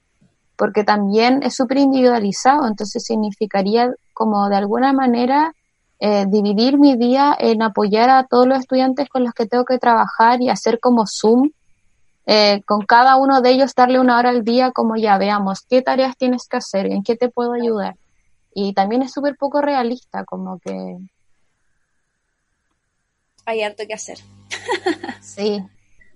porque 0.57 0.83
también 0.83 1.43
es 1.43 1.55
súper 1.55 1.77
individualizado, 1.77 2.67
entonces 2.67 3.03
significaría 3.03 3.91
como 4.13 4.49
de 4.49 4.55
alguna 4.55 4.91
manera 4.91 5.53
eh, 5.99 6.25
dividir 6.27 6.77
mi 6.77 6.95
día 6.97 7.35
en 7.39 7.61
apoyar 7.61 8.09
a 8.09 8.25
todos 8.25 8.47
los 8.47 8.59
estudiantes 8.59 9.07
con 9.09 9.23
los 9.23 9.33
que 9.33 9.45
tengo 9.45 9.65
que 9.65 9.77
trabajar 9.77 10.41
y 10.41 10.49
hacer 10.49 10.79
como 10.79 11.05
Zoom, 11.07 11.51
eh, 12.25 12.61
con 12.65 12.81
cada 12.85 13.15
uno 13.15 13.41
de 13.41 13.51
ellos 13.51 13.73
darle 13.73 13.99
una 13.99 14.17
hora 14.17 14.29
al 14.29 14.43
día 14.43 14.71
como 14.71 14.97
ya 14.97 15.17
veamos 15.17 15.61
qué 15.61 15.81
tareas 15.81 16.17
tienes 16.17 16.47
que 16.47 16.57
hacer, 16.57 16.87
en 16.87 17.03
qué 17.03 17.15
te 17.15 17.29
puedo 17.29 17.53
ayudar 17.53 17.95
y 18.59 18.73
también 18.73 19.03
es 19.03 19.11
súper 19.13 19.35
poco 19.37 19.61
realista, 19.61 20.25
como 20.25 20.57
que... 20.57 20.97
Hay 23.45 23.61
harto 23.61 23.83
que 23.85 23.93
hacer. 23.93 24.17
sí. 25.21 25.63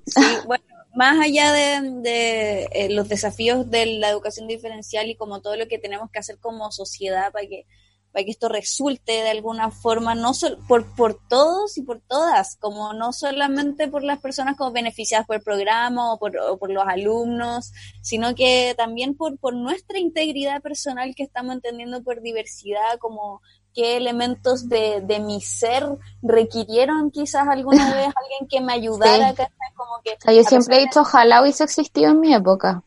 Sí, 0.07 0.25
bueno, 0.47 0.63
más 0.93 1.19
allá 1.19 1.51
de, 1.51 2.67
eh, 2.71 2.89
los 2.89 3.07
desafíos 3.09 3.69
de 3.69 3.85
la 3.85 4.09
educación 4.09 4.47
diferencial 4.47 5.09
y 5.09 5.15
como 5.15 5.41
todo 5.41 5.55
lo 5.55 5.67
que 5.67 5.79
tenemos 5.79 6.09
que 6.11 6.19
hacer 6.19 6.37
como 6.39 6.71
sociedad 6.71 7.31
para 7.31 7.47
que 7.47 7.65
para 8.11 8.25
que 8.25 8.31
esto 8.31 8.49
resulte 8.49 9.11
de 9.11 9.29
alguna 9.29 9.71
forma, 9.71 10.15
no 10.15 10.33
solo 10.33 10.57
por, 10.67 10.93
por 10.95 11.19
todos 11.29 11.77
y 11.77 11.81
por 11.81 12.01
todas, 12.01 12.57
como 12.57 12.93
no 12.93 13.13
solamente 13.13 13.87
por 13.87 14.03
las 14.03 14.19
personas 14.19 14.57
como 14.57 14.71
beneficiadas 14.71 15.25
por 15.25 15.37
el 15.37 15.41
programa 15.41 16.13
o 16.13 16.19
por, 16.19 16.33
por 16.59 16.69
los 16.71 16.83
alumnos, 16.85 17.71
sino 18.01 18.35
que 18.35 18.73
también 18.75 19.15
por, 19.15 19.37
por 19.39 19.55
nuestra 19.55 19.97
integridad 19.97 20.61
personal 20.61 21.15
que 21.15 21.23
estamos 21.23 21.55
entendiendo 21.55 22.03
por 22.03 22.21
diversidad, 22.21 22.97
como 22.99 23.41
qué 23.73 23.97
elementos 23.97 24.67
de, 24.67 25.01
de 25.01 25.19
mi 25.19 25.41
ser 25.41 25.87
requirieron 26.21 27.11
quizás 27.11 27.47
alguna 27.47 27.85
vez 27.95 28.07
alguien 28.07 28.47
que 28.49 28.61
me 28.61 28.73
ayudara. 28.73 29.33
Como 29.75 30.01
que, 30.03 30.17
yo 30.35 30.43
siempre 30.43 30.77
he 30.77 30.79
dicho, 30.81 31.01
ojalá 31.01 31.41
hubiese 31.41 31.63
existido 31.63 32.11
en 32.11 32.19
mi 32.19 32.33
época 32.33 32.83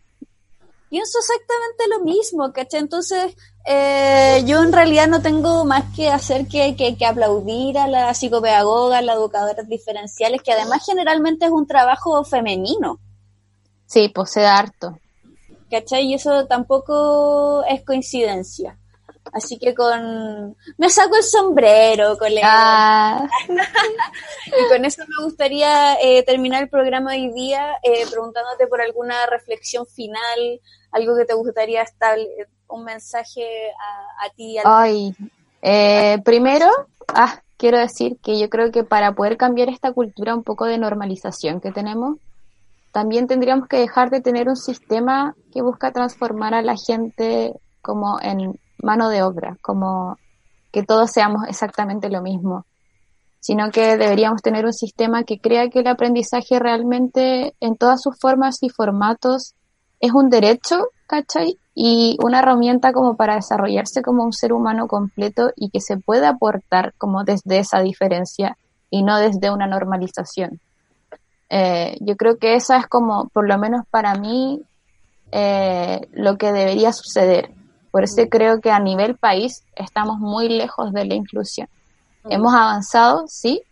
pienso 0.95 1.19
exactamente 1.19 1.89
lo 1.89 2.05
mismo, 2.05 2.53
¿cachai? 2.53 2.79
Entonces, 2.79 3.37
eh, 3.67 4.45
yo 4.47 4.63
en 4.63 4.73
realidad 4.73 5.09
no 5.09 5.21
tengo 5.21 5.65
más 5.65 5.93
que 5.93 6.09
hacer 6.09 6.47
que, 6.47 6.77
que, 6.77 7.05
aplaudir 7.05 7.79
a 7.79 7.89
la 7.89 8.15
psicopedagoga, 8.15 8.99
a 8.99 9.03
las 9.03 9.17
educadoras 9.17 9.69
diferenciales, 9.69 10.41
que 10.41 10.53
además 10.53 10.87
generalmente 10.87 11.47
es 11.47 11.51
un 11.51 11.67
trabajo 11.67 12.23
femenino. 12.23 13.01
Sí, 13.87 14.09
posee 14.09 14.47
harto. 14.47 14.97
¿Cachai? 15.69 16.05
Y 16.05 16.15
eso 16.15 16.47
tampoco 16.47 17.65
es 17.65 17.83
coincidencia. 17.85 18.79
Así 19.33 19.59
que 19.59 19.75
con... 19.75 20.57
Me 20.77 20.91
saco 20.91 21.17
el 21.17 21.23
sombrero, 21.23 22.17
colega. 22.19 22.47
Ah. 22.47 23.29
y 24.47 24.69
con 24.69 24.85
eso 24.85 25.03
me 25.09 25.25
gustaría 25.25 25.95
eh, 25.95 26.23
terminar 26.25 26.63
el 26.63 26.69
programa 26.69 27.13
hoy 27.13 27.33
día 27.33 27.75
eh, 27.83 28.05
preguntándote 28.11 28.67
por 28.67 28.81
alguna 28.81 29.27
reflexión 29.27 29.87
final, 29.87 30.61
algo 30.93 31.17
que 31.17 31.25
te 31.25 31.35
gustaría 31.35 31.83
estar, 31.83 32.19
un 32.69 32.85
mensaje 32.85 33.71
a, 34.21 34.29
ti. 34.31 34.57
Ay, 34.65 35.15
eh, 35.63 36.19
primero, 36.25 36.71
ah, 37.09 37.41
quiero 37.57 37.79
decir 37.79 38.19
que 38.23 38.39
yo 38.39 38.49
creo 38.51 38.71
que 38.71 38.85
para 38.85 39.13
poder 39.13 39.37
cambiar 39.37 39.69
esta 39.69 39.93
cultura 39.93 40.35
un 40.35 40.43
poco 40.43 40.67
de 40.67 40.79
normalización 40.79 41.61
que 41.61 41.73
tenemos, 41.73 42.19
también 42.93 43.27
tendríamos 43.27 43.67
que 43.67 43.79
dejar 43.79 44.11
de 44.11 44.21
tener 44.21 44.49
un 44.49 44.57
sistema 44.57 45.35
que 45.53 45.63
busca 45.63 45.93
transformar 45.93 46.55
a 46.55 46.63
la 46.63 46.77
gente 46.77 47.55
como 47.83 48.21
en 48.21 48.59
mano 48.83 49.09
de 49.09 49.23
obra, 49.23 49.57
como 49.61 50.19
que 50.73 50.83
todos 50.83 51.11
seamos 51.11 51.47
exactamente 51.49 52.11
lo 52.11 52.23
mismo, 52.23 52.67
sino 53.41 53.71
que 53.71 53.97
deberíamos 53.97 54.43
tener 54.43 54.65
un 54.65 54.73
sistema 54.73 55.25
que 55.25 55.39
crea 55.39 55.69
que 55.69 55.81
el 55.81 55.87
aprendizaje 55.87 56.59
realmente 56.59 57.55
en 57.61 57.77
todas 57.77 58.03
sus 58.03 58.19
formas 58.19 58.63
y 58.63 58.71
formatos 58.71 59.55
es 60.01 60.13
un 60.13 60.31
derecho, 60.31 60.89
¿cachai? 61.07 61.59
y 61.75 62.17
una 62.23 62.39
herramienta 62.39 62.93
como 62.93 63.17
para 63.17 63.35
desarrollarse 63.35 64.03
como 64.03 64.23
un 64.23 64.33
ser 64.33 64.53
humano 64.53 64.87
completo 64.87 65.51
y 65.57 65.71
que 65.71 65.81
se 65.81 65.97
pueda 65.97 66.31
aportar 66.31 66.95
como 66.97 67.25
desde 67.25 67.59
esa 67.59 67.81
diferencia 67.81 68.57
y 68.91 69.03
no 69.03 69.19
desde 69.19 69.51
una 69.51 69.67
normalización. 69.67 70.61
Eh, 71.51 71.97
yo 72.01 72.17
creo 72.17 72.39
que 72.39 72.55
esa 72.55 72.77
es 72.77 72.87
como, 72.87 73.29
por 73.29 73.49
lo 73.49 73.59
menos 73.59 73.85
para 73.91 74.15
mí, 74.15 74.63
eh, 75.33 76.01
lo 76.13 76.37
que 76.39 76.53
debería 76.53 76.93
suceder. 76.93 77.51
Por 77.95 78.03
eso 78.03 78.23
creo 78.29 78.61
que 78.61 78.73
a 78.73 78.81
nivel 78.81 79.17
país 79.17 79.63
estamos 79.77 80.19
muy 80.19 80.49
lejos 80.49 80.93
de 80.93 81.05
la 81.05 81.15
inclusión. 81.15 81.69
Hemos 82.29 82.53
avanzado, 82.53 83.29
sí, 83.29 83.63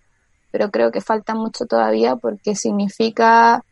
pero 0.53 0.71
creo 0.71 0.93
que 0.93 1.01
falta 1.01 1.35
mucho 1.35 1.67
todavía 1.67 2.15
porque 2.15 2.55
significa 2.55 3.65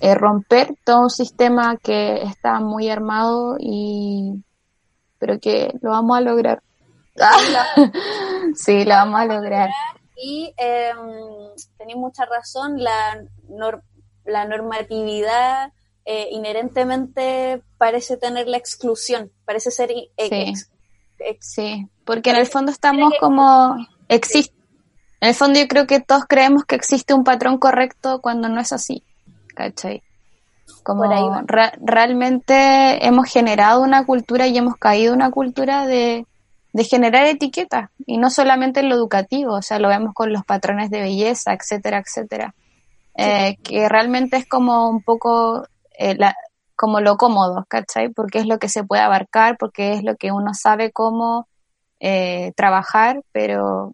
eh, 0.00 0.14
romper 0.14 0.76
todo 0.84 1.00
un 1.00 1.10
sistema 1.10 1.76
que 1.76 2.22
está 2.22 2.60
muy 2.60 2.88
armado 2.88 3.56
y 3.58 4.44
pero 5.18 5.40
que 5.40 5.74
lo 5.82 5.90
vamos 5.90 6.16
a 6.16 6.20
lograr. 6.20 6.62
sí, 8.54 8.84
lo 8.84 8.94
vamos 8.94 9.20
a 9.22 9.24
lograr. 9.24 9.70
Y 10.16 10.54
eh, 10.56 10.92
tenéis 11.76 11.98
mucha 11.98 12.26
razón, 12.26 12.80
la, 12.80 13.24
la 14.24 14.44
normatividad 14.44 15.72
eh, 16.04 16.28
inherentemente 16.30 17.62
parece 17.78 18.16
tener 18.16 18.48
la 18.48 18.56
exclusión, 18.56 19.30
parece 19.44 19.70
ser... 19.70 19.90
sí. 20.18 20.54
sí, 21.40 21.88
porque 22.04 22.30
en 22.30 22.36
el 22.36 22.46
fondo 22.46 22.72
estamos 22.72 23.12
como... 23.20 23.76
Existe. 24.08 24.54
En 25.20 25.28
el 25.28 25.34
fondo 25.34 25.60
yo 25.60 25.68
creo 25.68 25.86
que 25.86 26.00
todos 26.00 26.24
creemos 26.26 26.64
que 26.64 26.74
existe 26.74 27.12
un 27.14 27.24
patrón 27.24 27.58
correcto 27.58 28.20
cuando 28.22 28.48
no 28.48 28.60
es 28.60 28.72
así. 28.72 29.04
¿cachai? 29.60 30.02
Como 30.82 31.04
realmente 31.80 33.06
hemos 33.06 33.28
generado 33.28 33.82
una 33.82 34.06
cultura 34.06 34.46
y 34.46 34.56
hemos 34.56 34.76
caído 34.76 35.12
una 35.12 35.30
cultura 35.30 35.86
de, 35.86 36.26
generar 36.88 37.26
etiquetas, 37.26 37.90
y 38.06 38.16
no 38.16 38.30
solamente 38.30 38.80
en 38.80 38.88
lo 38.88 38.94
educativo, 38.94 39.54
o 39.54 39.62
sea, 39.62 39.78
lo 39.78 39.88
vemos 39.88 40.14
con 40.14 40.32
los 40.32 40.44
patrones 40.44 40.90
de 40.90 41.00
belleza, 41.00 41.52
etcétera, 41.52 41.98
etcétera, 41.98 42.54
eh, 43.16 43.56
que 43.62 43.88
realmente 43.88 44.36
es 44.36 44.46
como 44.46 44.88
un 44.88 45.02
poco 45.02 45.66
eh, 46.00 46.18
como 46.76 47.00
lo 47.00 47.16
cómodo, 47.16 47.66
¿cachai? 47.68 48.08
Porque 48.08 48.38
es 48.38 48.46
lo 48.46 48.58
que 48.58 48.68
se 48.68 48.84
puede 48.84 49.02
abarcar, 49.02 49.56
porque 49.58 49.92
es 49.92 50.02
lo 50.02 50.16
que 50.16 50.32
uno 50.32 50.54
sabe 50.54 50.92
cómo 50.92 51.46
eh, 52.00 52.52
trabajar, 52.56 53.22
pero 53.32 53.92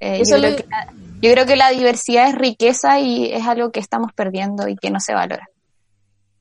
yo 0.00 0.24
creo 0.24 0.56
que 0.56 0.66
yo 1.24 1.32
creo 1.32 1.46
que 1.46 1.56
la 1.56 1.70
diversidad 1.70 2.28
es 2.28 2.34
riqueza 2.34 3.00
y 3.00 3.32
es 3.32 3.46
algo 3.46 3.72
que 3.72 3.80
estamos 3.80 4.12
perdiendo 4.12 4.68
y 4.68 4.76
que 4.76 4.90
no 4.90 5.00
se 5.00 5.14
valora. 5.14 5.48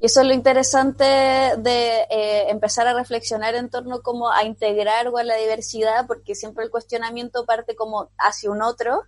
Y 0.04 0.08
eso 0.08 0.20
es 0.20 0.28
lo 0.28 0.34
interesante 0.34 1.06
de 1.06 2.02
eh, 2.10 2.50
empezar 2.50 2.88
a 2.88 2.94
reflexionar 2.94 3.56
en 3.56 3.70
torno 3.70 4.02
como 4.02 4.30
a 4.30 4.44
integrar 4.44 5.08
o 5.08 5.18
a 5.18 5.24
la 5.24 5.38
diversidad, 5.38 6.06
porque 6.06 6.36
siempre 6.36 6.66
el 6.66 6.70
cuestionamiento 6.70 7.46
parte 7.46 7.78
como 7.78 8.10
hacia 8.18 8.52
un 8.52 8.62
otro, 8.62 9.04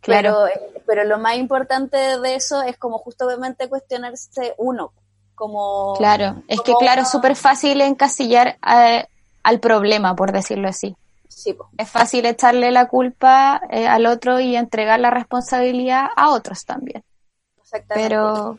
Claro. 0.00 0.46
Pero, 0.52 0.82
pero, 0.86 1.04
lo 1.04 1.18
más 1.18 1.36
importante 1.36 1.96
de 1.96 2.34
eso 2.34 2.62
es 2.62 2.76
como 2.78 2.98
justamente 2.98 3.68
cuestionarse 3.68 4.54
uno, 4.56 4.92
como... 5.34 5.94
Claro, 5.98 6.42
es 6.48 6.60
que 6.62 6.72
claro, 6.74 7.02
es 7.02 7.10
súper 7.10 7.36
fácil 7.36 7.80
encasillar 7.82 8.58
eh, 8.66 9.06
al 9.42 9.60
problema, 9.60 10.16
por 10.16 10.32
decirlo 10.32 10.68
así. 10.68 10.96
Es 11.78 11.88
fácil 11.88 12.26
echarle 12.26 12.70
la 12.70 12.88
culpa 12.88 13.60
eh, 13.70 13.86
al 13.86 14.06
otro 14.06 14.40
y 14.40 14.56
entregar 14.56 15.00
la 15.00 15.10
responsabilidad 15.10 16.06
a 16.16 16.30
otros 16.30 16.64
también. 16.64 17.02
Pero 17.88 18.58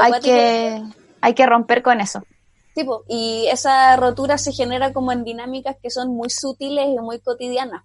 hay 0.00 0.20
que, 0.20 0.82
hay 1.20 1.34
que 1.34 1.46
romper 1.46 1.82
con 1.82 2.00
eso. 2.00 2.22
Tipo, 2.74 3.04
y 3.08 3.46
esa 3.50 3.96
rotura 3.96 4.38
se 4.38 4.52
genera 4.52 4.92
como 4.92 5.12
en 5.12 5.24
dinámicas 5.24 5.76
que 5.82 5.90
son 5.90 6.14
muy 6.14 6.30
sutiles 6.30 6.86
y 6.88 6.98
muy 6.98 7.20
cotidianas. 7.20 7.82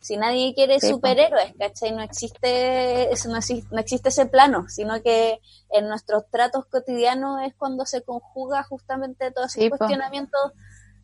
Si 0.00 0.16
nadie 0.16 0.54
quiere 0.54 0.80
superhéroes, 0.80 1.54
¿cachai? 1.58 1.90
No 1.92 2.02
existe, 2.02 3.10
no, 3.26 3.36
existe, 3.36 3.68
no 3.72 3.80
existe 3.80 4.08
ese 4.10 4.26
plano, 4.26 4.68
sino 4.68 5.02
que 5.02 5.40
en 5.70 5.88
nuestros 5.88 6.30
tratos 6.30 6.66
cotidianos 6.66 7.42
es 7.42 7.54
cuando 7.56 7.84
se 7.84 8.02
conjuga 8.02 8.62
justamente 8.62 9.32
todos 9.32 9.56
esos 9.56 9.76
cuestionamientos 9.76 10.52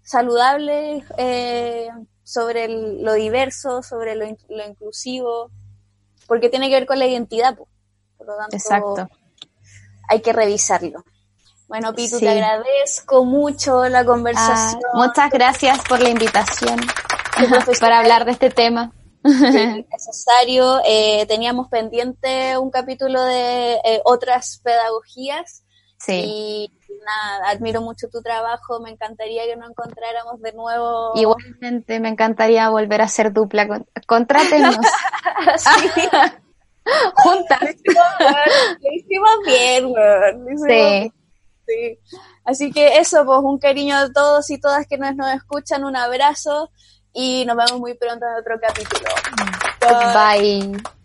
saludables, 0.03 1.05
eh, 1.18 1.88
sobre 2.22 2.68
lo 2.68 3.14
diverso, 3.14 3.82
sobre 3.82 4.14
lo, 4.14 4.26
inclusivo, 4.26 5.51
porque 6.28 6.49
tiene 6.49 6.68
que 6.68 6.76
ver 6.76 6.86
con 6.86 6.99
la 6.99 7.07
identidad. 7.07 7.57
Por 7.57 8.26
lo 8.26 8.36
tanto, 8.36 8.57
Exacto. 8.57 9.09
hay 10.09 10.20
que 10.22 10.32
revisarlo. 10.32 11.05
Bueno, 11.66 11.95
Pitu, 11.95 12.20
te 12.20 12.28
agradezco 12.28 13.24
mucho 13.24 13.88
la 13.88 14.05
conversación. 14.05 14.80
Ah, 14.84 15.07
muchas 15.07 15.30
gracias 15.30 15.80
por 15.88 16.01
la 16.01 16.11
invitación 16.11 16.78
para 17.80 17.99
hablar 17.99 18.24
de 18.24 18.32
este 18.32 18.51
tema. 18.51 18.93
necesario. 19.22 20.80
Eh, 20.87 21.26
teníamos 21.26 21.68
pendiente 21.68 22.59
un 22.59 22.70
capítulo 22.70 23.22
de 23.22 23.74
eh, 23.85 24.01
otras 24.05 24.61
pedagogías. 24.62 25.64
Sí 25.99 26.70
nada, 27.05 27.51
admiro 27.51 27.80
mucho 27.80 28.09
tu 28.09 28.20
trabajo, 28.22 28.80
me 28.80 28.91
encantaría 28.91 29.45
que 29.45 29.55
nos 29.57 29.70
encontráramos 29.70 30.41
de 30.41 30.53
nuevo. 30.53 31.12
Igualmente, 31.14 32.01
me 32.01 32.09
encantaría 32.09 32.68
volver 32.70 33.03
a 33.03 33.09
ser 33.09 33.32
dupla. 33.32 33.85
Contrátenos. 34.07 34.76
Juntas. 37.16 37.61
Lo 38.80 38.93
hicimos 38.93 39.30
bien, 39.47 39.95
Sí. 40.66 41.12
sí. 41.66 41.99
Así 42.45 42.70
que 42.72 42.99
eso, 42.99 43.24
pues 43.24 43.39
un 43.43 43.59
cariño 43.59 43.97
a 43.97 44.12
todos 44.12 44.51
y 44.51 44.61
todas 44.61 44.87
que 44.87 44.99
nos, 44.99 45.16
nos 45.16 45.32
escuchan, 45.32 45.85
un 45.85 45.97
abrazo 45.97 46.70
y 47.15 47.45
nos 47.47 47.57
vemos 47.57 47.79
muy 47.81 47.95
pronto 47.95 48.27
en 48.27 48.35
otro 48.35 48.61
capítulo. 48.61 49.09
Bye. 49.81 51.03